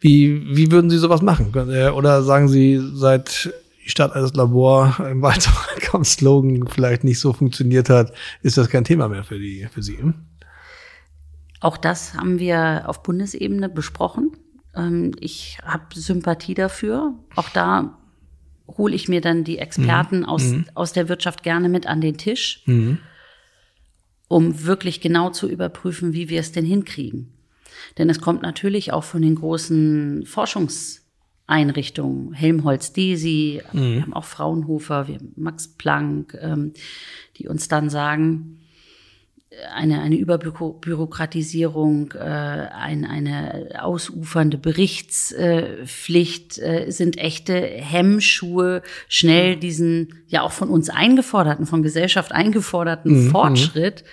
Wie, 0.00 0.56
wie 0.56 0.72
würden 0.72 0.88
Sie 0.88 0.96
sowas 0.96 1.20
machen? 1.20 1.52
Oder 1.54 2.22
sagen 2.22 2.48
Sie, 2.48 2.80
seit 2.94 3.50
die 3.86 3.90
Stadt 3.90 4.16
als 4.16 4.34
Labor 4.34 4.96
im 5.08 5.22
Wahlkampfslogan 5.22 6.66
vielleicht 6.66 7.04
nicht 7.04 7.20
so 7.20 7.32
funktioniert 7.32 7.88
hat, 7.88 8.12
ist 8.42 8.58
das 8.58 8.68
kein 8.68 8.82
Thema 8.82 9.08
mehr 9.08 9.22
für, 9.22 9.38
die, 9.38 9.68
für 9.70 9.82
Sie. 9.82 9.98
Auch 11.60 11.76
das 11.76 12.14
haben 12.14 12.40
wir 12.40 12.84
auf 12.86 13.04
Bundesebene 13.04 13.68
besprochen. 13.68 14.32
Ähm, 14.74 15.12
ich 15.20 15.58
habe 15.64 15.84
Sympathie 15.94 16.54
dafür. 16.54 17.14
Auch 17.36 17.48
da 17.50 17.96
hole 18.66 18.94
ich 18.94 19.08
mir 19.08 19.20
dann 19.20 19.44
die 19.44 19.58
Experten 19.58 20.20
mhm. 20.20 20.24
aus, 20.24 20.42
mhm. 20.42 20.66
aus 20.74 20.92
der 20.92 21.08
Wirtschaft 21.08 21.44
gerne 21.44 21.68
mit 21.68 21.86
an 21.86 22.00
den 22.00 22.18
Tisch, 22.18 22.62
mhm. 22.66 22.98
um 24.26 24.64
wirklich 24.64 25.00
genau 25.00 25.30
zu 25.30 25.48
überprüfen, 25.48 26.12
wie 26.12 26.28
wir 26.28 26.40
es 26.40 26.50
denn 26.50 26.64
hinkriegen. 26.64 27.32
Denn 27.98 28.10
es 28.10 28.20
kommt 28.20 28.42
natürlich 28.42 28.92
auch 28.92 29.04
von 29.04 29.22
den 29.22 29.36
großen 29.36 30.24
Forschungs- 30.24 31.05
Einrichtungen, 31.46 32.32
Helmholtz 32.32 32.92
Desi, 32.92 33.62
mhm. 33.72 33.94
wir 33.94 34.02
haben 34.02 34.14
auch 34.14 34.24
Fraunhofer, 34.24 35.08
wir 35.08 35.16
haben 35.16 35.32
Max 35.36 35.68
Planck, 35.68 36.36
ähm, 36.40 36.72
die 37.36 37.48
uns 37.48 37.68
dann 37.68 37.88
sagen, 37.88 38.58
eine, 39.74 40.00
eine 40.00 40.16
Überbürokratisierung, 40.16 42.12
äh, 42.12 42.18
ein, 42.18 43.04
eine 43.04 43.80
ausufernde 43.80 44.58
Berichtspflicht 44.58 46.58
äh, 46.58 46.90
sind 46.90 47.18
echte 47.18 47.54
Hemmschuhe, 47.54 48.82
schnell 49.08 49.56
diesen 49.56 50.14
ja 50.26 50.42
auch 50.42 50.52
von 50.52 50.68
uns 50.68 50.90
eingeforderten, 50.90 51.66
von 51.66 51.82
Gesellschaft 51.82 52.32
eingeforderten 52.32 53.26
mhm. 53.26 53.30
Fortschritt 53.30 54.04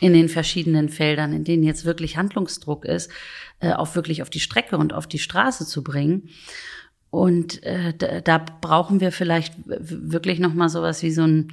in 0.00 0.12
den 0.12 0.28
verschiedenen 0.28 0.88
Feldern, 0.88 1.32
in 1.32 1.44
denen 1.44 1.62
jetzt 1.62 1.84
wirklich 1.84 2.16
Handlungsdruck 2.16 2.84
ist, 2.84 3.10
äh, 3.60 3.72
auch 3.72 3.94
wirklich 3.94 4.22
auf 4.22 4.30
die 4.30 4.40
Strecke 4.40 4.76
und 4.76 4.92
auf 4.92 5.06
die 5.06 5.18
Straße 5.18 5.66
zu 5.66 5.82
bringen. 5.82 6.28
Und 7.12 7.62
äh, 7.62 7.92
da, 7.92 8.20
da 8.22 8.38
brauchen 8.38 9.00
wir 9.00 9.12
vielleicht 9.12 9.52
wirklich 9.66 10.38
noch 10.38 10.54
mal 10.54 10.70
sowas 10.70 11.02
wie 11.02 11.10
so 11.10 11.24
ein 11.24 11.48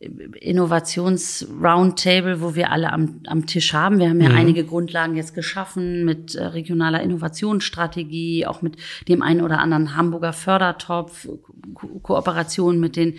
Innovations-Roundtable, 0.00 2.40
wo 2.40 2.56
wir 2.56 2.72
alle 2.72 2.92
am, 2.92 3.20
am 3.28 3.46
Tisch 3.46 3.74
haben. 3.74 4.00
Wir 4.00 4.08
haben 4.08 4.20
ja 4.20 4.30
mhm. 4.30 4.34
einige 4.34 4.64
Grundlagen 4.64 5.14
jetzt 5.14 5.36
geschaffen 5.36 6.04
mit 6.04 6.34
äh, 6.34 6.46
regionaler 6.46 7.00
Innovationsstrategie, 7.00 8.44
auch 8.46 8.60
mit 8.60 8.76
dem 9.06 9.22
einen 9.22 9.42
oder 9.42 9.60
anderen 9.60 9.96
Hamburger 9.96 10.32
Fördertopf, 10.32 11.28
Ko 11.74 12.00
Kooperation 12.00 12.80
mit 12.80 12.96
den 12.96 13.18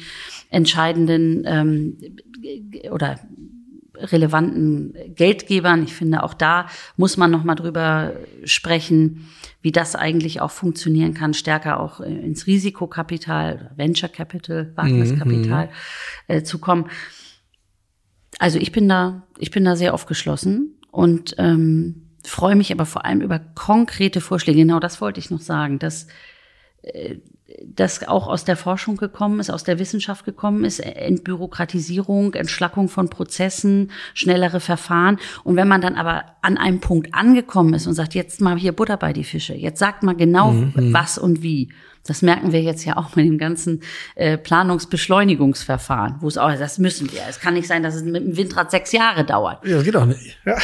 entscheidenden 0.50 1.46
ähm, 1.46 1.96
oder 2.92 3.22
relevanten 4.00 4.94
Geldgebern. 5.16 5.84
Ich 5.84 5.94
finde, 5.94 6.24
auch 6.24 6.34
da 6.34 6.68
muss 6.98 7.18
man 7.18 7.32
noch 7.32 7.44
mal 7.44 7.56
drüber 7.56 8.14
sprechen, 8.44 9.30
wie 9.62 9.72
das 9.72 9.96
eigentlich 9.96 10.42
auch 10.42 10.52
funktionieren 10.52 11.14
kann, 11.14 11.34
stärker 11.34 11.80
auch 11.80 12.00
äh, 12.00 12.06
ins 12.06 12.48
Risikokapital, 12.48 13.72
Venture 13.76 14.10
Capital, 14.10 14.72
Wagniskapital 14.76 15.66
mhm. 15.66 15.72
äh, 16.28 16.44
zu 16.44 16.60
kommen. 16.60 16.90
Also 18.38 18.58
ich 18.58 18.72
bin 18.72 18.88
da, 18.88 19.24
ich 19.38 19.52
bin 19.52 19.66
da 19.66 19.76
sehr 19.76 19.94
aufgeschlossen 19.94 20.80
und 20.92 21.36
ähm, 21.38 22.10
freue 22.26 22.56
mich 22.56 22.72
aber 22.72 22.86
vor 22.86 23.06
allem 23.06 23.22
über 23.22 23.40
konkrete 23.40 24.22
Vorschläge. 24.22 24.60
Genau 24.60 24.80
das 24.80 25.02
wollte 25.02 25.20
ich 25.20 25.30
noch 25.30 25.42
sagen, 25.42 25.80
dass 25.80 26.08
äh, 26.84 27.18
das 27.64 28.08
auch 28.08 28.28
aus 28.28 28.46
der 28.46 28.56
Forschung 28.56 28.98
gekommen 28.98 29.40
ist, 29.40 29.50
aus 29.50 29.64
der 29.64 29.80
Wissenschaft 29.80 30.26
gekommen 30.26 30.64
ist, 30.64 30.80
Entbürokratisierung, 30.80 32.34
Entschlackung 32.34 32.90
von 32.90 33.10
Prozessen, 33.10 33.92
schnellere 34.14 34.60
Verfahren. 34.60 35.18
Und 35.44 35.56
wenn 35.56 35.68
man 35.68 35.82
dann 35.82 35.96
aber 35.96 36.26
an 36.42 36.58
einem 36.58 36.80
Punkt 36.80 37.14
angekommen 37.14 37.74
ist 37.74 37.88
und 37.88 37.94
sagt, 37.94 38.16
jetzt 38.16 38.42
mal 38.42 38.58
hier 38.58 38.72
Butter 38.72 38.98
bei 38.98 39.14
die 39.14 39.24
Fische, 39.24 39.54
jetzt 39.54 39.80
sagt 39.80 40.04
mal 40.04 40.16
genau 40.16 40.52
mhm. 40.52 40.94
was 40.94 41.18
und 41.18 41.42
wie. 41.42 41.70
Das 42.06 42.22
merken 42.22 42.54
wir 42.54 42.62
jetzt 42.62 42.86
ja 42.86 42.98
auch 42.98 43.16
mit 43.16 43.26
dem 43.26 43.38
ganzen 43.38 43.82
äh, 44.16 44.38
Planungsbeschleunigungsverfahren, 44.38 46.16
wo 46.22 46.28
es 46.28 46.38
auch, 46.38 46.52
das 46.58 46.78
müssen 46.78 47.12
wir. 47.12 47.22
Es 47.30 47.40
kann 47.40 47.54
nicht 47.56 47.68
sein, 47.68 47.84
dass 47.84 47.96
es 47.96 48.04
mit 48.04 48.24
dem 48.24 48.38
Windrad 48.38 48.72
sechs 48.72 48.92
Jahre 48.92 49.26
dauert. 49.26 49.66
Ja, 49.66 49.76
das 49.76 49.84
geht 49.84 49.96
auch 49.96 50.06
nicht. 50.06 50.38
Ja. 50.46 50.56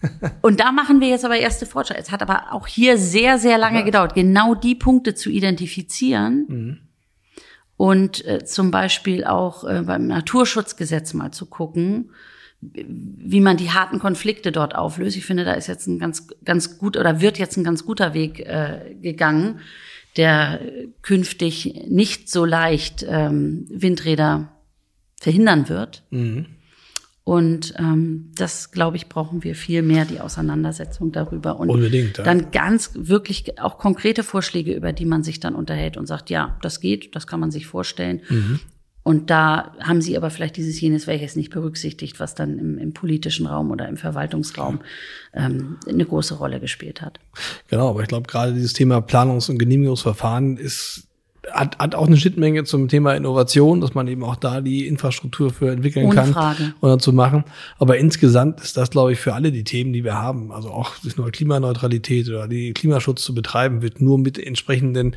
Und 0.42 0.60
da 0.60 0.72
machen 0.72 1.00
wir 1.00 1.08
jetzt 1.08 1.24
aber 1.24 1.36
erste 1.36 1.66
Fortschritte. 1.66 2.00
Es 2.00 2.10
hat 2.10 2.22
aber 2.22 2.52
auch 2.52 2.66
hier 2.66 2.98
sehr, 2.98 3.38
sehr 3.38 3.58
lange 3.58 3.80
ja. 3.80 3.84
gedauert, 3.84 4.14
genau 4.14 4.54
die 4.54 4.74
Punkte 4.74 5.14
zu 5.14 5.30
identifizieren. 5.30 6.46
Mhm. 6.48 6.78
Und 7.76 8.26
äh, 8.26 8.44
zum 8.44 8.70
Beispiel 8.70 9.24
auch 9.24 9.64
äh, 9.64 9.82
beim 9.82 10.06
Naturschutzgesetz 10.08 11.14
mal 11.14 11.30
zu 11.30 11.46
gucken, 11.46 12.10
wie 12.60 13.40
man 13.40 13.56
die 13.56 13.70
harten 13.70 14.00
Konflikte 14.00 14.50
dort 14.50 14.74
auflöst. 14.74 15.16
Ich 15.16 15.24
finde, 15.24 15.44
da 15.44 15.52
ist 15.52 15.68
jetzt 15.68 15.86
ein 15.86 16.00
ganz, 16.00 16.26
ganz 16.44 16.78
gut 16.78 16.96
oder 16.96 17.20
wird 17.20 17.38
jetzt 17.38 17.56
ein 17.56 17.62
ganz 17.62 17.84
guter 17.84 18.14
Weg 18.14 18.40
äh, 18.40 18.96
gegangen, 19.00 19.60
der 20.16 20.60
künftig 21.02 21.86
nicht 21.88 22.28
so 22.28 22.44
leicht 22.44 23.06
ähm, 23.08 23.66
Windräder 23.70 24.48
verhindern 25.20 25.68
wird. 25.68 26.02
Mhm. 26.10 26.46
Und 27.28 27.74
ähm, 27.76 28.30
das, 28.36 28.70
glaube 28.70 28.96
ich, 28.96 29.10
brauchen 29.10 29.44
wir 29.44 29.54
viel 29.54 29.82
mehr, 29.82 30.06
die 30.06 30.18
Auseinandersetzung 30.18 31.12
darüber. 31.12 31.60
Und 31.60 31.68
Unbedingt, 31.68 32.16
ja. 32.16 32.24
dann 32.24 32.50
ganz 32.52 32.92
wirklich 32.94 33.60
auch 33.60 33.76
konkrete 33.76 34.22
Vorschläge, 34.22 34.72
über 34.72 34.94
die 34.94 35.04
man 35.04 35.22
sich 35.22 35.38
dann 35.38 35.54
unterhält 35.54 35.98
und 35.98 36.06
sagt, 36.06 36.30
ja, 36.30 36.56
das 36.62 36.80
geht, 36.80 37.14
das 37.14 37.26
kann 37.26 37.38
man 37.38 37.50
sich 37.50 37.66
vorstellen. 37.66 38.22
Mhm. 38.30 38.60
Und 39.02 39.28
da 39.28 39.74
haben 39.78 40.00
sie 40.00 40.16
aber 40.16 40.30
vielleicht 40.30 40.56
dieses 40.56 40.80
jenes 40.80 41.06
welches 41.06 41.36
nicht 41.36 41.50
berücksichtigt, 41.50 42.18
was 42.18 42.34
dann 42.34 42.58
im, 42.58 42.78
im 42.78 42.94
politischen 42.94 43.46
Raum 43.46 43.72
oder 43.72 43.86
im 43.90 43.98
Verwaltungsraum 43.98 44.80
ähm, 45.34 45.76
eine 45.86 46.06
große 46.06 46.32
Rolle 46.32 46.60
gespielt 46.60 47.02
hat. 47.02 47.20
Genau, 47.68 47.90
aber 47.90 48.00
ich 48.00 48.08
glaube, 48.08 48.26
gerade 48.26 48.54
dieses 48.54 48.72
Thema 48.72 49.02
Planungs- 49.02 49.50
und 49.50 49.58
Genehmigungsverfahren 49.58 50.56
ist 50.56 51.07
hat, 51.52 51.78
hat 51.78 51.94
auch 51.94 52.06
eine 52.06 52.16
Schnittmenge 52.16 52.64
zum 52.64 52.88
Thema 52.88 53.14
Innovation, 53.14 53.80
dass 53.80 53.94
man 53.94 54.08
eben 54.08 54.24
auch 54.24 54.36
da 54.36 54.60
die 54.60 54.86
Infrastruktur 54.86 55.52
für 55.52 55.70
entwickeln 55.70 56.06
Ohne 56.06 56.14
kann 56.14 56.32
Frage. 56.32 56.74
und 56.80 56.90
dazu 56.90 57.12
machen. 57.12 57.44
Aber 57.78 57.98
insgesamt 57.98 58.60
ist 58.60 58.76
das, 58.76 58.90
glaube 58.90 59.12
ich, 59.12 59.18
für 59.18 59.34
alle 59.34 59.52
die 59.52 59.64
Themen, 59.64 59.92
die 59.92 60.04
wir 60.04 60.14
haben, 60.14 60.52
also 60.52 60.70
auch 60.70 60.94
das 61.04 61.16
neue 61.16 61.30
Klimaneutralität 61.30 62.28
oder 62.28 62.48
die 62.48 62.72
Klimaschutz 62.72 63.22
zu 63.22 63.34
betreiben, 63.34 63.82
wird 63.82 64.00
nur 64.00 64.18
mit 64.18 64.38
entsprechenden 64.38 65.16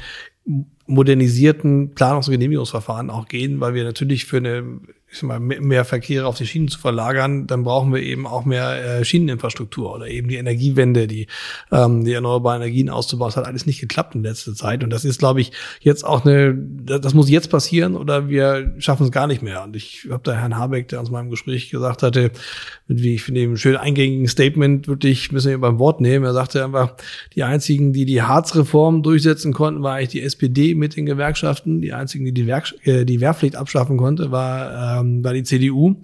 modernisierten 0.88 1.93
Planungs- 1.93 2.27
und 2.27 2.32
Genehmigungsverfahren 2.32 3.09
auch 3.09 3.27
gehen, 3.27 3.59
weil 3.59 3.73
wir 3.73 3.84
natürlich 3.84 4.25
für 4.25 4.38
eine 4.38 4.63
ich 5.12 5.20
sag 5.20 5.28
mal, 5.28 5.39
mehr 5.39 5.84
Verkehre 5.84 6.26
auf 6.26 6.38
die 6.38 6.47
Schienen 6.47 6.70
zu 6.70 6.80
verlagern, 6.80 7.45
dann 7.45 7.64
brauchen 7.64 7.93
wir 7.93 8.01
eben 8.01 8.26
auch 8.26 8.45
mehr 8.45 8.99
äh, 8.99 9.05
Schieneninfrastruktur 9.05 9.93
oder 9.93 10.07
eben 10.07 10.30
die 10.30 10.38
Energiewende, 10.38 11.05
die, 11.05 11.28
ähm, 11.70 12.05
die 12.05 12.14
erneuerbaren 12.14 12.62
Energien 12.62 12.89
auszubauen. 12.89 13.28
Das 13.28 13.36
hat 13.36 13.45
alles 13.45 13.66
nicht 13.66 13.82
geklappt 13.82 14.16
in 14.16 14.24
letzter 14.24 14.53
Zeit. 14.53 14.86
Und 14.86 14.89
das 14.89 15.03
ist, 15.03 15.20
glaube 15.20 15.41
ich, 15.41 15.51
jetzt 15.82 16.05
auch 16.05 16.24
eine, 16.24 16.55
das 16.55 17.14
muss 17.14 17.30
jetzt 17.30 17.49
passieren 17.49 17.97
oder 17.97 18.30
wir 18.30 18.74
schaffen 18.78 19.05
es 19.05 19.12
gar 19.12 19.28
nicht 19.28 19.41
mehr. 19.41 19.64
Und 19.64 19.76
ich 19.76 20.07
habe 20.09 20.22
da 20.24 20.32
Herrn 20.32 20.57
Habeck, 20.57 20.88
der 20.88 21.03
mal 21.12 21.20
im 21.20 21.30
Gespräch 21.30 21.70
gesagt 21.70 22.03
hatte, 22.03 22.32
mit 22.88 23.01
wie 23.01 23.16
ich 23.16 23.24
finde, 23.24 23.41
einem 23.41 23.57
schön 23.57 23.76
eingängigen 23.76 24.30
Statement 24.30 24.88
wirklich 24.88 25.32
müssen 25.34 25.49
wir 25.49 25.59
beim 25.59 25.78
Wort 25.78 25.99
nehmen. 25.99 26.24
Er 26.24 26.34
sagte 26.34 26.64
einfach, 26.64 26.95
die 27.36 27.43
einzigen, 27.43 27.91
die 27.91 28.05
die 28.05 28.22
Harz-Reform 28.22 29.03
durchsetzen 29.03 29.51
konnten, 29.51 29.84
war 29.84 29.95
eigentlich 29.95 30.09
die 30.09 30.22
SPD 30.22 30.74
mit 30.74 30.95
den 30.95 31.05
Gewerkschaften. 31.05 31.82
Die 31.82 31.91
einzigen, 31.91 32.24
die 32.24 32.34
die, 32.34 32.47
Werk 32.47 32.74
äh, 32.84 33.03
die 33.03 33.20
Wehrpflicht 33.20 33.57
abschaffen 33.57 33.97
konnte, 33.97 34.32
war, 34.32 35.01
ähm, 35.02 35.24
war 35.24 35.34
die 35.34 35.43
CDU. 35.43 35.95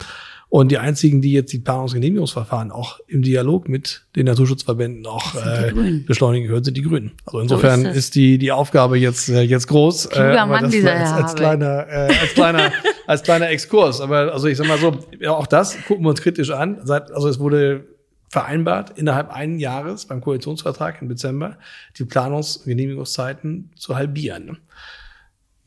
Und 0.49 0.71
die 0.71 0.77
einzigen, 0.77 1.21
die 1.21 1.33
jetzt 1.33 1.51
die 1.51 1.59
Planungsgenehmigungsverfahren 1.59 2.71
auch 2.71 3.01
im 3.07 3.21
Dialog 3.21 3.67
mit 3.67 4.05
den 4.15 4.27
Naturschutzverbänden 4.27 5.05
auch 5.05 5.35
äh, 5.35 5.73
beschleunigen 6.05 6.47
können, 6.47 6.63
sind 6.63 6.77
die 6.77 6.83
Grünen. 6.83 7.11
Also 7.25 7.39
insofern 7.41 7.81
so 7.81 7.89
ist, 7.89 7.97
ist, 7.97 8.15
die 8.15 8.37
die 8.37 8.53
Aufgabe 8.53 8.97
jetzt 8.97 9.27
äh, 9.27 9.41
jetzt 9.41 9.67
groß. 9.67 10.09
Kluger 10.09 10.43
äh, 10.43 10.45
Mann, 10.45 10.69
dieser 10.69 10.93
als, 10.93 11.11
als 11.11 11.35
kleiner 11.35 11.87
äh, 11.89 12.15
als 12.21 12.33
kleiner 12.33 12.71
als 13.07 13.23
kleiner 13.23 13.49
Exkurs. 13.49 13.99
Aber 13.99 14.31
also 14.31 14.47
ich 14.47 14.57
sag 14.57 14.69
mal 14.69 14.77
so, 14.77 14.97
ja, 15.19 15.31
auch 15.31 15.47
das 15.47 15.77
gucken 15.85 16.05
wir 16.05 16.11
uns 16.11 16.21
kritisch 16.21 16.51
an. 16.51 16.79
Seit, 16.85 17.11
also 17.11 17.27
es 17.27 17.39
wurde 17.39 17.83
vereinbart, 18.29 18.97
innerhalb 18.97 19.31
eines 19.31 19.61
Jahres 19.61 20.05
beim 20.05 20.21
Koalitionsvertrag 20.21 21.01
im 21.01 21.09
Dezember 21.09 21.57
die 21.97 22.05
Planungs- 22.05 22.59
und 22.59 22.65
Genehmigungszeiten 22.67 23.71
zu 23.75 23.95
halbieren 23.95 24.59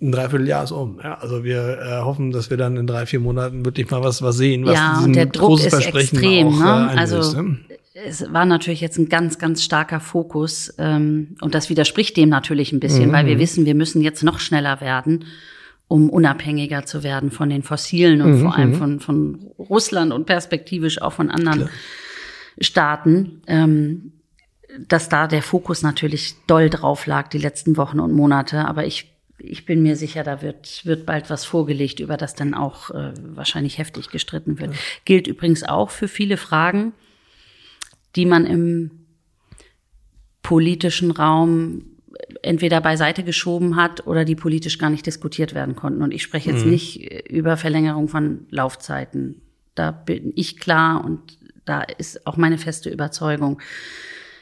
ein 0.00 0.12
Dreivierteljahr 0.12 0.64
ist 0.64 0.72
um. 0.72 0.98
Ja, 1.02 1.18
also 1.18 1.44
wir 1.44 1.78
äh, 1.78 2.00
hoffen, 2.00 2.30
dass 2.30 2.50
wir 2.50 2.56
dann 2.56 2.76
in 2.76 2.86
drei, 2.86 3.06
vier 3.06 3.20
Monaten 3.20 3.64
wirklich 3.64 3.90
mal 3.90 4.02
was, 4.02 4.22
was 4.22 4.36
sehen, 4.36 4.64
was 4.64 4.74
ja, 4.74 5.00
und 5.04 5.14
der 5.14 5.26
Druck 5.26 5.60
ist 5.60 5.72
extrem. 5.72 6.48
Auch, 6.48 6.58
ne? 6.58 6.90
Äh, 6.94 6.98
also 6.98 7.42
ne? 7.42 7.58
es 7.92 8.32
war 8.32 8.46
natürlich 8.46 8.80
jetzt 8.80 8.98
ein 8.98 9.08
ganz, 9.08 9.38
ganz 9.38 9.62
starker 9.62 10.00
Fokus 10.00 10.74
ähm, 10.78 11.36
und 11.40 11.54
das 11.54 11.68
widerspricht 11.68 12.16
dem 12.16 12.28
natürlich 12.28 12.72
ein 12.72 12.80
bisschen, 12.80 13.08
mhm. 13.08 13.12
weil 13.12 13.26
wir 13.26 13.38
wissen, 13.38 13.66
wir 13.66 13.74
müssen 13.74 14.00
jetzt 14.00 14.22
noch 14.22 14.38
schneller 14.38 14.80
werden, 14.80 15.26
um 15.86 16.08
unabhängiger 16.08 16.86
zu 16.86 17.02
werden 17.02 17.30
von 17.30 17.50
den 17.50 17.62
Fossilen 17.62 18.22
und 18.22 18.38
mhm. 18.38 18.40
vor 18.40 18.56
allem 18.56 18.70
mhm. 18.70 18.74
von, 18.74 19.00
von 19.00 19.38
Russland 19.58 20.12
und 20.12 20.24
perspektivisch 20.24 21.02
auch 21.02 21.12
von 21.12 21.30
anderen 21.30 21.60
Klar. 21.60 21.70
Staaten. 22.60 23.42
Ähm, 23.46 24.12
dass 24.88 25.08
da 25.08 25.26
der 25.26 25.42
Fokus 25.42 25.82
natürlich 25.82 26.34
doll 26.46 26.70
drauf 26.70 27.06
lag 27.06 27.28
die 27.28 27.38
letzten 27.38 27.76
Wochen 27.76 28.00
und 28.00 28.12
Monate. 28.12 28.66
Aber 28.66 28.86
ich 28.86 29.12
ich 29.42 29.66
bin 29.66 29.82
mir 29.82 29.96
sicher, 29.96 30.22
da 30.22 30.42
wird, 30.42 30.84
wird 30.84 31.06
bald 31.06 31.30
was 31.30 31.44
vorgelegt, 31.44 32.00
über 32.00 32.16
das 32.16 32.34
dann 32.34 32.54
auch 32.54 32.90
äh, 32.90 33.12
wahrscheinlich 33.22 33.78
heftig 33.78 34.10
gestritten 34.10 34.58
wird. 34.58 34.72
Ja. 34.72 34.78
Gilt 35.04 35.26
übrigens 35.26 35.62
auch 35.62 35.90
für 35.90 36.08
viele 36.08 36.36
Fragen, 36.36 36.92
die 38.16 38.26
man 38.26 38.46
im 38.46 38.90
politischen 40.42 41.10
Raum 41.10 41.84
entweder 42.42 42.80
beiseite 42.80 43.22
geschoben 43.22 43.76
hat 43.76 44.06
oder 44.06 44.24
die 44.24 44.34
politisch 44.34 44.78
gar 44.78 44.90
nicht 44.90 45.06
diskutiert 45.06 45.54
werden 45.54 45.76
konnten. 45.76 46.02
Und 46.02 46.12
ich 46.12 46.22
spreche 46.22 46.50
jetzt 46.50 46.64
mhm. 46.64 46.72
nicht 46.72 47.30
über 47.30 47.56
Verlängerung 47.56 48.08
von 48.08 48.46
Laufzeiten. 48.50 49.42
Da 49.74 49.90
bin 49.90 50.32
ich 50.36 50.58
klar 50.58 51.04
und 51.04 51.38
da 51.64 51.82
ist 51.82 52.26
auch 52.26 52.36
meine 52.36 52.58
feste 52.58 52.90
Überzeugung, 52.90 53.60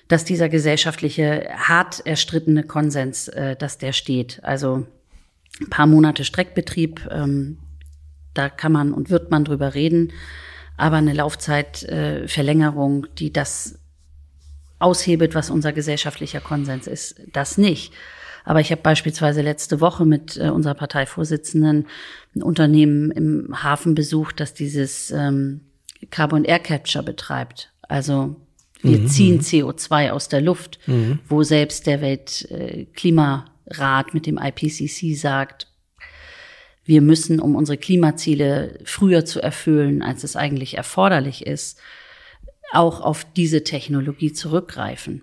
dass 0.09 0.25
dieser 0.25 0.49
gesellschaftliche, 0.49 1.49
hart 1.55 2.05
erstrittene 2.07 2.65
Konsens, 2.65 3.29
äh, 3.29 3.57
dass 3.57 3.79
der 3.79 3.93
steht. 3.93 4.41
Also 4.43 4.87
ein 5.61 5.71
paar 5.71 5.87
Monate 5.87 6.25
Streckbetrieb, 6.25 7.09
ähm, 7.11 7.59
da 8.35 8.49
kann 8.49 8.73
man 8.73 8.93
und 8.93 9.11
wird 9.11 9.31
man 9.31 9.45
drüber 9.45 9.75
reden, 9.75 10.13
aber 10.77 10.97
eine 10.97 11.13
Laufzeitverlängerung, 11.13 13.05
äh, 13.05 13.09
die 13.19 13.33
das 13.33 13.79
aushebelt, 14.79 15.35
was 15.35 15.51
unser 15.51 15.73
gesellschaftlicher 15.73 16.41
Konsens 16.41 16.87
ist, 16.87 17.21
das 17.33 17.59
nicht. 17.59 17.93
Aber 18.45 18.61
ich 18.61 18.71
habe 18.71 18.81
beispielsweise 18.81 19.43
letzte 19.43 19.81
Woche 19.81 20.07
mit 20.07 20.37
äh, 20.37 20.49
unserer 20.49 20.75
Parteivorsitzenden 20.75 21.87
ein 22.35 22.43
Unternehmen 22.43 23.11
im 23.11 23.63
Hafen 23.63 23.95
besucht, 23.95 24.41
das 24.41 24.55
dieses 24.55 25.11
ähm, 25.11 25.63
Carbon 26.11 26.45
Air 26.45 26.61
Capture 26.61 27.05
betreibt. 27.05 27.73
Also 27.83 28.37
wir 28.83 28.99
mhm. 28.99 29.09
ziehen 29.09 29.41
CO2 29.41 30.11
aus 30.11 30.29
der 30.29 30.41
Luft, 30.41 30.79
mhm. 30.87 31.19
wo 31.29 31.43
selbst 31.43 31.87
der 31.87 32.01
Weltklimarat 32.01 34.15
mit 34.15 34.27
dem 34.27 34.39
IPCC 34.39 35.17
sagt, 35.17 35.67
wir 36.85 37.03
müssen, 37.03 37.41
um 37.41 37.55
unsere 37.55 37.77
Klimaziele 37.77 38.79
früher 38.85 39.27
zu 39.27 39.43
erfüllen, 39.43 40.03
als 40.03 40.25
es 40.25 40.37
eigentlich 40.37 40.77
erforderlich 40.77 41.47
ist, 41.47 41.79
auch 42.73 43.01
auf 43.01 43.27
diese 43.37 43.65
Technologie 43.65 44.33
zurückgreifen. 44.33 45.23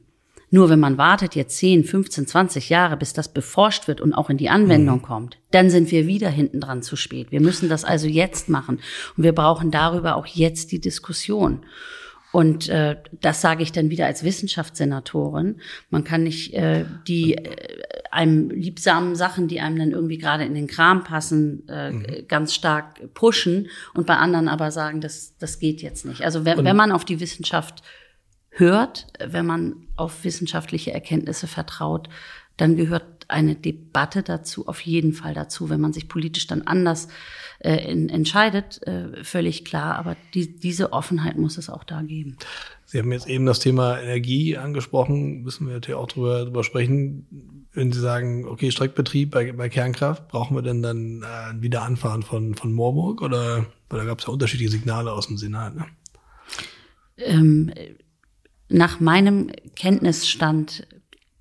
Nur 0.51 0.69
wenn 0.69 0.79
man 0.79 0.97
wartet 0.97 1.35
jetzt 1.35 1.57
10, 1.57 1.83
15, 1.83 2.27
20 2.27 2.69
Jahre, 2.69 2.97
bis 2.97 3.13
das 3.13 3.33
beforscht 3.33 3.87
wird 3.87 3.99
und 3.99 4.13
auch 4.13 4.29
in 4.29 4.37
die 4.37 4.49
Anwendung 4.49 4.99
mhm. 4.99 5.01
kommt, 5.01 5.37
dann 5.51 5.69
sind 5.69 5.91
wir 5.91 6.07
wieder 6.07 6.29
hinten 6.29 6.61
dran 6.61 6.83
zu 6.83 6.95
spät. 6.95 7.31
Wir 7.31 7.41
müssen 7.41 7.67
das 7.67 7.83
also 7.83 8.07
jetzt 8.07 8.47
machen. 8.47 8.79
Und 9.17 9.23
wir 9.23 9.33
brauchen 9.33 9.71
darüber 9.71 10.15
auch 10.15 10.27
jetzt 10.27 10.71
die 10.71 10.79
Diskussion. 10.79 11.65
Und 12.35 12.67
äh, 12.67 12.97
das 13.21 13.39
sage 13.39 13.63
ich 13.63 13.71
dann 13.71 13.89
wieder 13.89 14.07
als 14.07 14.25
Wissenschaftssenatorin. 14.25 15.61
Man 15.89 16.03
kann 16.03 16.23
nicht 16.23 16.53
äh, 16.53 16.83
die 17.07 17.35
äh, 17.35 17.77
einem 18.11 18.49
liebsamen 18.49 19.15
Sachen, 19.15 19.47
die 19.47 19.61
einem 19.61 19.79
dann 19.79 19.91
irgendwie 19.91 20.17
gerade 20.17 20.43
in 20.43 20.53
den 20.53 20.67
Kram 20.67 21.05
passen, 21.05 21.65
äh, 21.69 21.91
mhm. 21.91 22.27
ganz 22.27 22.53
stark 22.53 23.13
pushen 23.13 23.69
und 23.93 24.05
bei 24.05 24.17
anderen 24.17 24.49
aber 24.49 24.71
sagen, 24.71 24.99
das, 24.99 25.37
das 25.37 25.59
geht 25.59 25.81
jetzt 25.81 26.05
nicht. 26.05 26.25
Also 26.25 26.43
wenn, 26.43 26.61
wenn 26.65 26.75
man 26.75 26.91
auf 26.91 27.05
die 27.05 27.21
Wissenschaft 27.21 27.83
hört, 28.49 29.07
wenn 29.25 29.45
man 29.45 29.87
auf 29.95 30.25
wissenschaftliche 30.25 30.91
Erkenntnisse 30.91 31.47
vertraut, 31.47 32.09
dann 32.57 32.75
gehört 32.75 33.14
eine 33.27 33.55
Debatte 33.55 34.23
dazu 34.23 34.67
auf 34.67 34.81
jeden 34.81 35.13
Fall 35.13 35.33
dazu. 35.33 35.69
Wenn 35.69 35.81
man 35.81 35.93
sich 35.93 36.07
politisch 36.07 36.47
dann 36.47 36.63
anders 36.63 37.07
äh, 37.59 37.91
in, 37.91 38.09
entscheidet, 38.09 38.85
äh, 38.87 39.23
völlig 39.23 39.65
klar. 39.65 39.95
Aber 39.95 40.15
die, 40.33 40.55
diese 40.57 40.93
Offenheit 40.93 41.37
muss 41.37 41.57
es 41.57 41.69
auch 41.69 41.83
da 41.83 42.01
geben. 42.01 42.37
Sie 42.85 42.99
haben 42.99 43.11
jetzt 43.11 43.27
eben 43.27 43.45
das 43.45 43.59
Thema 43.59 43.99
Energie 43.99 44.57
angesprochen, 44.57 45.41
müssen 45.41 45.67
wir 45.67 45.73
natürlich 45.73 45.97
auch 45.97 46.07
drüber, 46.07 46.45
drüber 46.45 46.63
sprechen. 46.63 47.67
Wenn 47.73 47.91
Sie 47.91 47.99
sagen, 47.99 48.45
okay, 48.45 48.71
Streckbetrieb 48.71 49.31
bei, 49.31 49.51
bei 49.51 49.69
Kernkraft, 49.69 50.27
brauchen 50.27 50.55
wir 50.55 50.61
denn 50.61 50.81
dann 50.81 51.23
äh, 51.23 51.51
ein 51.51 51.61
Wiederanfahren 51.61 52.23
von, 52.23 52.55
von 52.55 52.71
Moorburg 52.71 53.21
oder 53.21 53.65
weil 53.89 53.99
da 53.99 54.05
gab 54.05 54.19
es 54.19 54.25
ja 54.25 54.33
unterschiedliche 54.33 54.71
Signale 54.71 55.11
aus 55.11 55.27
dem 55.27 55.37
Senat? 55.37 55.75
Ne? 55.75 55.85
Ähm, 57.17 57.71
nach 58.69 58.99
meinem 58.99 59.51
Kenntnisstand 59.75 60.87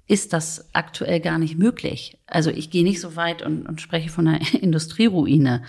ist 0.06 0.32
das 0.32 0.68
aktuell 0.72 1.20
gar 1.20 1.38
nicht 1.38 1.58
möglich. 1.58 2.18
Also 2.26 2.50
ich 2.50 2.70
gehe 2.70 2.84
nicht 2.84 3.00
so 3.00 3.16
weit 3.16 3.42
und, 3.42 3.66
und 3.66 3.80
spreche 3.80 4.10
von 4.10 4.28
einer 4.28 4.54
Industrieruine. 4.62 5.62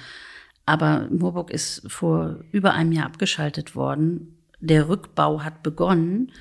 Aber 0.65 1.07
Moorburg 1.09 1.51
ist 1.51 1.83
vor 1.87 2.39
über 2.51 2.73
einem 2.73 2.91
Jahr 2.91 3.05
abgeschaltet 3.05 3.75
worden. 3.75 4.35
Der 4.59 4.89
Rückbau 4.89 5.43
hat 5.43 5.63
begonnen. 5.63 6.31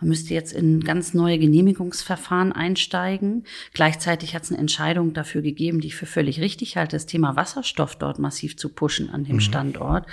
Man 0.00 0.08
müsste 0.08 0.34
jetzt 0.34 0.52
in 0.52 0.80
ganz 0.80 1.14
neue 1.14 1.38
Genehmigungsverfahren 1.38 2.52
einsteigen. 2.52 3.44
Gleichzeitig 3.72 4.34
hat 4.34 4.42
es 4.42 4.50
eine 4.50 4.58
Entscheidung 4.58 5.12
dafür 5.12 5.42
gegeben, 5.42 5.80
die 5.80 5.88
ich 5.88 5.96
für 5.96 6.06
völlig 6.06 6.40
richtig 6.40 6.76
halte, 6.76 6.96
das 6.96 7.06
Thema 7.06 7.36
Wasserstoff 7.36 7.96
dort 7.96 8.18
massiv 8.18 8.56
zu 8.56 8.70
pushen 8.70 9.10
an 9.10 9.24
dem 9.24 9.36
mhm. 9.36 9.40
Standort. 9.40 10.06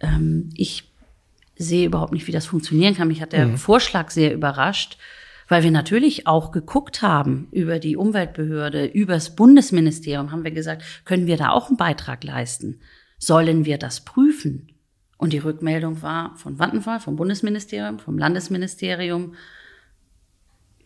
Ähm, 0.00 0.50
ich 0.54 0.84
sehe 1.56 1.86
überhaupt 1.86 2.12
nicht, 2.12 2.26
wie 2.26 2.32
das 2.32 2.44
funktionieren 2.44 2.94
kann. 2.94 3.08
Mich 3.08 3.22
hat 3.22 3.32
der 3.32 3.46
mhm. 3.46 3.56
Vorschlag 3.56 4.10
sehr 4.10 4.34
überrascht 4.34 4.98
weil 5.48 5.62
wir 5.62 5.70
natürlich 5.70 6.26
auch 6.26 6.50
geguckt 6.50 7.02
haben 7.02 7.48
über 7.52 7.78
die 7.78 7.96
Umweltbehörde, 7.96 8.86
übers 8.86 9.36
Bundesministerium, 9.36 10.32
haben 10.32 10.44
wir 10.44 10.50
gesagt, 10.50 10.82
können 11.04 11.26
wir 11.26 11.36
da 11.36 11.50
auch 11.50 11.68
einen 11.68 11.76
Beitrag 11.76 12.24
leisten? 12.24 12.80
Sollen 13.18 13.64
wir 13.64 13.78
das 13.78 14.04
prüfen? 14.04 14.72
Und 15.18 15.32
die 15.32 15.38
Rückmeldung 15.38 16.02
war 16.02 16.36
von 16.36 16.58
Vattenfall, 16.58 17.00
vom 17.00 17.16
Bundesministerium, 17.16 17.98
vom 17.98 18.18
Landesministerium, 18.18 19.34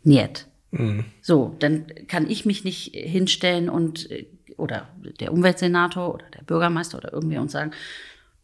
niet. 0.03 0.47
Mhm. 0.71 1.05
So, 1.21 1.57
dann 1.59 1.87
kann 2.07 2.31
ich 2.31 2.47
mich 2.47 2.65
nicht 2.65 2.95
hinstellen 2.95 3.69
und 3.69 4.09
oder 4.57 4.89
der 5.19 5.33
Umweltsenator 5.33 6.15
oder 6.15 6.27
der 6.31 6.43
Bürgermeister 6.43 6.99
oder 6.99 7.13
irgendwer 7.13 7.41
und 7.41 7.51
sagen, 7.51 7.73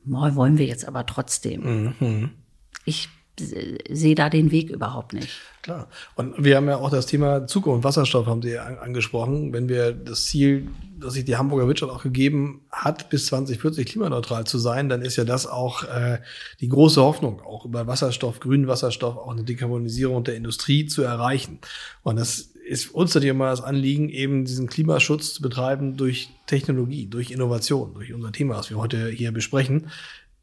wollen 0.04 0.58
wir 0.58 0.66
jetzt 0.66 0.88
aber 0.88 1.06
trotzdem. 1.06 1.94
Mhm. 2.00 2.30
Ich 2.84 3.08
sehe 3.38 4.14
da 4.14 4.30
den 4.30 4.50
Weg 4.50 4.70
überhaupt 4.70 5.12
nicht. 5.12 5.28
Klar. 5.62 5.88
Und 6.14 6.42
wir 6.42 6.56
haben 6.56 6.68
ja 6.68 6.76
auch 6.76 6.90
das 6.90 7.06
Thema 7.06 7.46
Zukunft, 7.46 7.84
Wasserstoff 7.84 8.26
haben 8.26 8.40
Sie 8.40 8.52
ja 8.52 8.64
angesprochen. 8.64 9.52
Wenn 9.52 9.68
wir 9.68 9.92
das 9.92 10.26
Ziel, 10.26 10.68
das 10.98 11.14
sich 11.14 11.24
die 11.24 11.36
Hamburger 11.36 11.66
Wirtschaft 11.66 11.92
auch 11.92 12.02
gegeben 12.02 12.60
hat, 12.70 13.10
bis 13.10 13.26
2040 13.26 13.86
klimaneutral 13.86 14.44
zu 14.46 14.58
sein, 14.58 14.88
dann 14.88 15.02
ist 15.02 15.16
ja 15.16 15.24
das 15.24 15.46
auch 15.46 15.82
äh, 15.84 16.20
die 16.60 16.68
große 16.68 17.02
Hoffnung, 17.02 17.40
auch 17.40 17.64
über 17.64 17.86
Wasserstoff, 17.86 18.40
grünen 18.40 18.68
Wasserstoff, 18.68 19.16
auch 19.16 19.32
eine 19.32 19.42
Dekarbonisierung 19.42 20.22
der 20.24 20.36
Industrie 20.36 20.86
zu 20.86 21.02
erreichen. 21.02 21.58
Und 22.02 22.16
das 22.16 22.52
ist 22.66 22.94
uns 22.94 23.14
natürlich 23.14 23.30
immer 23.30 23.50
das 23.50 23.60
Anliegen, 23.60 24.08
eben 24.08 24.44
diesen 24.44 24.68
Klimaschutz 24.68 25.34
zu 25.34 25.42
betreiben 25.42 25.96
durch 25.96 26.30
Technologie, 26.46 27.06
durch 27.06 27.30
Innovation, 27.30 27.94
durch 27.94 28.12
unser 28.12 28.32
Thema, 28.32 28.56
was 28.56 28.70
wir 28.70 28.76
heute 28.76 29.08
hier 29.08 29.32
besprechen 29.32 29.88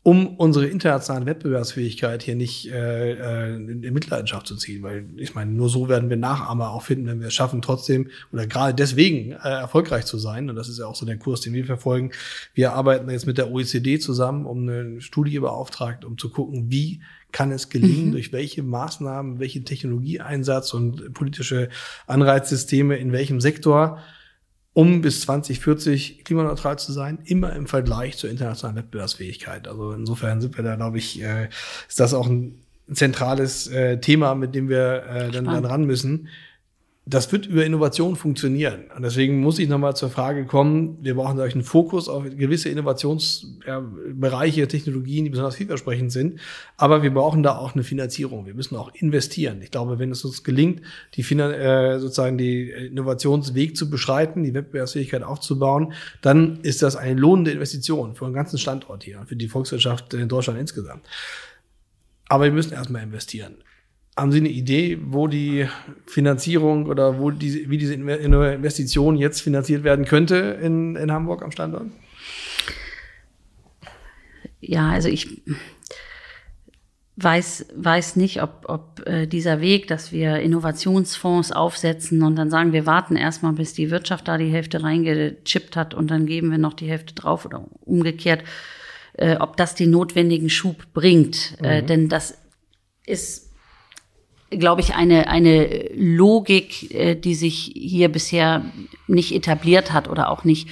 um 0.05 0.35
unsere 0.35 0.67
internationale 0.67 1.25
Wettbewerbsfähigkeit 1.25 2.23
hier 2.23 2.35
nicht 2.35 2.69
äh, 2.69 3.13
äh, 3.13 3.55
in 3.55 3.93
Mitleidenschaft 3.93 4.45
zu 4.45 4.57
ziehen. 4.57 4.83
Weil 4.83 5.05
ich 5.15 5.33
meine, 5.33 5.51
nur 5.51 5.69
so 5.69 5.87
werden 5.87 6.09
wir 6.09 6.17
Nachahmer 6.17 6.71
auch 6.71 6.83
finden, 6.83 7.07
wenn 7.07 7.21
wir 7.21 7.27
es 7.27 7.33
schaffen, 7.33 7.61
trotzdem 7.61 8.09
oder 8.33 8.45
gerade 8.45 8.73
deswegen 8.73 9.31
äh, 9.31 9.35
erfolgreich 9.47 10.03
zu 10.03 10.17
sein. 10.17 10.49
Und 10.49 10.57
das 10.57 10.67
ist 10.67 10.77
ja 10.77 10.87
auch 10.87 10.95
so 10.95 11.05
der 11.05 11.17
Kurs, 11.17 11.39
den 11.39 11.53
wir 11.53 11.65
verfolgen. 11.65 12.11
Wir 12.53 12.73
arbeiten 12.73 13.09
jetzt 13.09 13.27
mit 13.27 13.37
der 13.37 13.49
OECD 13.49 13.97
zusammen, 13.97 14.45
um 14.45 14.67
eine 14.67 14.99
Studie 14.99 15.39
beauftragt, 15.39 16.03
um 16.03 16.17
zu 16.17 16.29
gucken, 16.29 16.69
wie 16.69 17.01
kann 17.31 17.51
es 17.51 17.69
gelingen, 17.69 18.07
mhm. 18.07 18.11
durch 18.11 18.33
welche 18.33 18.61
Maßnahmen, 18.61 19.39
welche 19.39 19.63
Technologieeinsatz 19.63 20.73
und 20.73 21.13
politische 21.13 21.69
Anreizsysteme 22.07 22.97
in 22.97 23.13
welchem 23.13 23.39
Sektor 23.39 23.99
um 24.73 25.01
bis 25.01 25.21
2040 25.21 26.23
klimaneutral 26.23 26.79
zu 26.79 26.91
sein, 26.91 27.19
immer 27.25 27.53
im 27.53 27.67
Vergleich 27.67 28.17
zur 28.17 28.29
internationalen 28.29 28.77
Wettbewerbsfähigkeit. 28.77 29.67
Also 29.67 29.93
insofern 29.93 30.41
sind 30.41 30.57
wir 30.57 30.63
da, 30.63 30.75
glaube 30.75 30.97
ich, 30.97 31.21
äh, 31.21 31.49
ist 31.87 31.99
das 31.99 32.13
auch 32.13 32.27
ein 32.27 32.55
zentrales 32.91 33.67
äh, 33.67 33.99
Thema, 33.99 34.35
mit 34.35 34.55
dem 34.55 34.69
wir 34.69 35.03
äh, 35.07 35.31
dann, 35.31 35.45
dann 35.45 35.65
ran 35.65 35.85
müssen 35.85 36.27
das 37.05 37.29
wird 37.33 37.47
über 37.47 37.65
Innovation 37.65 38.15
funktionieren. 38.15 38.85
Und 38.95 39.03
deswegen 39.03 39.41
muss 39.41 39.59
ich 39.59 39.67
nochmal 39.67 39.93
zur 39.93 40.09
Frage 40.09 40.45
kommen, 40.45 40.97
wir 41.01 41.15
brauchen 41.15 41.35
solchen 41.35 41.61
Fokus 41.61 42.07
auf 42.07 42.23
gewisse 42.23 42.69
Innovationsbereiche, 42.69 44.69
Technologien, 44.69 45.25
die 45.25 45.29
besonders 45.29 45.55
vielversprechend 45.55 46.13
sind. 46.13 46.39
Aber 46.77 47.03
wir 47.03 47.13
brauchen 47.13 47.43
da 47.43 47.57
auch 47.57 47.73
eine 47.73 47.83
Finanzierung. 47.83 48.45
Wir 48.45 48.53
müssen 48.53 48.77
auch 48.77 48.93
investieren. 48.95 49.61
Ich 49.61 49.71
glaube, 49.71 49.99
wenn 49.99 50.11
es 50.11 50.23
uns 50.23 50.45
gelingt, 50.45 50.81
die 51.15 51.21
äh, 51.21 51.99
sozusagen 51.99 52.37
die 52.37 52.69
Innovationsweg 52.69 53.75
zu 53.75 53.89
beschreiten, 53.89 54.43
die 54.43 54.53
Wettbewerbsfähigkeit 54.53 55.23
aufzubauen, 55.23 55.91
dann 56.21 56.61
ist 56.61 56.83
das 56.83 56.95
eine 56.95 57.19
lohnende 57.19 57.51
Investition 57.51 58.15
für 58.15 58.25
einen 58.25 58.33
ganzen 58.33 58.57
Standort 58.57 59.03
hier, 59.03 59.25
für 59.25 59.35
die 59.35 59.49
Volkswirtschaft 59.49 60.13
in 60.13 60.29
Deutschland 60.29 60.57
insgesamt. 60.57 61.05
Aber 62.29 62.45
wir 62.45 62.53
müssen 62.53 62.71
erstmal 62.71 63.03
investieren. 63.03 63.55
Haben 64.15 64.31
Sie 64.31 64.39
eine 64.39 64.49
Idee, 64.49 64.99
wo 65.01 65.27
die 65.27 65.67
Finanzierung 66.05 66.85
oder 66.85 67.19
wo 67.19 67.31
die, 67.31 67.69
wie 67.69 67.79
diese 67.79 67.95
Investition 67.95 69.17
jetzt 69.17 69.41
finanziert 69.41 69.83
werden 69.83 70.05
könnte 70.05 70.59
in, 70.61 70.95
in 70.95 71.11
Hamburg 71.11 71.41
am 71.41 71.51
Standort? 71.51 71.87
Ja, 74.59 74.91
also 74.91 75.09
ich 75.09 75.41
weiß, 77.15 77.67
weiß 77.75 78.15
nicht, 78.15 78.41
ob, 78.41 78.65
ob 78.67 79.01
äh, 79.07 79.27
dieser 79.27 79.61
Weg, 79.61 79.87
dass 79.87 80.11
wir 80.11 80.39
Innovationsfonds 80.39 81.51
aufsetzen 81.51 82.21
und 82.23 82.35
dann 82.35 82.49
sagen, 82.49 82.71
wir 82.71 82.85
warten 82.85 83.15
erstmal, 83.15 83.53
bis 83.53 83.73
die 83.73 83.91
Wirtschaft 83.91 84.27
da 84.27 84.37
die 84.37 84.51
Hälfte 84.51 84.83
reingechippt 84.83 85.75
hat 85.75 85.93
und 85.93 86.09
dann 86.09 86.25
geben 86.25 86.51
wir 86.51 86.57
noch 86.57 86.73
die 86.73 86.87
Hälfte 86.87 87.13
drauf 87.13 87.45
oder 87.45 87.65
umgekehrt, 87.81 88.43
äh, 89.13 89.37
ob 89.37 89.57
das 89.57 89.75
den 89.75 89.91
notwendigen 89.91 90.49
Schub 90.49 90.93
bringt. 90.93 91.57
Äh, 91.59 91.61
mhm. 91.61 91.65
Äh, 91.65 91.83
denn 91.83 92.09
das 92.09 92.37
ist 93.05 93.42
glaube 94.57 94.81
ich, 94.81 94.95
eine, 94.95 95.27
eine 95.27 95.89
Logik, 95.95 96.93
äh, 96.93 97.15
die 97.15 97.35
sich 97.35 97.71
hier 97.75 98.09
bisher 98.09 98.65
nicht 99.07 99.33
etabliert 99.33 99.93
hat 99.93 100.09
oder 100.09 100.29
auch 100.29 100.43
nicht, 100.43 100.69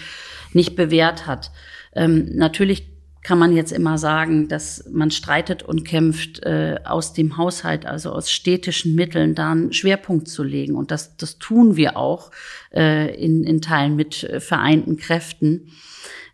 nicht 0.54 0.76
bewährt 0.76 1.28
hat. 1.28 1.52
Ähm, 1.94 2.36
natürlich 2.36 2.92
kann 3.24 3.38
man 3.38 3.56
jetzt 3.56 3.72
immer 3.72 3.98
sagen, 3.98 4.48
dass 4.48 4.90
man 4.92 5.12
streitet 5.12 5.62
und 5.62 5.84
kämpft, 5.84 6.44
äh, 6.44 6.80
aus 6.84 7.14
dem 7.14 7.38
Haushalt, 7.38 7.86
also 7.86 8.12
aus 8.12 8.32
städtischen 8.32 8.96
Mitteln, 8.96 9.36
da 9.36 9.52
einen 9.52 9.74
Schwerpunkt 9.74 10.28
zu 10.28 10.44
legen. 10.44 10.76
Und 10.76 10.90
das, 10.90 11.18
das 11.18 11.38
tun 11.38 11.76
wir 11.76 11.98
auch 11.98 12.32
äh, 12.74 13.14
in, 13.24 13.44
in 13.44 13.62
Teilen 13.62 13.96
mit 13.96 14.24
äh, 14.24 14.40
vereinten 14.40 14.98
Kräften. 14.98 15.72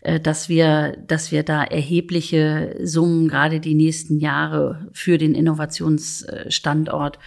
Äh, 0.07 0.21
dass 0.21 0.47
wir, 0.47 0.97
dass 1.05 1.33
wir 1.33 1.43
da 1.43 1.65
erhebliche 1.65 2.77
Summen 2.81 3.27
gerade 3.27 3.59
die 3.59 3.75
nächsten 3.75 4.19
Jahre 4.19 4.87
für 4.93 5.17
den 5.17 5.35
Innovationsstandort 5.35 7.19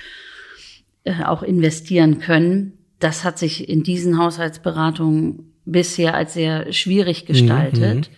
äh, 1.05 1.23
auch 1.25 1.43
investieren 1.43 2.21
können. 2.21 2.73
Das 2.99 3.23
hat 3.23 3.39
sich 3.39 3.69
in 3.69 3.83
diesen 3.83 4.17
Haushaltsberatungen 4.17 5.53
bisher 5.67 6.15
als 6.15 6.33
sehr 6.33 6.73
schwierig 6.73 7.27
gestaltet. 7.27 8.11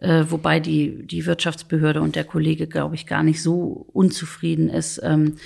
Mhm. 0.00 0.08
Äh, 0.08 0.30
wobei 0.30 0.60
die, 0.60 1.06
die 1.06 1.26
Wirtschaftsbehörde 1.26 2.00
und 2.00 2.16
der 2.16 2.24
Kollege, 2.24 2.66
glaube 2.66 2.94
ich, 2.94 3.06
gar 3.06 3.22
nicht 3.22 3.42
so 3.42 3.86
unzufrieden 3.92 4.70
ist 4.70 4.98
ähm, 5.02 5.36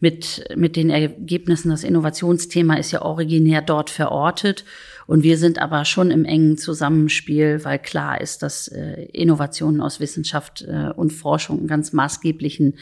mit, 0.00 0.44
mit 0.56 0.76
den 0.76 0.90
Ergebnissen. 0.90 1.70
Das 1.70 1.84
Innovationsthema 1.84 2.74
ist 2.74 2.90
ja 2.90 3.02
originär 3.02 3.62
dort 3.62 3.90
verortet. 3.90 4.64
Und 5.06 5.22
wir 5.22 5.38
sind 5.38 5.60
aber 5.60 5.84
schon 5.84 6.10
im 6.10 6.24
engen 6.24 6.56
Zusammenspiel, 6.56 7.64
weil 7.64 7.78
klar 7.78 8.20
ist, 8.20 8.42
dass 8.42 8.68
äh, 8.68 9.06
Innovationen 9.12 9.80
aus 9.80 10.00
Wissenschaft 10.00 10.62
äh, 10.62 10.90
und 10.94 11.12
Forschung 11.12 11.58
einen 11.58 11.66
ganz 11.66 11.92
maßgeblichen 11.92 12.78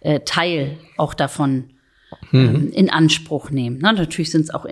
äh, 0.00 0.20
Teil 0.20 0.78
auch 0.96 1.12
davon 1.12 1.71
ähm, 2.32 2.70
in 2.72 2.90
Anspruch 2.90 3.50
nehmen. 3.50 3.78
Na, 3.80 3.92
natürlich 3.92 4.30
sind 4.30 4.42
es 4.42 4.50
auch, 4.50 4.66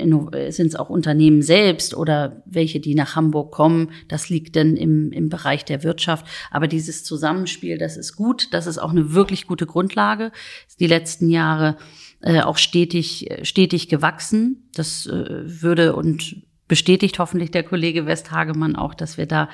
sind's 0.51 0.77
auch 0.77 0.91
Unternehmen 0.91 1.43
selbst 1.43 1.95
oder 1.95 2.43
welche, 2.47 2.81
die 2.81 2.95
nach 2.95 3.17
Hamburg 3.17 3.53
kommen. 3.53 3.91
Das 4.09 4.29
liegt 4.29 4.57
dann 4.57 4.77
im, 4.77 5.13
im 5.13 5.29
Bereich 5.29 5.65
der 5.65 5.83
Wirtschaft. 5.83 6.27
Aber 6.51 6.69
dieses 6.69 7.05
Zusammenspiel, 7.05 7.79
das 7.79 7.97
ist 7.97 8.17
gut. 8.17 8.49
Das 8.53 8.67
ist 8.67 8.79
auch 8.79 8.91
eine 8.91 9.15
wirklich 9.15 9.47
gute 9.47 9.67
Grundlage. 9.67 10.33
Die 10.79 10.87
letzten 10.87 11.29
Jahre 11.29 11.77
äh, 12.21 12.41
auch 12.41 12.59
stetig, 12.59 13.29
stetig 13.43 13.89
gewachsen. 13.89 14.69
Das 14.75 15.07
äh, 15.07 15.63
würde 15.63 15.95
und 15.95 16.43
bestätigt 16.71 17.19
hoffentlich 17.19 17.51
der 17.51 17.65
Kollege 17.65 18.07
Westhagemann 18.07 18.77
auch, 18.77 18.95
dass 18.95 19.19
wir 19.19 19.27
da 19.27 19.49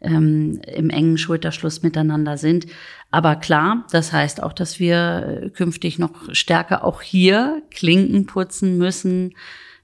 ähm, 0.00 0.60
im 0.66 0.90
engen 0.90 1.16
Schulterschluss 1.16 1.84
miteinander 1.84 2.36
sind. 2.36 2.66
Aber 3.12 3.36
klar, 3.36 3.86
das 3.92 4.12
heißt 4.12 4.42
auch, 4.42 4.52
dass 4.52 4.80
wir 4.80 5.42
äh, 5.44 5.50
künftig 5.50 6.00
noch 6.00 6.34
stärker 6.34 6.84
auch 6.84 7.02
hier 7.02 7.62
Klinken 7.70 8.26
putzen 8.26 8.78
müssen, 8.78 9.34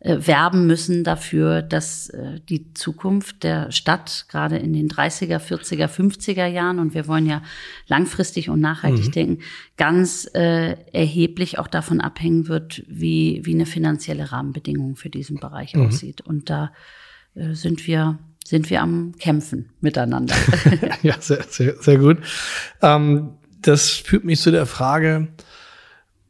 äh, 0.04 0.26
werben 0.26 0.66
müssen 0.66 1.04
dafür, 1.04 1.62
dass 1.62 2.10
äh, 2.10 2.40
die 2.48 2.74
Zukunft 2.74 3.44
der 3.44 3.70
Stadt 3.70 4.26
gerade 4.28 4.56
in 4.56 4.72
den 4.72 4.88
30er, 4.88 5.38
40er, 5.38 5.86
50er 5.86 6.46
Jahren, 6.46 6.80
und 6.80 6.92
wir 6.92 7.06
wollen 7.06 7.24
ja 7.24 7.40
langfristig 7.86 8.50
und 8.50 8.58
nachhaltig 8.58 9.06
mhm. 9.06 9.12
denken, 9.12 9.42
ganz 9.76 10.28
äh, 10.34 10.72
erheblich 10.92 11.60
auch 11.60 11.68
davon 11.68 12.00
abhängen 12.00 12.48
wird, 12.48 12.82
wie, 12.88 13.42
wie 13.44 13.54
eine 13.54 13.64
finanzielle 13.64 14.32
Rahmenbedingung 14.32 14.96
für 14.96 15.08
diesen 15.08 15.36
Bereich 15.36 15.76
mhm. 15.76 15.86
aussieht. 15.86 16.20
Und 16.20 16.50
da 16.50 16.72
äh, 17.36 17.54
sind 17.54 17.86
wir 17.86 18.18
sind 18.44 18.70
wir 18.70 18.82
am 18.82 19.12
Kämpfen 19.20 19.70
miteinander. 19.80 20.34
ja, 21.04 21.14
sehr, 21.20 21.44
sehr, 21.48 21.76
sehr 21.80 21.98
gut. 21.98 22.18
Ähm, 22.82 23.34
das 23.60 23.90
führt 23.90 24.24
mich 24.24 24.40
zu 24.40 24.50
der 24.50 24.66
Frage, 24.66 25.28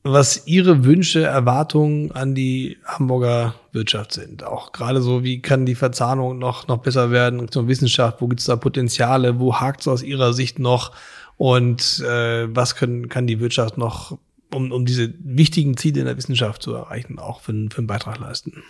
was 0.05 0.47
Ihre 0.47 0.85
Wünsche, 0.85 1.23
Erwartungen 1.23 2.11
an 2.13 2.35
die 2.35 2.79
Hamburger 2.85 3.55
Wirtschaft 3.71 4.13
sind. 4.13 4.43
Auch 4.43 4.73
gerade 4.73 5.01
so, 5.01 5.23
wie 5.23 5.41
kann 5.41 5.65
die 5.65 5.77
Verzahnung 5.77 6.39
noch, 6.39 6.67
noch 6.67 6.79
besser 6.79 7.11
werden 7.11 7.49
zur 7.51 7.69
Wissenschaft? 7.69 8.21
Wo 8.21 8.27
gibt 8.27 8.41
es 8.41 8.47
da 8.47 8.57
Potenziale? 8.57 9.39
Wo 9.39 9.61
hakt 9.61 9.83
es 9.83 9.89
aus 9.89 10.03
Ihrer 10.03 10.33
Sicht 10.33 10.59
noch? 10.59 10.93
Und 11.37 12.01
äh, 12.01 12.55
was 12.55 12.75
können, 12.75 13.09
kann 13.09 13.27
die 13.27 13.39
Wirtschaft 13.39 13.79
noch, 13.79 14.19
um, 14.53 14.73
um 14.73 14.85
diese 14.85 15.15
wichtigen 15.21 15.77
Ziele 15.77 16.01
in 16.01 16.07
der 16.07 16.17
Wissenschaft 16.17 16.63
zu 16.63 16.75
erreichen, 16.75 17.19
auch 17.19 17.41
für, 17.41 17.53
für 17.71 17.79
einen 17.79 17.87
Beitrag 17.87 18.19
leisten? 18.19 18.63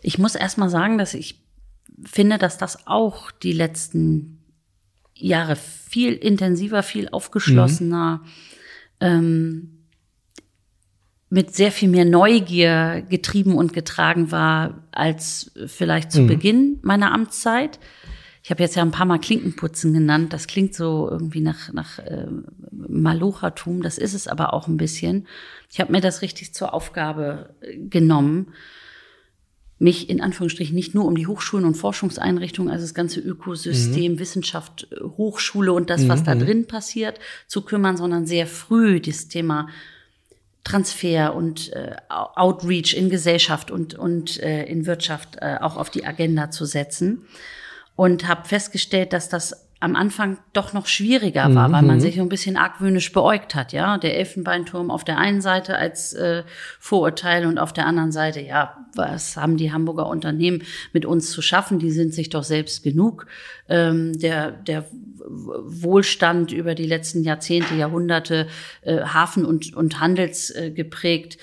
Ich 0.00 0.18
muss 0.18 0.34
erst 0.34 0.56
mal 0.56 0.70
sagen, 0.70 0.96
dass 0.96 1.12
ich 1.12 1.42
finde, 2.04 2.38
dass 2.38 2.56
das 2.56 2.86
auch 2.86 3.30
die 3.30 3.52
letzten 3.52 4.38
Jahre 5.14 5.56
viel 5.56 6.14
intensiver, 6.14 6.82
viel 6.82 7.10
aufgeschlossener, 7.10 8.22
mhm 8.22 8.28
ähm, 9.00 9.76
mit 11.28 11.54
sehr 11.54 11.72
viel 11.72 11.88
mehr 11.88 12.04
Neugier 12.04 13.04
getrieben 13.08 13.56
und 13.56 13.72
getragen 13.72 14.30
war 14.30 14.84
als 14.92 15.50
vielleicht 15.66 16.12
zu 16.12 16.22
mhm. 16.22 16.26
Beginn 16.28 16.78
meiner 16.82 17.12
Amtszeit. 17.12 17.80
Ich 18.42 18.50
habe 18.50 18.62
jetzt 18.62 18.76
ja 18.76 18.82
ein 18.82 18.92
paar 18.92 19.06
Mal 19.06 19.18
Klinkenputzen 19.18 19.92
genannt. 19.92 20.32
Das 20.32 20.46
klingt 20.46 20.72
so 20.72 21.08
irgendwie 21.10 21.40
nach, 21.40 21.72
nach 21.72 21.98
äh, 21.98 22.28
Malochatum. 22.70 23.82
Das 23.82 23.98
ist 23.98 24.14
es 24.14 24.28
aber 24.28 24.54
auch 24.54 24.68
ein 24.68 24.76
bisschen. 24.76 25.26
Ich 25.68 25.80
habe 25.80 25.90
mir 25.90 26.00
das 26.00 26.22
richtig 26.22 26.54
zur 26.54 26.72
Aufgabe 26.72 27.56
genommen, 27.90 28.52
mich 29.78 30.08
in 30.08 30.20
Anführungsstrichen 30.20 30.74
nicht 30.74 30.94
nur 30.94 31.04
um 31.04 31.16
die 31.16 31.26
Hochschulen 31.26 31.66
und 31.66 31.76
Forschungseinrichtungen, 31.76 32.72
also 32.72 32.84
das 32.84 32.94
ganze 32.94 33.20
Ökosystem, 33.20 34.12
mhm. 34.12 34.18
Wissenschaft, 34.18 34.88
Hochschule 35.18 35.72
und 35.72 35.90
das, 35.90 36.08
was 36.08 36.20
mhm. 36.20 36.24
da 36.24 36.34
drin 36.34 36.66
passiert, 36.66 37.20
zu 37.46 37.62
kümmern, 37.62 37.96
sondern 37.96 38.26
sehr 38.26 38.46
früh 38.46 39.00
das 39.00 39.28
Thema 39.28 39.68
Transfer 40.64 41.34
und 41.34 41.72
äh, 41.74 41.94
Outreach 42.08 42.94
in 42.94 43.10
Gesellschaft 43.10 43.70
und, 43.70 43.94
und 43.94 44.40
äh, 44.42 44.64
in 44.64 44.86
Wirtschaft 44.86 45.36
äh, 45.40 45.58
auch 45.60 45.76
auf 45.76 45.90
die 45.90 46.04
Agenda 46.04 46.50
zu 46.50 46.64
setzen. 46.64 47.26
Und 47.94 48.28
habe 48.28 48.46
festgestellt, 48.46 49.14
dass 49.14 49.30
das 49.30 49.65
am 49.86 49.94
Anfang 49.94 50.38
doch 50.52 50.72
noch 50.72 50.86
schwieriger 50.86 51.54
war, 51.54 51.68
mhm. 51.68 51.72
weil 51.72 51.82
man 51.82 52.00
sich 52.00 52.20
ein 52.20 52.28
bisschen 52.28 52.56
argwöhnisch 52.56 53.12
beäugt 53.12 53.54
hat, 53.54 53.72
ja. 53.72 53.98
Der 53.98 54.18
Elfenbeinturm 54.18 54.90
auf 54.90 55.04
der 55.04 55.16
einen 55.16 55.40
Seite 55.40 55.76
als 55.76 56.12
äh, 56.12 56.42
Vorurteil 56.80 57.46
und 57.46 57.58
auf 57.58 57.72
der 57.72 57.86
anderen 57.86 58.10
Seite, 58.10 58.40
ja, 58.40 58.76
was 58.96 59.36
haben 59.36 59.56
die 59.56 59.72
Hamburger 59.72 60.08
Unternehmen 60.08 60.64
mit 60.92 61.06
uns 61.06 61.30
zu 61.30 61.40
schaffen? 61.40 61.78
Die 61.78 61.92
sind 61.92 62.12
sich 62.12 62.30
doch 62.30 62.42
selbst 62.42 62.82
genug. 62.82 63.26
Ähm, 63.68 64.18
der, 64.18 64.50
der 64.50 64.86
Wohlstand 65.28 66.50
über 66.50 66.74
die 66.74 66.86
letzten 66.86 67.22
Jahrzehnte, 67.22 67.76
Jahrhunderte, 67.76 68.48
äh, 68.82 69.02
Hafen 69.02 69.44
und, 69.44 69.72
und 69.74 70.00
Handels 70.00 70.50
äh, 70.50 70.72
geprägt 70.72 71.38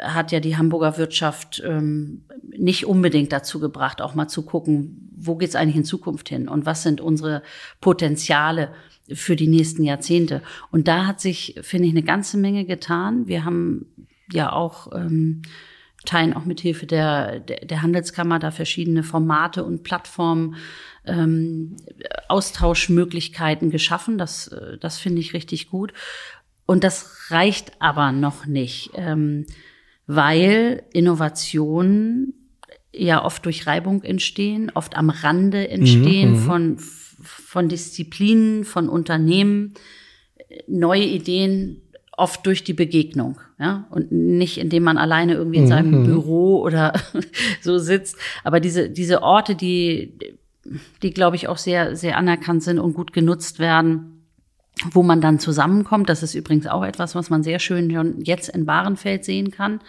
hat 0.00 0.32
ja 0.32 0.40
die 0.40 0.56
Hamburger 0.56 0.98
Wirtschaft 0.98 1.62
ähm, 1.64 2.24
nicht 2.56 2.86
unbedingt 2.86 3.32
dazu 3.32 3.60
gebracht, 3.60 4.00
auch 4.00 4.14
mal 4.14 4.28
zu 4.28 4.42
gucken, 4.42 5.10
wo 5.16 5.36
geht's 5.36 5.56
eigentlich 5.56 5.76
in 5.76 5.84
Zukunft 5.84 6.28
hin 6.28 6.48
und 6.48 6.66
was 6.66 6.82
sind 6.82 7.00
unsere 7.00 7.42
Potenziale 7.80 8.70
für 9.12 9.36
die 9.36 9.48
nächsten 9.48 9.84
Jahrzehnte. 9.84 10.42
Und 10.70 10.88
da 10.88 11.06
hat 11.06 11.20
sich, 11.20 11.58
finde 11.62 11.88
ich, 11.88 11.92
eine 11.92 12.02
ganze 12.02 12.36
Menge 12.36 12.64
getan. 12.64 13.26
Wir 13.26 13.44
haben 13.44 13.86
ja 14.30 14.52
auch 14.52 14.92
ähm, 14.94 15.42
teilen 16.04 16.34
auch 16.34 16.44
mit 16.44 16.60
Hilfe 16.60 16.86
der, 16.86 17.40
der, 17.40 17.64
der 17.64 17.82
Handelskammer 17.82 18.38
da 18.38 18.50
verschiedene 18.50 19.02
Formate 19.02 19.64
und 19.64 19.82
Plattformen, 19.82 20.56
ähm, 21.04 21.76
Austauschmöglichkeiten 22.28 23.70
geschaffen. 23.70 24.18
Das, 24.18 24.48
äh, 24.48 24.78
das 24.78 24.98
finde 24.98 25.20
ich 25.20 25.34
richtig 25.34 25.70
gut. 25.70 25.92
Und 26.66 26.84
das 26.84 27.30
reicht 27.30 27.72
aber 27.80 28.12
noch 28.12 28.46
nicht. 28.46 28.90
Ähm, 28.94 29.46
weil 30.08 30.82
Innovationen 30.92 32.32
ja 32.92 33.24
oft 33.24 33.44
durch 33.44 33.66
Reibung 33.66 34.02
entstehen, 34.02 34.72
oft 34.74 34.96
am 34.96 35.10
Rande 35.10 35.68
entstehen 35.68 36.30
mhm, 36.30 36.36
mhm. 36.36 36.40
von, 36.40 36.76
von 36.78 37.68
Disziplinen, 37.68 38.64
von 38.64 38.88
Unternehmen, 38.88 39.74
neue 40.66 41.04
Ideen 41.04 41.82
oft 42.16 42.44
durch 42.46 42.64
die 42.64 42.72
Begegnung, 42.72 43.38
ja, 43.60 43.86
und 43.90 44.10
nicht 44.10 44.58
indem 44.58 44.82
man 44.82 44.96
alleine 44.96 45.34
irgendwie 45.34 45.58
in 45.58 45.64
mhm, 45.64 45.68
seinem 45.68 46.00
mhm. 46.00 46.04
Büro 46.04 46.62
oder 46.62 46.94
so 47.60 47.78
sitzt. 47.78 48.16
Aber 48.44 48.60
diese, 48.60 48.88
diese 48.88 49.22
Orte, 49.22 49.54
die, 49.54 50.18
die 51.02 51.10
glaube 51.10 51.36
ich 51.36 51.48
auch 51.48 51.58
sehr, 51.58 51.96
sehr 51.96 52.16
anerkannt 52.16 52.62
sind 52.62 52.78
und 52.78 52.94
gut 52.94 53.12
genutzt 53.12 53.58
werden, 53.58 54.17
wo 54.90 55.02
man 55.02 55.20
dann 55.20 55.38
zusammenkommt. 55.38 56.08
Das 56.08 56.22
ist 56.22 56.34
übrigens 56.34 56.66
auch 56.66 56.84
etwas, 56.84 57.14
was 57.14 57.30
man 57.30 57.42
sehr 57.42 57.58
schön 57.58 57.90
schon 57.90 58.20
jetzt 58.22 58.48
in 58.48 58.66
Bahrenfeld 58.66 59.24
sehen 59.24 59.50
kann, 59.50 59.80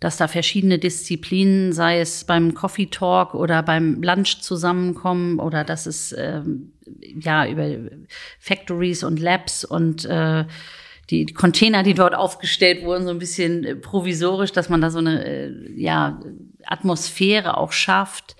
dass 0.00 0.16
da 0.16 0.28
verschiedene 0.28 0.78
Disziplinen, 0.78 1.72
sei 1.72 2.00
es 2.00 2.24
beim 2.24 2.54
Coffee 2.54 2.86
Talk 2.86 3.34
oder 3.34 3.62
beim 3.62 4.02
Lunch 4.02 4.40
zusammenkommen 4.40 5.38
oder 5.38 5.64
dass 5.64 5.86
es 5.86 6.14
ähm, 6.16 6.72
ja 7.00 7.46
über 7.46 7.68
Factories 8.38 9.04
und 9.04 9.20
Labs 9.20 9.64
und 9.64 10.04
äh, 10.04 10.44
die 11.10 11.26
Container, 11.26 11.82
die 11.82 11.94
dort 11.94 12.14
aufgestellt 12.14 12.82
wurden, 12.82 13.04
so 13.04 13.10
ein 13.10 13.18
bisschen 13.18 13.80
provisorisch, 13.82 14.52
dass 14.52 14.68
man 14.68 14.80
da 14.80 14.90
so 14.90 14.98
eine 14.98 15.24
äh, 15.24 15.52
ja 15.76 16.20
Atmosphäre 16.64 17.58
auch 17.58 17.72
schafft 17.72 18.36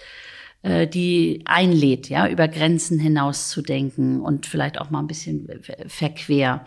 äh, 0.64 0.88
die 0.88 1.42
einlädt, 1.44 2.08
ja, 2.08 2.26
über 2.26 2.48
Grenzen 2.48 2.98
hinaus 2.98 3.50
zu 3.50 3.60
denken 3.60 4.22
und 4.22 4.46
vielleicht 4.46 4.80
auch 4.80 4.88
mal 4.88 5.00
ein 5.00 5.06
bisschen 5.06 5.46
verquer. 5.86 6.64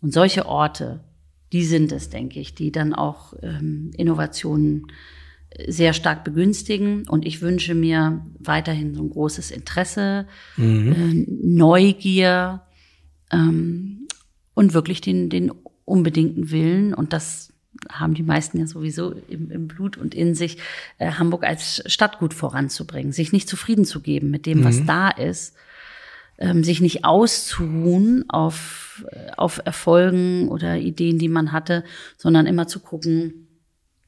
Und 0.00 0.12
solche 0.12 0.46
Orte, 0.46 1.04
die 1.52 1.62
sind 1.62 1.92
es, 1.92 2.10
denke 2.10 2.40
ich, 2.40 2.56
die 2.56 2.72
dann 2.72 2.94
auch 2.94 3.34
ähm, 3.40 3.92
Innovationen 3.96 4.88
äh, 5.50 5.70
sehr 5.70 5.92
stark 5.92 6.24
begünstigen. 6.24 7.08
Und 7.08 7.24
ich 7.24 7.40
wünsche 7.40 7.76
mir 7.76 8.26
weiterhin 8.40 8.96
so 8.96 9.04
ein 9.04 9.10
großes 9.10 9.52
Interesse, 9.52 10.26
mhm. 10.56 10.92
äh, 10.92 11.26
Neugier 11.40 12.62
ähm, 13.30 14.08
und 14.54 14.74
wirklich 14.74 15.00
den, 15.00 15.30
den 15.30 15.52
unbedingten 15.84 16.50
Willen. 16.50 16.92
Und 16.92 17.12
das 17.12 17.52
haben 17.90 18.14
die 18.14 18.22
meisten 18.22 18.58
ja 18.58 18.66
sowieso 18.66 19.14
im, 19.28 19.50
im 19.50 19.68
Blut 19.68 19.96
und 19.96 20.14
in 20.14 20.34
sich, 20.34 20.58
äh, 20.98 21.12
Hamburg 21.12 21.44
als 21.44 21.82
Stadtgut 21.86 22.34
voranzubringen, 22.34 23.12
sich 23.12 23.32
nicht 23.32 23.48
zufrieden 23.48 23.84
zu 23.84 24.00
geben 24.00 24.30
mit 24.30 24.46
dem, 24.46 24.60
mhm. 24.60 24.64
was 24.64 24.84
da 24.84 25.08
ist, 25.08 25.54
ähm, 26.38 26.64
sich 26.64 26.80
nicht 26.80 27.04
auszuruhen 27.04 28.28
auf, 28.28 29.04
äh, 29.10 29.30
auf 29.36 29.60
Erfolgen 29.64 30.48
oder 30.48 30.76
Ideen, 30.76 31.18
die 31.18 31.28
man 31.28 31.52
hatte, 31.52 31.84
sondern 32.16 32.46
immer 32.46 32.66
zu 32.66 32.80
gucken, 32.80 33.48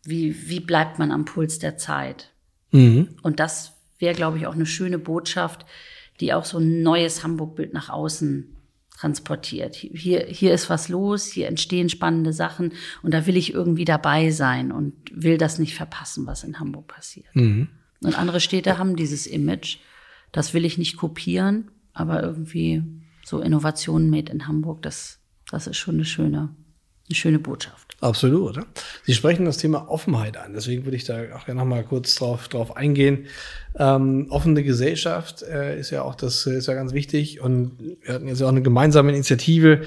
wie, 0.04 0.48
wie 0.48 0.60
bleibt 0.60 0.98
man 0.98 1.12
am 1.12 1.24
Puls 1.24 1.58
der 1.58 1.76
Zeit. 1.76 2.30
Mhm. 2.70 3.08
Und 3.22 3.40
das 3.40 3.72
wäre, 3.98 4.14
glaube 4.14 4.38
ich, 4.38 4.46
auch 4.46 4.54
eine 4.54 4.66
schöne 4.66 4.98
Botschaft, 4.98 5.66
die 6.20 6.32
auch 6.32 6.44
so 6.44 6.58
ein 6.58 6.82
neues 6.82 7.22
Hamburg-Bild 7.22 7.72
nach 7.72 7.88
außen 7.88 8.56
transportiert. 9.00 9.76
Hier, 9.76 10.26
hier 10.26 10.52
ist 10.52 10.68
was 10.68 10.90
los, 10.90 11.26
hier 11.26 11.48
entstehen 11.48 11.88
spannende 11.88 12.34
Sachen 12.34 12.74
und 13.02 13.14
da 13.14 13.26
will 13.26 13.36
ich 13.36 13.54
irgendwie 13.54 13.86
dabei 13.86 14.30
sein 14.30 14.72
und 14.72 14.94
will 15.10 15.38
das 15.38 15.58
nicht 15.58 15.74
verpassen, 15.74 16.26
was 16.26 16.44
in 16.44 16.60
Hamburg 16.60 16.88
passiert. 16.88 17.34
Mhm. 17.34 17.68
Und 18.02 18.18
andere 18.18 18.40
Städte 18.40 18.76
haben 18.76 18.96
dieses 18.96 19.26
Image. 19.26 19.78
Das 20.32 20.52
will 20.52 20.66
ich 20.66 20.76
nicht 20.76 20.98
kopieren, 20.98 21.70
aber 21.94 22.22
irgendwie 22.22 22.82
so 23.24 23.40
Innovationen 23.40 24.10
made 24.10 24.30
in 24.30 24.46
Hamburg, 24.46 24.82
das, 24.82 25.18
das 25.50 25.66
ist 25.66 25.78
schon 25.78 25.94
eine 25.94 26.04
schöne, 26.04 26.54
eine 27.10 27.16
schöne 27.16 27.38
Botschaft. 27.38 27.96
Absolut. 28.00 28.56
Oder? 28.56 28.66
Sie 29.04 29.14
sprechen 29.14 29.44
das 29.44 29.58
Thema 29.58 29.90
Offenheit 29.90 30.36
an. 30.36 30.54
Deswegen 30.54 30.84
würde 30.84 30.96
ich 30.96 31.04
da 31.04 31.18
auch 31.36 31.44
gerne 31.44 31.60
noch 31.60 31.66
mal 31.66 31.84
kurz 31.84 32.14
drauf, 32.14 32.48
drauf 32.48 32.76
eingehen. 32.76 33.26
Ähm, 33.78 34.26
offene 34.30 34.62
Gesellschaft 34.62 35.42
äh, 35.42 35.78
ist 35.78 35.90
ja 35.90 36.02
auch 36.02 36.14
das 36.14 36.46
ist 36.46 36.66
ja 36.66 36.74
ganz 36.74 36.92
wichtig 36.92 37.40
und 37.40 37.72
wir 38.02 38.14
hatten 38.14 38.26
jetzt 38.26 38.40
ja 38.40 38.46
auch 38.46 38.50
eine 38.50 38.62
gemeinsame 38.62 39.12
Initiative 39.12 39.82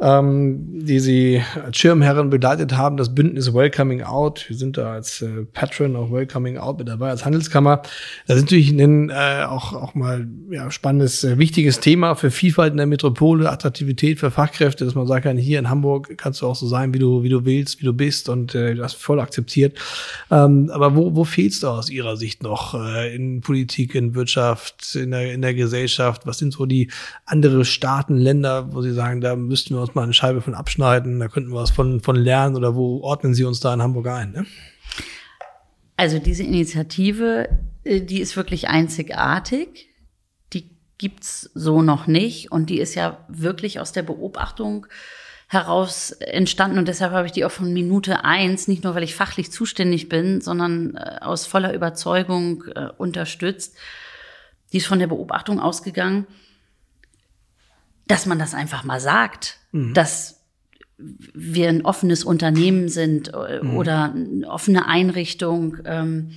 ähm, 0.00 0.86
die 0.86 0.98
sie 0.98 1.42
als 1.62 1.76
Schirmherren 1.76 2.30
begleitet 2.30 2.76
haben, 2.76 2.96
das 2.96 3.14
Bündnis 3.14 3.52
Welcoming 3.52 4.02
Out. 4.02 4.46
Wir 4.48 4.56
sind 4.56 4.78
da 4.78 4.92
als 4.92 5.20
äh, 5.20 5.44
Patron 5.52 5.94
of 5.94 6.10
Welcoming 6.10 6.56
Out 6.56 6.78
mit 6.78 6.88
dabei, 6.88 7.10
als 7.10 7.26
Handelskammer. 7.26 7.82
Das 8.26 8.38
ist 8.38 8.44
natürlich 8.44 8.70
ein, 8.70 9.10
äh, 9.10 9.44
auch, 9.46 9.74
auch 9.74 9.94
mal 9.94 10.26
ja, 10.50 10.70
spannendes, 10.70 11.22
äh, 11.24 11.36
wichtiges 11.36 11.80
Thema 11.80 12.14
für 12.14 12.30
Vielfalt 12.30 12.72
in 12.72 12.78
der 12.78 12.86
Metropole, 12.86 13.50
Attraktivität 13.50 14.18
für 14.18 14.30
Fachkräfte, 14.30 14.86
dass 14.86 14.94
man 14.94 15.06
sagen 15.06 15.22
kann, 15.22 15.36
hier 15.36 15.58
in 15.58 15.68
Hamburg 15.68 16.16
kannst 16.16 16.40
du 16.40 16.46
auch 16.46 16.56
so 16.56 16.66
sein, 16.66 16.94
wie 16.94 16.98
du, 16.98 17.22
wie 17.22 17.28
du 17.28 17.44
willst, 17.44 17.80
wie 17.80 17.84
du 17.84 17.92
bist 17.92 18.30
und 18.30 18.54
äh, 18.54 18.74
das 18.74 18.94
voll 18.94 19.20
akzeptiert. 19.20 19.78
Ähm, 20.30 20.70
aber 20.72 20.96
wo, 20.96 21.14
wo 21.14 21.24
fehlst 21.24 21.62
du 21.62 21.68
aus 21.68 21.90
Ihrer 21.90 22.16
Sicht 22.16 22.42
noch 22.42 22.74
äh, 22.74 23.14
in 23.14 23.42
Politik, 23.42 23.94
in 23.94 24.14
Wirtschaft, 24.14 24.94
in 24.94 25.10
der, 25.10 25.34
in 25.34 25.42
der 25.42 25.52
Gesellschaft? 25.52 26.22
Was 26.24 26.38
sind 26.38 26.54
so 26.54 26.64
die 26.64 26.90
andere 27.26 27.66
Staaten, 27.66 28.16
Länder, 28.16 28.72
wo 28.72 28.80
Sie 28.80 28.94
sagen, 28.94 29.20
da 29.20 29.36
müssten 29.36 29.74
wir 29.74 29.82
uns 29.82 29.89
uns 29.90 29.94
mal 29.94 30.02
eine 30.02 30.14
Scheibe 30.14 30.40
von 30.40 30.54
abschneiden, 30.54 31.20
da 31.20 31.28
könnten 31.28 31.50
wir 31.50 31.60
was 31.60 31.70
von, 31.70 32.00
von 32.00 32.16
lernen 32.16 32.56
oder 32.56 32.74
wo 32.74 33.00
ordnen 33.00 33.34
Sie 33.34 33.44
uns 33.44 33.60
da 33.60 33.74
in 33.74 33.82
Hamburg 33.82 34.06
ein? 34.08 34.32
Ne? 34.32 34.46
Also 35.96 36.18
diese 36.18 36.42
Initiative, 36.42 37.48
äh, 37.84 38.00
die 38.00 38.20
ist 38.20 38.36
wirklich 38.36 38.68
einzigartig. 38.68 39.88
Die 40.52 40.70
gibt's 40.98 41.50
so 41.54 41.82
noch 41.82 42.06
nicht 42.06 42.52
und 42.52 42.70
die 42.70 42.78
ist 42.78 42.94
ja 42.94 43.24
wirklich 43.28 43.80
aus 43.80 43.92
der 43.92 44.02
Beobachtung 44.02 44.86
heraus 45.48 46.12
entstanden 46.12 46.78
und 46.78 46.86
deshalb 46.86 47.12
habe 47.12 47.26
ich 47.26 47.32
die 47.32 47.44
auch 47.44 47.50
von 47.50 47.72
Minute 47.72 48.24
eins, 48.24 48.68
nicht 48.68 48.84
nur 48.84 48.94
weil 48.94 49.02
ich 49.02 49.16
fachlich 49.16 49.50
zuständig 49.50 50.08
bin, 50.08 50.40
sondern 50.40 50.94
äh, 50.94 51.18
aus 51.20 51.46
voller 51.46 51.74
Überzeugung 51.74 52.64
äh, 52.74 52.88
unterstützt. 52.96 53.76
Die 54.72 54.76
ist 54.76 54.86
von 54.86 55.00
der 55.00 55.08
Beobachtung 55.08 55.58
ausgegangen, 55.58 56.28
dass 58.10 58.26
man 58.26 58.38
das 58.38 58.54
einfach 58.54 58.82
mal 58.82 59.00
sagt, 59.00 59.58
mhm. 59.72 59.94
dass 59.94 60.40
wir 60.98 61.68
ein 61.68 61.84
offenes 61.84 62.24
Unternehmen 62.24 62.88
sind 62.88 63.32
äh, 63.32 63.62
mhm. 63.62 63.76
oder 63.76 64.12
eine 64.12 64.48
offene 64.48 64.86
Einrichtung 64.86 65.78
ähm, 65.84 66.32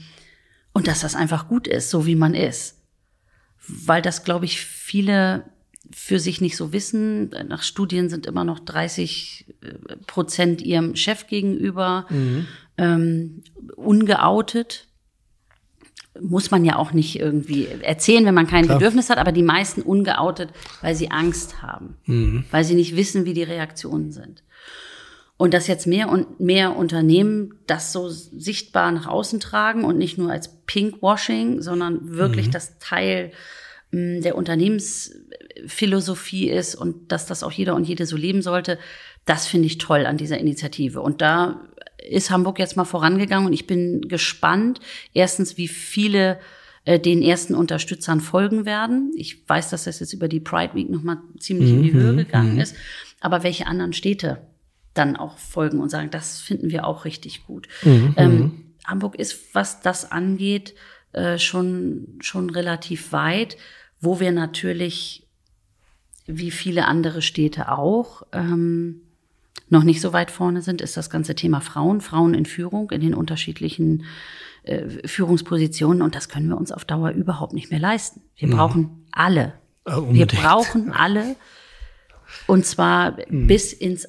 und 0.72 0.88
dass 0.88 1.02
das 1.02 1.16
einfach 1.16 1.48
gut 1.48 1.68
ist, 1.68 1.90
so 1.90 2.06
wie 2.06 2.16
man 2.16 2.34
ist. 2.34 2.80
Weil 3.68 4.02
das, 4.02 4.24
glaube 4.24 4.46
ich, 4.46 4.62
viele 4.62 5.46
für 5.92 6.20
sich 6.20 6.42
nicht 6.42 6.58
so 6.58 6.74
wissen. 6.74 7.30
Nach 7.48 7.64
Studien 7.64 8.10
sind 8.10 8.26
immer 8.26 8.44
noch 8.44 8.60
30 8.60 9.46
äh, 9.62 9.96
Prozent 10.08 10.62
ihrem 10.62 10.96
Chef 10.96 11.28
gegenüber 11.28 12.06
mhm. 12.10 12.48
ähm, 12.78 13.44
ungeoutet 13.76 14.88
muss 16.22 16.52
man 16.52 16.64
ja 16.64 16.76
auch 16.76 16.94
nicht 16.94 17.20
irgendwie 17.20 17.68
erzählen, 17.82 18.24
wenn 18.26 18.36
man 18.36 18.48
kein 18.48 18.66
Klar. 18.66 18.78
Bedürfnis 18.78 19.10
hat, 19.10 19.18
aber 19.18 19.32
die 19.32 19.42
meisten 19.44 19.82
ungeoutet, 19.82 20.50
weil 20.82 20.96
sie 20.96 21.12
Angst 21.12 21.62
haben, 21.62 21.98
mhm. 22.06 22.46
weil 22.52 22.64
sie 22.64 22.76
nicht 22.76 22.96
wissen, 22.96 23.26
wie 23.26 23.34
die 23.34 23.44
Reaktionen 23.44 24.12
sind. 24.12 24.44
Und 25.38 25.56
dass 25.56 25.68
jetzt 25.68 25.88
mehr 25.88 26.10
und 26.10 26.40
mehr 26.40 26.76
Unternehmen 26.76 27.56
das 27.66 27.92
so 27.92 28.10
sichtbar 28.10 28.92
nach 28.92 29.08
außen 29.08 29.40
tragen 29.40 29.84
und 29.84 29.98
nicht 29.98 30.20
nur 30.20 30.32
als 30.32 30.50
Pinkwashing, 30.66 31.62
sondern 31.62 32.16
wirklich 32.16 32.48
mhm. 32.48 32.52
das 32.52 32.78
Teil 32.78 33.32
mh, 33.92 34.22
der 34.22 34.38
Unternehmensphilosophie 34.38 36.50
ist 36.50 36.76
und 36.76 37.12
dass 37.12 37.26
das 37.26 37.44
auch 37.44 37.52
jeder 37.52 37.76
und 37.76 37.86
jede 37.86 38.06
so 38.06 38.16
leben 38.16 38.44
sollte, 38.44 38.78
das 39.26 39.48
finde 39.48 39.66
ich 39.68 39.78
toll 39.80 40.06
an 40.06 40.18
dieser 40.18 40.38
Initiative. 40.38 41.02
Und 41.02 41.22
da 41.22 41.62
ist 42.10 42.30
Hamburg 42.32 42.60
jetzt 42.60 42.78
mal 42.78 42.86
vorangegangen 42.86 43.48
und 43.48 43.54
ich 43.54 43.68
bin 43.68 44.02
gespannt, 44.08 44.80
erstens, 45.14 45.58
wie 45.58 45.68
viele 45.68 46.40
äh, 46.86 47.00
den 47.00 47.22
ersten 47.22 47.56
Unterstützern 47.56 48.20
folgen 48.22 48.66
werden. 48.66 49.12
Ich 49.16 49.48
weiß, 49.48 49.70
dass 49.70 49.86
das 49.86 50.00
jetzt 50.00 50.14
über 50.14 50.28
die 50.28 50.40
Pride 50.40 50.74
Week 50.76 50.90
nochmal 50.90 51.18
ziemlich 51.40 51.70
in 51.70 51.82
die 51.84 51.92
Mhm, 51.92 52.00
Höhe 52.00 52.16
gegangen 52.16 52.60
ist. 52.60 52.76
Aber 53.22 53.44
welche 53.44 53.68
anderen 53.68 53.94
Städte 53.94 54.42
dann 54.94 55.16
auch 55.16 55.38
folgen 55.38 55.80
und 55.80 55.90
sagen, 55.90 56.12
das 56.12 56.40
finden 56.40 56.70
wir 56.70 56.86
auch 56.86 57.06
richtig 57.06 57.46
gut. 57.48 57.68
Mhm, 57.84 58.14
Ähm, 58.18 58.52
Hamburg 58.86 59.16
ist, 59.16 59.56
was 59.56 59.82
das 59.82 60.12
angeht, 60.12 60.76
äh, 61.14 61.38
schon, 61.40 62.18
schon 62.20 62.50
relativ 62.50 63.12
weit, 63.14 63.56
wo 64.02 64.20
wir 64.20 64.32
natürlich, 64.34 65.26
wie 66.28 66.52
viele 66.52 66.86
andere 66.86 67.22
Städte 67.22 67.72
auch, 67.72 68.24
ähm, 68.34 69.03
noch 69.70 69.84
nicht 69.84 70.02
so 70.02 70.14
weit 70.14 70.32
vorne 70.32 70.62
sind, 70.62 70.82
ist 70.82 70.98
das 70.98 71.10
ganze 71.10 71.36
Thema 71.36 71.62
Frauen, 71.62 72.02
Frauen 72.02 72.34
in 72.34 72.46
Führung 72.46 72.92
in 72.92 73.02
den 73.02 73.14
unterschiedlichen 73.14 74.06
äh, 74.64 74.88
Führungspositionen. 75.08 76.02
Und 76.02 76.16
das 76.16 76.30
können 76.30 76.48
wir 76.48 76.58
uns 76.58 76.72
auf 76.72 76.86
Dauer 76.86 77.12
überhaupt 77.12 77.54
nicht 77.54 77.72
mehr 77.72 77.80
leisten. 77.80 78.22
Wir 78.36 78.50
brauchen 78.50 79.06
alle. 79.12 79.54
Äh, 79.86 79.92
Wir 80.10 80.26
brauchen 80.26 80.92
alle. 80.92 81.36
Und 82.48 82.66
zwar 82.66 83.18
bis 83.30 83.74
ins 83.74 84.08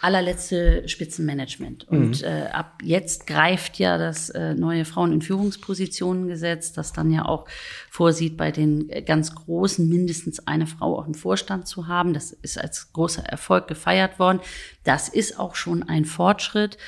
allerletzte 0.00 0.88
Spitzenmanagement. 0.88 1.86
Und 1.88 2.22
äh, 2.22 2.46
ab 2.52 2.78
jetzt 2.82 3.26
greift 3.26 3.78
ja 3.78 3.98
das 3.98 4.30
äh, 4.30 4.54
neue 4.54 4.84
Frauen 4.84 5.12
in 5.12 5.20
Führungspositionen 5.20 6.26
Gesetz, 6.26 6.72
das 6.72 6.92
dann 6.92 7.10
ja 7.10 7.26
auch 7.26 7.46
vorsieht, 7.90 8.36
bei 8.36 8.50
den 8.50 8.88
äh, 8.88 9.02
ganz 9.02 9.34
Großen 9.34 9.86
mindestens 9.88 10.46
eine 10.46 10.66
Frau 10.66 10.98
auch 10.98 11.06
im 11.06 11.14
Vorstand 11.14 11.68
zu 11.68 11.86
haben. 11.86 12.14
Das 12.14 12.32
ist 12.32 12.58
als 12.58 12.92
großer 12.92 13.22
Erfolg 13.24 13.68
gefeiert 13.68 14.18
worden. 14.18 14.40
Das 14.84 15.08
ist 15.08 15.38
auch 15.38 15.54
schon 15.54 15.82
ein 15.82 16.06
Fortschritt. 16.06 16.78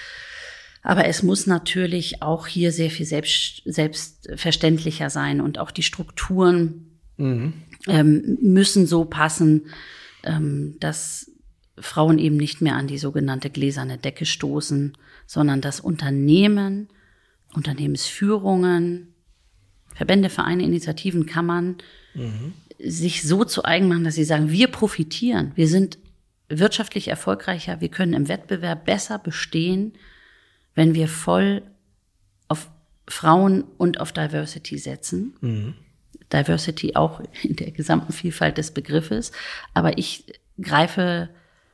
Aber 0.82 1.06
es 1.06 1.22
muss 1.22 1.46
natürlich 1.46 2.22
auch 2.22 2.46
hier 2.46 2.72
sehr 2.72 2.90
viel 2.90 3.06
selbst, 3.06 3.62
selbstverständlicher 3.64 5.10
sein 5.10 5.40
und 5.40 5.58
auch 5.58 5.70
die 5.70 5.84
Strukturen 5.84 6.98
ähm, 7.86 8.38
müssen 8.40 8.86
so 8.86 9.04
passen, 9.04 9.66
ähm, 10.24 10.76
dass 10.80 11.31
Frauen 11.78 12.18
eben 12.18 12.36
nicht 12.36 12.60
mehr 12.60 12.76
an 12.76 12.86
die 12.86 12.98
sogenannte 12.98 13.50
gläserne 13.50 13.98
Decke 13.98 14.26
stoßen, 14.26 14.96
sondern 15.26 15.60
dass 15.60 15.80
Unternehmen, 15.80 16.88
Unternehmensführungen, 17.54 19.14
Verbände, 19.94 20.30
Vereine, 20.30 20.64
Initiativen, 20.64 21.26
Kammern 21.26 21.76
sich 22.78 23.22
so 23.22 23.44
zu 23.44 23.64
eigen 23.64 23.88
machen, 23.88 24.04
dass 24.04 24.14
sie 24.14 24.24
sagen, 24.24 24.50
wir 24.50 24.68
profitieren, 24.68 25.52
wir 25.54 25.68
sind 25.68 25.98
wirtschaftlich 26.48 27.08
erfolgreicher, 27.08 27.80
wir 27.80 27.88
können 27.88 28.12
im 28.12 28.28
Wettbewerb 28.28 28.84
besser 28.84 29.18
bestehen, 29.18 29.92
wenn 30.74 30.94
wir 30.94 31.08
voll 31.08 31.62
auf 32.48 32.70
Frauen 33.08 33.64
und 33.78 34.00
auf 34.00 34.12
Diversity 34.12 34.78
setzen. 34.78 35.34
Diversity 36.32 36.96
auch 36.96 37.22
in 37.42 37.56
der 37.56 37.70
gesamten 37.70 38.12
Vielfalt 38.12 38.58
des 38.58 38.72
Begriffes. 38.72 39.32
Aber 39.74 39.98
ich 39.98 40.40
greife 40.60 41.28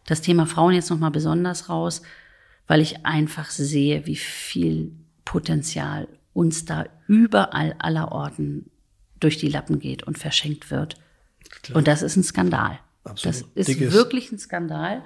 das 0.09 0.23
Thema 0.23 0.47
Frauen 0.47 0.73
jetzt 0.75 0.91
nochmal 0.91 1.11
besonders 1.11 1.69
raus, 1.69 2.03
weil 2.67 2.81
ich 2.81 3.05
einfach 3.05 3.51
sehe, 3.51 4.07
wie 4.07 4.17
viel 4.17 4.93
Potenzial 5.25 6.09
uns 6.33 6.65
da 6.65 6.87
überall 7.07 7.75
aller 7.79 8.11
Orten 8.13 8.71
durch 9.21 9.37
die 9.37 9.49
Lappen 9.49 9.79
geht 9.81 10.05
und 10.05 10.17
verschenkt 10.19 10.71
wird. 10.71 10.95
Und 11.75 11.89
das 11.89 12.03
ist 12.03 12.17
ein 12.17 12.23
Skandal. 12.23 12.79
Absolut. 13.05 13.37
Das 13.43 13.45
ist 13.55 13.69
Dickes- 13.69 13.93
wirklich 13.93 14.33
ein 14.33 14.39
Skandal. 14.39 15.03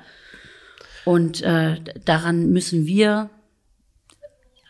Und 1.04 1.42
äh, 1.42 1.80
daran 2.04 2.50
müssen 2.50 2.86
wir 2.86 3.30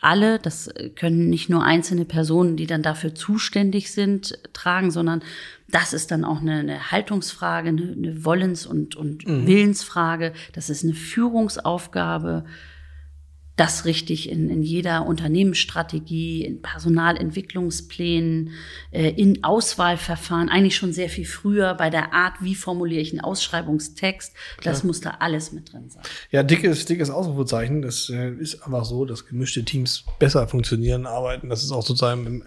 alle, 0.03 0.38
das 0.38 0.68
können 0.96 1.30
nicht 1.30 1.48
nur 1.48 1.64
einzelne 1.64 2.05
Personen, 2.05 2.57
die 2.57 2.66
dann 2.66 2.82
dafür 2.82 3.14
zuständig 3.14 3.92
sind, 3.92 4.38
tragen, 4.53 4.90
sondern 4.90 5.22
das 5.70 5.92
ist 5.92 6.11
dann 6.11 6.24
auch 6.24 6.40
eine, 6.40 6.59
eine 6.59 6.90
Haltungsfrage, 6.90 7.68
eine, 7.68 7.92
eine 7.92 8.24
Wollens- 8.24 8.66
und, 8.66 8.96
und 8.96 9.24
Willensfrage. 9.26 10.32
Das 10.53 10.70
ist 10.70 10.84
eine 10.84 10.94
Führungsaufgabe, 10.94 12.44
das 13.57 13.84
richtig 13.84 14.30
in, 14.30 14.48
in 14.48 14.62
jeder 14.62 15.07
Unternehmensstrategie, 15.07 16.44
in 16.44 16.62
Personalentwicklungsplänen, 16.62 18.50
äh, 18.90 19.11
in 19.11 19.44
Auswahlverfahren, 19.44 20.48
eigentlich 20.48 20.76
schon 20.76 20.92
sehr 20.92 21.11
viel 21.11 21.26
früher 21.26 21.74
bei 21.74 21.90
der 21.90 22.14
Art, 22.14 22.34
wie 22.40 22.55
formuliere 22.55 23.03
ich 23.03 23.12
einen 23.12 23.20
Ausschreibungstext. 23.20 24.34
Das 24.62 24.84
muss 24.84 25.00
da 25.00 25.16
alles 25.20 25.53
mit 25.53 25.72
drin 25.72 25.90
sein. 25.90 26.03
Ja, 26.30 26.42
dickes, 26.42 26.86
dickes 26.86 27.11
Ausrufezeichen. 27.11 27.82
Das 27.82 28.09
äh, 28.09 28.30
ist 28.30 28.62
einfach 28.62 28.86
so, 28.86 29.05
dass 29.05 29.26
gemischte 29.26 29.64
Teams 29.64 30.05
besser 30.18 30.48
funktionieren, 30.48 31.07
arbeiten. 31.07 31.50
Das 31.50 31.62
ist 31.62 31.72
auch 31.72 31.82
sozusagen, 31.82 32.44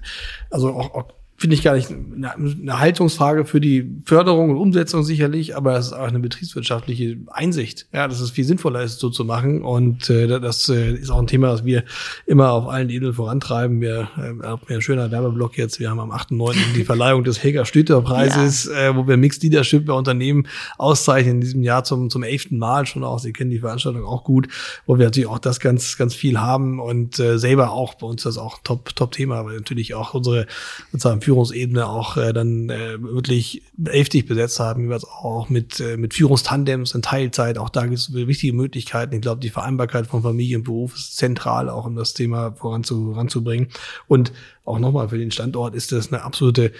also 0.50 0.70
auch, 0.70 0.94
auch 0.96 1.14
finde 1.38 1.56
ich 1.56 1.64
gar 1.64 1.76
nicht 1.76 1.92
eine, 1.92 2.34
eine 2.34 2.80
Haltungsfrage 2.80 3.46
für 3.46 3.60
die 3.60 4.02
Förderung 4.06 4.52
und 4.52 4.58
Umsetzung 4.58 5.04
sicherlich, 5.04 5.56
aber 5.56 5.78
es 5.78 5.88
ist 5.88 5.94
auch 5.94 6.08
eine 6.08 6.20
betriebswirtschaftliche 6.20 7.18
Einsicht. 7.28 7.88
Ja, 7.92 8.08
dass 8.08 8.22
es 8.22 8.32
viel 8.32 8.46
sinnvoller 8.46 8.82
ist, 8.84 9.00
so 9.00 9.10
zu 9.10 9.26
machen. 9.26 9.62
Und 9.62 10.10
äh, 10.10 10.28
das 10.28 10.70
äh, 10.70 10.94
ist 10.94 11.10
auch 11.10 11.20
ein 11.20 11.28
Thema, 11.28 11.48
das 11.48 11.66
wir 11.66 11.84
immer 12.26 12.54
auf 12.54 12.70
allen 12.70 12.90
Ebenen 12.90 13.14
vorantreiben. 13.14 13.82
Wir 13.82 14.10
äh, 14.18 14.46
haben 14.46 14.62
ja 14.70 14.76
ein 14.76 14.82
schöner 14.82 15.12
Werbeblock 15.12 15.58
jetzt. 15.58 15.80
Wir 15.82 15.90
haben 15.90 16.00
am 16.00 16.12
8.9. 16.12 16.56
die 16.74 16.86
Verleihung 16.86 17.26
des 17.26 17.44
Helga 17.44 17.66
Stüter 17.66 18.02
Preises, 18.02 18.68
äh, 18.68 18.96
wo 18.96 19.06
wir 19.06 19.18
Mixed 19.18 19.44
Leadership 19.44 19.86
bei 19.86 19.94
Unternehmen 19.94 20.48
auszeichnen 20.78 21.36
in 21.36 21.42
diesem 21.42 21.64
Jahr 21.64 21.84
zum, 21.84 22.10
zum 22.10 22.24
elften 22.24 22.58
Mal 22.58 22.86
schon 22.86 23.04
auch. 23.04 23.20
Sie 23.20 23.34
kennen 23.34 23.50
die 23.50 23.60
Veranstaltung 23.60 24.06
auch 24.06 24.24
gut, 24.24 24.48
wo 24.86 24.98
wir 24.98 25.06
natürlich 25.06 25.28
auch 25.28 25.40
das 25.40 25.60
ganz, 25.60 25.98
ganz 25.98 26.16
viel 26.16 26.40
haben 26.40 26.80
und 26.80 27.20
äh, 27.20 27.38
selber 27.38 27.72
auch 27.72 27.96
bei 27.96 28.08
uns 28.08 28.24
das 28.24 28.38
auch 28.38 28.60
top, 28.64 28.96
top 28.96 29.12
Thema, 29.12 29.44
weil 29.46 29.58
natürlich 29.58 29.96
auch 29.96 30.14
unsere 30.14 30.48
sozusagen 30.94 31.25
Führungsebene 31.26 31.88
auch 31.88 32.18
äh, 32.18 32.32
dann 32.34 32.70
äh, 32.70 33.02
wirklich 33.02 33.64
elftig 33.84 34.28
besetzt 34.28 34.60
haben, 34.60 34.84
jeweils 34.84 35.04
auch 35.04 35.50
mit, 35.50 35.80
äh, 35.80 35.98
mit 35.98 36.14
Führungstandems 36.14 36.94
in 36.94 37.02
Teilzeit. 37.02 37.58
Auch 37.58 37.70
da 37.70 37.88
gibt 37.88 37.98
es 37.98 38.14
wichtige 38.14 38.54
Möglichkeiten. 38.54 39.16
Ich 39.16 39.22
glaube, 39.22 39.42
die 39.42 39.50
Vereinbarkeit 39.50 40.06
von 40.06 40.22
Familie 40.22 40.58
und 40.58 40.64
Beruf 40.64 40.96
ist 40.96 41.18
zentral, 41.18 41.70
auch 41.70 41.86
um 41.86 41.96
das 41.96 42.14
Thema 42.14 42.54
voranzu, 42.54 43.14
voranzubringen. 43.14 43.70
Und 44.08 44.32
auch 44.64 44.78
nochmal 44.78 45.10
für 45.10 45.18
den 45.18 45.32
Standort 45.32 45.74
ist 45.74 45.92
das 45.92 46.14
eine 46.14 46.22
absolute 46.22 46.72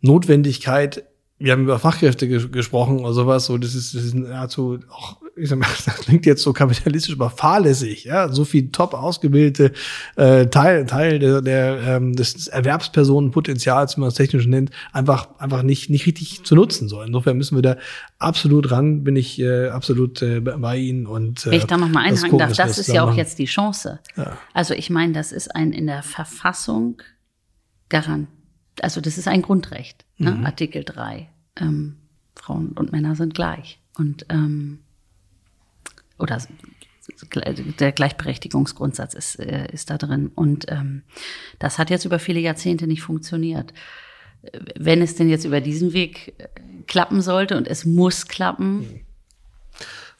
Notwendigkeit, 0.00 1.04
wir 1.40 1.52
haben 1.52 1.62
über 1.62 1.78
Fachkräfte 1.78 2.26
ges 2.26 2.50
gesprochen 2.50 3.00
oder 3.00 3.12
sowas, 3.12 3.46
so 3.46 3.58
das 3.58 3.74
ist, 3.74 3.94
das 3.94 4.02
ist 4.02 4.14
nahezu 4.14 4.80
auch, 4.90 5.18
ich 5.36 5.48
sag 5.48 5.58
mal, 5.58 5.68
das 5.84 5.94
klingt 5.98 6.26
jetzt 6.26 6.42
so 6.42 6.52
kapitalistisch, 6.52 7.14
aber 7.14 7.30
fahrlässig, 7.30 8.04
ja, 8.04 8.28
so 8.28 8.44
viel 8.44 8.70
top 8.70 8.92
ausgebildete 8.94 9.72
äh, 10.16 10.46
Teil, 10.46 10.86
Teil 10.86 11.20
der, 11.20 11.40
der 11.40 11.80
ähm, 11.86 12.16
des 12.16 12.48
Erwerbspersonenpotenzials, 12.48 13.96
wie 13.96 14.00
man 14.00 14.08
es 14.08 14.14
technisch 14.14 14.46
nennt, 14.46 14.70
einfach 14.92 15.28
einfach 15.38 15.62
nicht 15.62 15.90
nicht 15.90 16.06
richtig 16.06 16.44
zu 16.44 16.56
nutzen 16.56 16.88
soll. 16.88 17.06
Insofern 17.06 17.36
müssen 17.36 17.56
wir 17.56 17.62
da 17.62 17.76
absolut 18.18 18.72
ran, 18.72 19.04
bin 19.04 19.14
ich 19.14 19.38
äh, 19.38 19.68
absolut 19.68 20.20
äh, 20.22 20.40
bei 20.40 20.76
Ihnen 20.76 21.06
und 21.06 21.46
äh, 21.46 21.52
Wenn 21.52 21.58
ich 21.58 21.66
da 21.66 21.76
nochmal 21.76 22.06
einhaken 22.06 22.38
darf, 22.38 22.56
das 22.56 22.78
ist 22.78 22.88
ja 22.88 23.04
auch 23.04 23.14
jetzt 23.14 23.38
die 23.38 23.46
Chance. 23.46 24.00
Ja. 24.16 24.36
Also 24.54 24.74
ich 24.74 24.90
meine, 24.90 25.12
das 25.12 25.30
ist 25.30 25.54
ein 25.54 25.72
in 25.72 25.86
der 25.86 26.02
Verfassung 26.02 27.00
garant, 27.88 28.28
also 28.82 29.00
das 29.00 29.18
ist 29.18 29.28
ein 29.28 29.42
Grundrecht, 29.42 30.04
ne? 30.16 30.32
Mhm. 30.32 30.46
Artikel 30.46 30.84
3. 30.84 31.28
Ähm, 31.56 31.96
Frauen 32.34 32.72
und 32.72 32.92
Männer 32.92 33.14
sind 33.14 33.34
gleich. 33.34 33.80
Und 33.96 34.26
ähm, 34.28 34.80
oder 36.18 36.40
der 37.78 37.92
Gleichberechtigungsgrundsatz 37.92 39.14
ist, 39.14 39.38
äh, 39.38 39.68
ist 39.72 39.90
da 39.90 39.98
drin. 39.98 40.30
Und 40.34 40.66
ähm, 40.68 41.02
das 41.58 41.78
hat 41.78 41.90
jetzt 41.90 42.04
über 42.04 42.18
viele 42.18 42.40
Jahrzehnte 42.40 42.86
nicht 42.86 43.02
funktioniert. 43.02 43.72
Wenn 44.78 45.02
es 45.02 45.16
denn 45.16 45.28
jetzt 45.28 45.44
über 45.44 45.60
diesen 45.60 45.92
Weg 45.92 46.34
äh, 46.38 46.48
klappen 46.86 47.22
sollte 47.22 47.56
und 47.56 47.66
es 47.66 47.84
muss 47.84 48.28
klappen, 48.28 49.00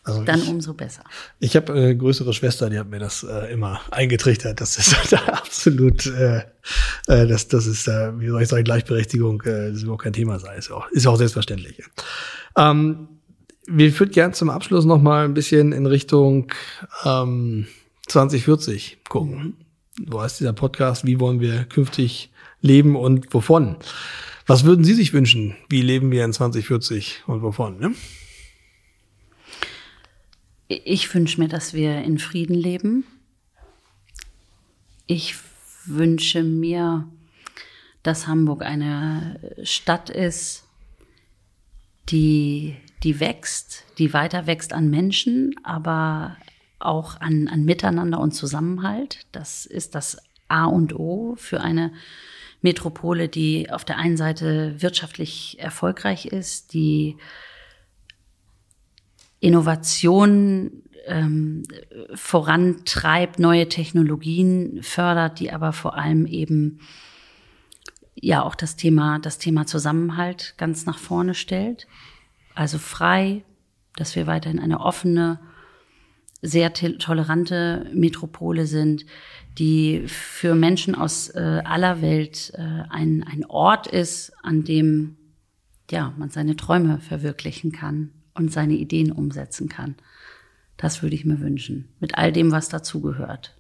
Also 0.09 0.25
dann 0.25 0.41
ich, 0.41 0.49
umso 0.49 0.75
besser. 0.75 1.05
Ich 1.39 1.55
habe 1.57 1.73
eine 1.73 1.97
größere 1.97 2.33
Schwester, 2.33 2.71
die 2.71 2.79
hat 2.79 2.89
mir 2.89 2.99
das 2.99 3.23
äh, 3.23 3.53
immer 3.53 3.81
eingetrichtert. 3.91 4.61
Das 4.61 4.77
ist 4.79 5.13
da 5.13 5.19
absolut, 5.19 6.07
äh, 6.07 6.39
äh, 7.07 7.27
das, 7.27 7.49
das 7.49 7.67
ist, 7.67 7.87
äh, 7.89 8.19
wie 8.19 8.29
soll 8.29 8.43
ich 8.43 8.49
sagen, 8.49 8.65
Gleichberechtigung, 8.65 9.43
äh, 9.43 9.69
das 9.69 9.77
ist 9.77 9.83
überhaupt 9.83 10.05
kein 10.05 10.13
Thema 10.13 10.39
sei. 10.39 10.57
Ist 10.57 10.71
ja 10.71 10.77
auch, 10.77 10.91
ist 10.91 11.05
ja 11.05 11.11
auch 11.11 11.17
selbstverständlich. 11.17 11.83
Ähm, 12.57 13.09
wir 13.67 13.99
würden 13.99 14.13
gern 14.13 14.33
zum 14.33 14.51
Abschluss 14.51 14.85
noch 14.85 15.01
mal 15.01 15.25
ein 15.25 15.35
bisschen 15.35 15.73
in 15.73 15.87
Richtung 15.87 16.53
ähm, 17.05 17.67
2040 18.07 18.99
gucken. 19.09 19.57
So 20.11 20.23
heißt 20.23 20.41
dieser 20.41 20.53
Podcast, 20.53 21.07
wie 21.07 21.21
wollen 21.21 21.41
wir 21.41 21.65
künftig 21.65 22.31
leben 22.61 22.97
und 22.97 23.33
wovon? 23.35 23.77
Was 24.47 24.65
würden 24.65 24.85
Sie 24.85 24.95
sich 24.95 25.13
wünschen? 25.13 25.57
Wie 25.69 25.83
leben 25.83 26.11
wir 26.11 26.25
in 26.25 26.33
2040 26.33 27.25
und 27.27 27.43
wovon? 27.43 27.79
Ne? 27.79 27.93
Ich 30.69 31.13
wünsche 31.15 31.41
mir, 31.41 31.49
dass 31.49 31.73
wir 31.73 32.03
in 32.03 32.19
Frieden 32.19 32.55
leben. 32.55 33.05
Ich 35.07 35.35
wünsche 35.87 36.43
mir, 36.43 37.09
dass 38.03 38.27
Hamburg 38.27 38.63
eine 38.63 39.41
Stadt 39.63 40.11
ist, 40.11 40.65
die, 42.11 42.77
die 43.03 43.19
wächst, 43.19 43.85
die 43.97 44.13
weiter 44.13 44.47
wächst 44.47 44.75
an 44.75 44.91
Menschen, 44.91 45.55
aber 45.63 46.37
auch 46.79 47.19
an, 47.21 47.49
an 47.49 47.65
Miteinander 47.65 48.21
und 48.21 48.33
Zusammenhalt. 48.33 49.27
Das 49.33 49.65
ist 49.65 49.95
das 49.95 50.19
A 50.49 50.67
und 50.67 50.95
O 50.95 51.35
für 51.37 51.63
eine 51.63 51.93
Metropole, 52.61 53.29
die 53.29 53.71
auf 53.71 53.87
der 53.87 53.97
einen 53.97 54.19
Seite 54.19 54.75
wirtschaftlich 54.83 55.57
erfolgreich 55.59 56.27
ist, 56.27 56.75
die 56.75 57.17
Innovation 59.41 60.83
ähm, 61.07 61.63
vorantreibt, 62.15 63.39
neue 63.39 63.69
Technologien 63.69 64.83
fördert, 64.83 65.41
die 65.41 65.53
aber 65.53 65.73
vor 65.73 65.97
allem 65.97 66.27
eben 66.27 66.81
ja 68.15 68.43
auch 68.43 68.55
das 68.55 68.77
Thema, 68.77 69.19
das 69.19 69.39
Thema 69.39 69.67
Zusammenhalt 69.67 70.55
ganz 70.59 70.87
nach 70.87 70.99
vorne 70.99 71.35
stellt. 71.35 71.87
Also 72.55 72.79
frei, 72.79 73.45
dass 73.97 74.17
wir 74.17 74.27
weiterhin 74.27 74.59
eine 74.59 74.81
offene, 74.81 75.41
sehr 76.41 76.73
tolerante 76.73 77.91
Metropole 77.93 78.67
sind, 78.67 79.05
die 79.59 80.05
für 80.07 80.55
Menschen 80.55 80.95
aus 80.95 81.31
äh, 81.31 81.63
aller 81.65 82.01
Welt 82.01 82.53
äh, 82.55 82.85
ein, 82.91 83.25
ein 83.25 83.45
Ort 83.45 83.89
ist, 83.89 84.33
an 84.43 84.63
dem 84.63 85.17
ja, 85.91 86.13
man 86.17 86.31
seine 86.31 86.55
Träume 86.55 87.01
verwirklichen 87.01 87.73
kann 87.73 88.13
und 88.39 88.53
seine 88.53 88.75
Ideen 88.75 89.13
umsetzen 89.13 89.69
kann. 89.69 89.97
Das 90.77 91.03
würde 91.03 91.17
ich 91.17 91.25
mir 91.25 91.41
wünschen, 91.41 91.89
mit 92.01 92.17
all 92.17 92.33
dem, 92.33 92.53
was 92.53 92.69
dazugehört. 92.69 93.55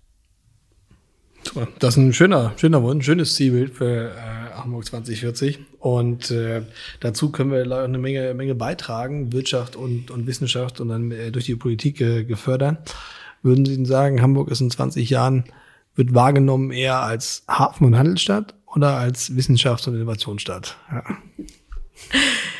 Das 1.78 1.96
ist 1.96 1.96
ein 1.96 2.12
schöner, 2.12 2.52
schöner 2.56 2.82
Wunsch, 2.82 3.04
schönes 3.06 3.34
Zielbild 3.34 3.74
für 3.74 4.10
äh, 4.10 4.54
Hamburg 4.54 4.84
2040. 4.84 5.58
Und 5.78 6.30
äh, 6.30 6.62
dazu 7.00 7.30
können 7.30 7.50
wir 7.50 7.84
eine 7.84 7.98
Menge, 7.98 8.34
Menge 8.34 8.54
beitragen, 8.54 9.32
Wirtschaft 9.32 9.76
und, 9.76 10.10
und 10.10 10.26
Wissenschaft 10.26 10.80
und 10.80 10.88
dann 10.88 11.10
äh, 11.10 11.30
durch 11.30 11.46
die 11.46 11.56
Politik 11.56 12.00
äh, 12.00 12.24
gefördert. 12.24 12.94
Würden 13.42 13.64
Sie 13.64 13.84
sagen, 13.84 14.20
Hamburg 14.20 14.50
ist 14.50 14.60
in 14.60 14.70
20 14.70 15.08
Jahren, 15.10 15.44
wird 15.94 16.14
wahrgenommen 16.14 16.70
eher 16.70 17.00
als 17.00 17.44
Hafen- 17.48 17.86
und 17.86 17.96
Handelsstadt 17.96 18.54
oder 18.66 18.96
als 18.96 19.30
Wissenschafts- 19.34 19.88
und 19.88 19.94
Innovationsstadt? 19.94 20.76
Ja. 20.90 21.04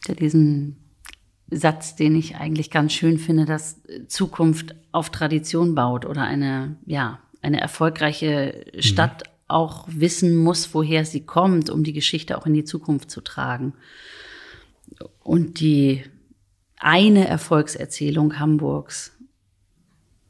Gibt 0.00 0.08
ja 0.08 0.14
diesen 0.14 0.76
Satz, 1.50 1.96
den 1.96 2.14
ich 2.16 2.36
eigentlich 2.36 2.70
ganz 2.70 2.92
schön 2.92 3.18
finde, 3.18 3.44
dass 3.44 3.80
Zukunft 4.08 4.74
auf 4.92 5.10
Tradition 5.10 5.74
baut 5.74 6.06
oder 6.06 6.22
eine, 6.22 6.76
ja, 6.86 7.20
eine 7.42 7.60
erfolgreiche 7.60 8.66
Stadt 8.78 9.24
mhm. 9.24 9.32
auch 9.48 9.88
wissen 9.90 10.36
muss, 10.36 10.72
woher 10.74 11.04
sie 11.04 11.20
kommt, 11.20 11.70
um 11.70 11.84
die 11.84 11.92
Geschichte 11.92 12.38
auch 12.38 12.46
in 12.46 12.54
die 12.54 12.64
Zukunft 12.64 13.10
zu 13.10 13.20
tragen. 13.20 13.74
Und 15.22 15.60
die 15.60 16.04
eine 16.78 17.26
Erfolgserzählung 17.28 18.38
Hamburgs, 18.38 19.12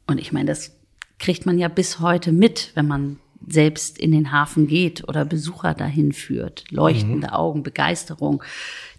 und 0.07 0.19
ich 0.19 0.33
meine, 0.33 0.47
das 0.47 0.75
kriegt 1.19 1.45
man 1.45 1.57
ja 1.57 1.67
bis 1.69 1.99
heute 1.99 2.31
mit, 2.31 2.71
wenn 2.73 2.87
man 2.87 3.19
selbst 3.47 3.97
in 3.97 4.11
den 4.11 4.31
Hafen 4.31 4.67
geht 4.67 5.07
oder 5.07 5.25
Besucher 5.25 5.73
dahin 5.73 6.11
führt. 6.11 6.65
Leuchtende 6.69 7.27
mhm. 7.27 7.33
Augen, 7.33 7.63
Begeisterung. 7.63 8.43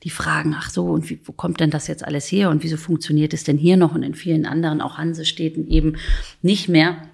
Die 0.02 0.10
fragen, 0.10 0.54
ach 0.56 0.70
so, 0.70 0.86
und 0.86 1.08
wie, 1.10 1.20
wo 1.24 1.32
kommt 1.32 1.60
denn 1.60 1.70
das 1.70 1.86
jetzt 1.86 2.04
alles 2.04 2.30
her 2.30 2.50
und 2.50 2.62
wieso 2.62 2.76
funktioniert 2.76 3.32
es 3.32 3.44
denn 3.44 3.56
hier 3.56 3.76
noch 3.76 3.94
und 3.94 4.02
in 4.02 4.14
vielen 4.14 4.46
anderen, 4.46 4.80
auch 4.80 4.98
Hansestädten 4.98 5.68
eben 5.68 5.96
nicht 6.42 6.68
mehr. 6.68 7.08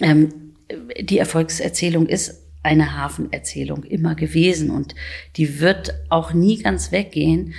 Ähm, 0.00 0.54
die 1.00 1.18
Erfolgserzählung 1.18 2.06
ist 2.06 2.42
eine 2.62 2.96
Hafenerzählung 2.96 3.84
immer 3.84 4.14
gewesen 4.14 4.70
und 4.70 4.94
die 5.36 5.60
wird 5.60 5.94
auch 6.08 6.32
nie 6.32 6.62
ganz 6.62 6.92
weggehen, 6.92 7.54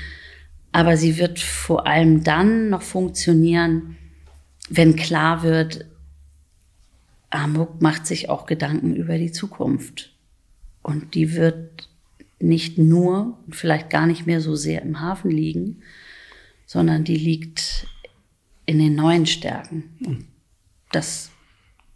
aber 0.71 0.97
sie 0.97 1.17
wird 1.17 1.39
vor 1.39 1.87
allem 1.87 2.23
dann 2.23 2.69
noch 2.69 2.83
funktionieren, 2.83 3.97
wenn 4.69 4.95
klar 4.95 5.41
wird, 5.41 5.85
Hamburg 7.31 7.81
macht 7.81 8.05
sich 8.07 8.29
auch 8.29 8.45
Gedanken 8.45 8.95
über 8.95 9.17
die 9.17 9.31
Zukunft. 9.31 10.13
Und 10.81 11.15
die 11.15 11.35
wird 11.35 11.88
nicht 12.39 12.77
nur, 12.77 13.37
vielleicht 13.49 13.89
gar 13.89 14.07
nicht 14.07 14.25
mehr 14.25 14.41
so 14.41 14.55
sehr 14.55 14.81
im 14.81 15.01
Hafen 15.01 15.31
liegen, 15.31 15.81
sondern 16.65 17.03
die 17.03 17.17
liegt 17.17 17.87
in 18.65 18.79
den 18.79 18.95
neuen 18.95 19.25
Stärken. 19.25 20.27
Das 20.91 21.31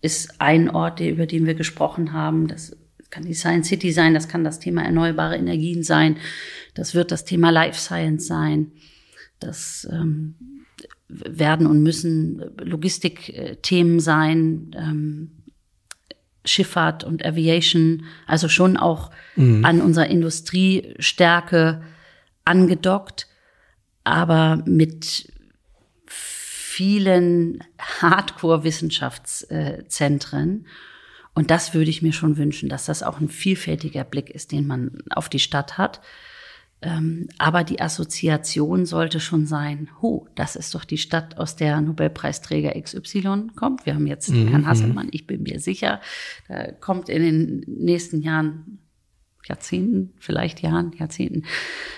ist 0.02 0.42
ein 0.42 0.70
Ort, 0.70 1.00
über 1.00 1.26
den 1.26 1.46
wir 1.46 1.54
gesprochen 1.54 2.14
haben. 2.14 2.48
Das 2.48 2.76
kann 3.10 3.24
die 3.26 3.36
Science 3.36 3.68
City 3.68 3.92
sein, 3.92 4.14
das 4.14 4.28
kann 4.28 4.44
das 4.44 4.60
Thema 4.60 4.84
erneuerbare 4.84 5.38
Energien 5.38 5.84
sein, 5.84 6.18
das 6.74 6.96
wird 6.96 7.12
das 7.12 7.26
Thema 7.26 7.52
Life 7.52 7.80
Science 7.80 8.26
sein. 8.26 8.72
Das 9.40 9.88
ähm, 9.92 10.36
werden 11.08 11.68
und 11.68 11.84
müssen 11.84 12.44
Logistikthemen 12.58 14.00
sein, 14.00 14.72
ähm, 14.76 15.43
Schifffahrt 16.46 17.04
und 17.04 17.26
Aviation, 17.26 18.06
also 18.28 18.48
schon 18.50 18.78
auch 18.78 19.10
mhm. 19.36 19.66
an 19.66 19.82
unserer 19.82 20.08
Industriestärke 20.08 21.82
angedockt, 22.46 23.28
aber 24.04 24.62
mit 24.66 25.32
vielen 26.06 27.64
Hardcore-Wissenschaftszentren. 27.80 30.68
Und 31.34 31.52
das 31.52 31.74
würde 31.74 31.90
ich 31.90 32.02
mir 32.02 32.12
schon 32.14 32.38
wünschen, 32.38 32.70
dass 32.70 32.86
das 32.86 33.04
auch 33.04 33.20
ein 33.20 33.28
vielfältiger 33.30 34.04
Blick 34.04 34.30
ist, 34.30 34.52
den 34.52 34.68
man 34.68 35.00
auf 35.12 35.30
die 35.30 35.40
Stadt 35.40 35.78
hat. 35.78 36.02
Ähm, 36.84 37.30
aber 37.38 37.64
die 37.64 37.80
Assoziation 37.80 38.86
sollte 38.86 39.22
schon 39.22 39.46
sein, 39.46 39.90
hu, 40.02 40.28
das 40.36 40.58
ist 40.58 40.76
doch 40.76 40.84
die 40.84 40.98
Stadt, 40.98 41.38
aus 41.38 41.56
der 41.56 41.80
Nobelpreisträger 41.80 42.80
XY 42.80 43.48
kommt. 43.56 43.86
Wir 43.86 43.96
haben 43.96 44.06
jetzt 44.06 44.30
mhm. 44.30 44.50
Herrn 44.50 44.68
Hasselmann, 44.68 45.08
ich 45.12 45.26
bin 45.26 45.44
mir 45.44 45.62
sicher, 45.62 46.02
da 46.50 46.72
kommt 46.74 47.08
in 47.08 47.22
den 47.22 47.60
nächsten 47.68 48.22
Jahren, 48.22 48.80
Jahrzehnten, 49.46 50.14
vielleicht 50.20 50.62
Jahren, 50.62 50.92
Jahrzehnten, 50.98 51.44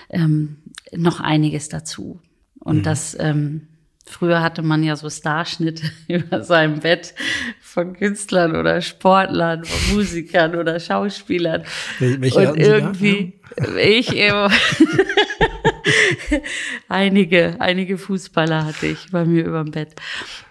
ähm, 0.08 0.58
noch 0.92 1.20
einiges 1.20 1.68
dazu. 1.68 2.20
Und 2.60 2.78
mhm. 2.78 2.82
das 2.84 3.16
ähm, 3.18 3.66
Früher 4.08 4.40
hatte 4.40 4.62
man 4.62 4.84
ja 4.84 4.94
so 4.94 5.10
Starschnitte 5.10 5.90
über 6.08 6.42
seinem 6.42 6.80
Bett 6.80 7.14
von 7.60 7.94
Künstlern 7.94 8.56
oder 8.56 8.80
Sportlern, 8.80 9.64
von 9.64 9.96
Musikern 9.96 10.54
oder 10.54 10.78
Schauspielern. 10.78 11.64
Welche 11.98 12.52
und 12.52 12.58
irgendwie, 12.58 13.34
ja? 13.58 13.76
ich 13.76 14.14
eben. 14.14 14.48
einige, 16.88 17.56
einige 17.58 17.98
Fußballer 17.98 18.64
hatte 18.64 18.86
ich 18.86 19.10
bei 19.10 19.24
mir 19.24 19.44
über 19.44 19.62
dem 19.64 19.72
Bett. 19.72 19.94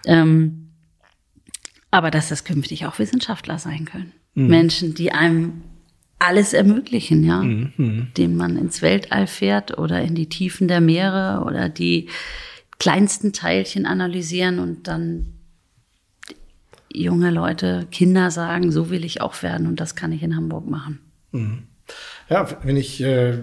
Ähm, 0.04 0.70
aber 1.90 2.10
dass 2.10 2.28
das 2.28 2.44
künftig 2.44 2.86
auch 2.86 2.98
Wissenschaftler 2.98 3.58
sein 3.58 3.86
können. 3.86 4.12
Mhm. 4.34 4.46
Menschen, 4.48 4.94
die 4.94 5.12
einem 5.12 5.62
alles 6.18 6.52
ermöglichen, 6.52 7.24
ja, 7.24 7.42
mhm. 7.42 8.08
dem 8.16 8.36
man 8.36 8.56
ins 8.56 8.82
Weltall 8.82 9.26
fährt 9.26 9.78
oder 9.78 10.02
in 10.02 10.14
die 10.14 10.28
Tiefen 10.28 10.68
der 10.68 10.80
Meere 10.80 11.42
oder 11.44 11.68
die 11.68 12.08
kleinsten 12.78 13.32
Teilchen 13.32 13.86
analysieren 13.86 14.58
und 14.58 14.86
dann 14.86 15.32
junge 16.92 17.30
Leute, 17.30 17.86
Kinder 17.90 18.30
sagen, 18.30 18.72
so 18.72 18.90
will 18.90 19.04
ich 19.04 19.20
auch 19.20 19.42
werden 19.42 19.66
und 19.66 19.80
das 19.80 19.94
kann 19.96 20.12
ich 20.12 20.22
in 20.22 20.36
Hamburg 20.36 20.66
machen. 20.66 21.00
Mhm. 21.32 21.64
Ja, 22.28 22.44
finde 22.46 22.80
ich 22.80 23.00
äh, 23.00 23.38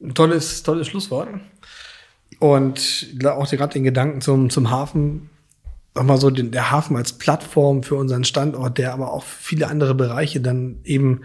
ein 0.00 0.14
tolles, 0.14 0.62
tolles 0.62 0.86
Schlusswort. 0.86 1.28
Und 2.38 3.08
auch 3.24 3.50
gerade 3.50 3.72
den 3.72 3.84
Gedanken 3.84 4.20
zum, 4.20 4.48
zum 4.48 4.70
Hafen, 4.70 5.28
nochmal 5.94 6.18
so 6.18 6.30
den, 6.30 6.52
der 6.52 6.70
Hafen 6.70 6.96
als 6.96 7.12
Plattform 7.12 7.82
für 7.82 7.96
unseren 7.96 8.24
Standort, 8.24 8.78
der 8.78 8.92
aber 8.92 9.12
auch 9.12 9.24
viele 9.24 9.66
andere 9.66 9.94
Bereiche 9.94 10.40
dann 10.40 10.78
eben 10.84 11.22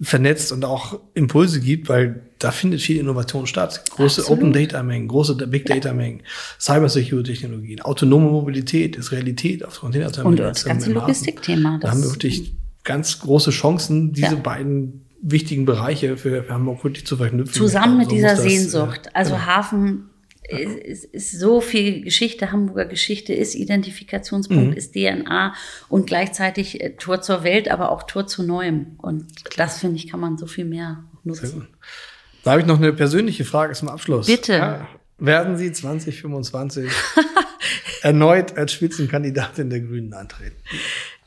vernetzt 0.00 0.52
und 0.52 0.64
auch 0.64 1.00
Impulse 1.14 1.60
gibt, 1.60 1.88
weil 1.88 2.22
da 2.38 2.52
findet 2.52 2.80
viel 2.80 2.98
Innovation 2.98 3.46
statt. 3.46 3.82
Große 3.90 4.20
Absolut. 4.20 4.42
Open 4.42 4.52
Data 4.52 4.82
Mengen, 4.82 5.08
große 5.08 5.34
Big 5.48 5.66
Data 5.66 5.92
Mengen, 5.92 6.22
Cyber 6.58 6.88
Security 6.88 7.32
Technologien, 7.32 7.80
autonome 7.80 8.30
Mobilität 8.30 8.96
ist 8.96 9.10
Realität 9.10 9.64
auf 9.64 9.80
Containerterminals. 9.80 10.38
Und 10.40 10.56
das 10.56 10.64
ganze 10.64 10.92
Logistikthema. 10.92 11.78
Da 11.80 11.90
haben 11.90 12.02
wir 12.02 12.10
wirklich 12.10 12.54
ganz 12.84 13.18
große 13.18 13.50
Chancen, 13.50 14.12
diese 14.12 14.34
ja. 14.34 14.40
beiden 14.40 15.04
wichtigen 15.20 15.64
Bereiche 15.64 16.16
für, 16.16 16.44
für 16.44 16.54
Hamburg 16.54 16.84
wirklich 16.84 17.06
zu 17.06 17.16
verknüpfen. 17.16 17.54
Zusammen 17.54 17.98
mit 17.98 18.10
dieser 18.12 18.36
das, 18.36 18.42
Sehnsucht. 18.42 19.10
Also 19.14 19.32
genau. 19.34 19.46
Hafen 19.46 20.07
ist, 20.48 21.04
ist 21.04 21.38
so 21.38 21.60
viel 21.60 22.02
Geschichte, 22.02 22.52
Hamburger 22.52 22.86
Geschichte 22.86 23.32
ist 23.32 23.54
Identifikationspunkt, 23.54 24.70
mhm. 24.70 24.72
ist 24.72 24.94
DNA 24.94 25.54
und 25.88 26.06
gleichzeitig 26.06 26.80
äh, 26.80 26.90
Tor 26.96 27.20
zur 27.20 27.44
Welt, 27.44 27.70
aber 27.70 27.90
auch 27.90 28.04
Tor 28.04 28.26
zu 28.26 28.42
Neuem. 28.42 28.96
Und 28.98 29.26
das, 29.56 29.78
finde 29.78 29.96
ich, 29.96 30.08
kann 30.08 30.20
man 30.20 30.38
so 30.38 30.46
viel 30.46 30.64
mehr 30.64 31.04
nutzen. 31.24 31.68
Da 32.44 32.52
habe 32.52 32.60
ich 32.60 32.66
noch 32.66 32.78
eine 32.78 32.92
persönliche 32.92 33.44
Frage 33.44 33.74
zum 33.74 33.88
Abschluss. 33.88 34.26
Bitte. 34.26 34.54
Ja, 34.54 34.88
werden 35.18 35.56
Sie 35.56 35.72
2025 35.72 36.90
erneut 38.02 38.56
als 38.56 38.72
Spitzenkandidatin 38.72 39.68
der 39.68 39.80
Grünen 39.80 40.14
antreten? 40.14 40.56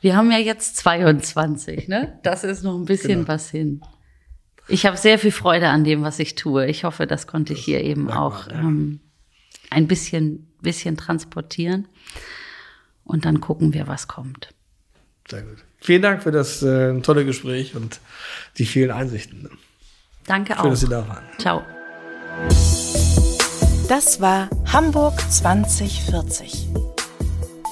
Wir 0.00 0.16
haben 0.16 0.32
ja 0.32 0.38
jetzt 0.38 0.76
22, 0.78 1.88
ne? 1.88 2.18
Das 2.22 2.42
ist 2.42 2.64
noch 2.64 2.76
ein 2.76 2.86
bisschen 2.86 3.20
genau. 3.20 3.28
was 3.28 3.50
hin. 3.50 3.82
Ich 4.68 4.86
habe 4.86 4.96
sehr 4.96 5.18
viel 5.18 5.32
Freude 5.32 5.68
an 5.68 5.84
dem, 5.84 6.02
was 6.02 6.18
ich 6.18 6.34
tue. 6.34 6.66
Ich 6.66 6.84
hoffe, 6.84 7.06
das 7.06 7.26
konnte 7.26 7.52
das 7.52 7.60
ich 7.60 7.64
hier 7.64 7.82
eben 7.82 8.10
auch 8.10 8.48
ähm, 8.50 9.00
ein 9.70 9.86
bisschen, 9.86 10.52
bisschen 10.60 10.96
transportieren. 10.96 11.88
Und 13.04 13.24
dann 13.24 13.40
gucken 13.40 13.74
wir, 13.74 13.88
was 13.88 14.06
kommt. 14.08 14.54
Sehr 15.28 15.42
gut. 15.42 15.58
Vielen 15.80 16.02
Dank 16.02 16.22
für 16.22 16.30
das 16.30 16.62
äh, 16.62 17.00
tolle 17.00 17.24
Gespräch 17.24 17.74
und 17.74 18.00
die 18.58 18.66
vielen 18.66 18.92
Einsichten. 18.92 19.50
Danke 20.26 20.54
Schön, 20.54 20.62
auch. 20.62 20.70
dass 20.70 20.80
Sie 20.80 20.88
da 20.88 21.08
waren. 21.08 21.24
Ciao. 21.38 21.62
Das 23.88 24.20
war 24.20 24.48
Hamburg 24.72 25.20
2040. 25.20 26.68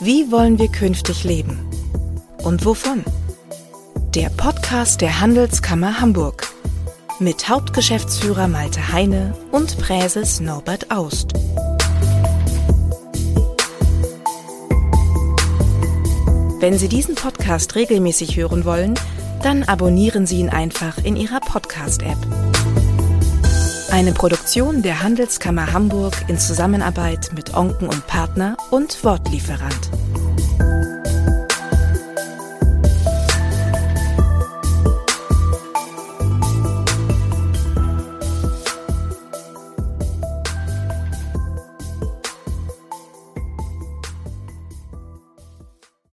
Wie 0.03 0.31
wollen 0.33 0.59
wir 0.59 0.69
künftig 0.69 1.25
leben? 1.25 1.71
Und 2.43 2.65
wovon? 2.65 3.05
Der 4.15 4.29
Podcast 4.31 5.03
der 5.03 5.21
Handelskammer 5.21 6.01
Hamburg 6.01 6.49
mit 7.21 7.49
Hauptgeschäftsführer 7.49 8.49
Malte 8.49 8.93
Heine 8.93 9.35
und 9.53 9.77
Präses 9.79 10.41
Norbert 10.41 10.91
Aust. 10.91 11.35
Wenn 16.61 16.79
Sie 16.79 16.89
diesen 16.89 17.15
Podcast 17.15 17.75
regelmäßig 17.75 18.37
hören 18.37 18.65
wollen, 18.65 18.95
dann 19.43 19.65
abonnieren 19.65 20.27
Sie 20.27 20.41
ihn 20.41 20.49
einfach 20.49 20.99
in 21.05 21.17
Ihrer 21.17 21.41
Podcast-App. 21.41 22.19
Eine 23.91 24.13
Produktion 24.13 24.83
der 24.83 25.03
Handelskammer 25.03 25.73
Hamburg 25.73 26.15
in 26.29 26.39
Zusammenarbeit 26.39 27.31
mit 27.35 27.55
Onken 27.55 27.89
und 27.89 28.07
Partner 28.07 28.57
und 28.71 29.05
Wortlieferant. 29.05 29.91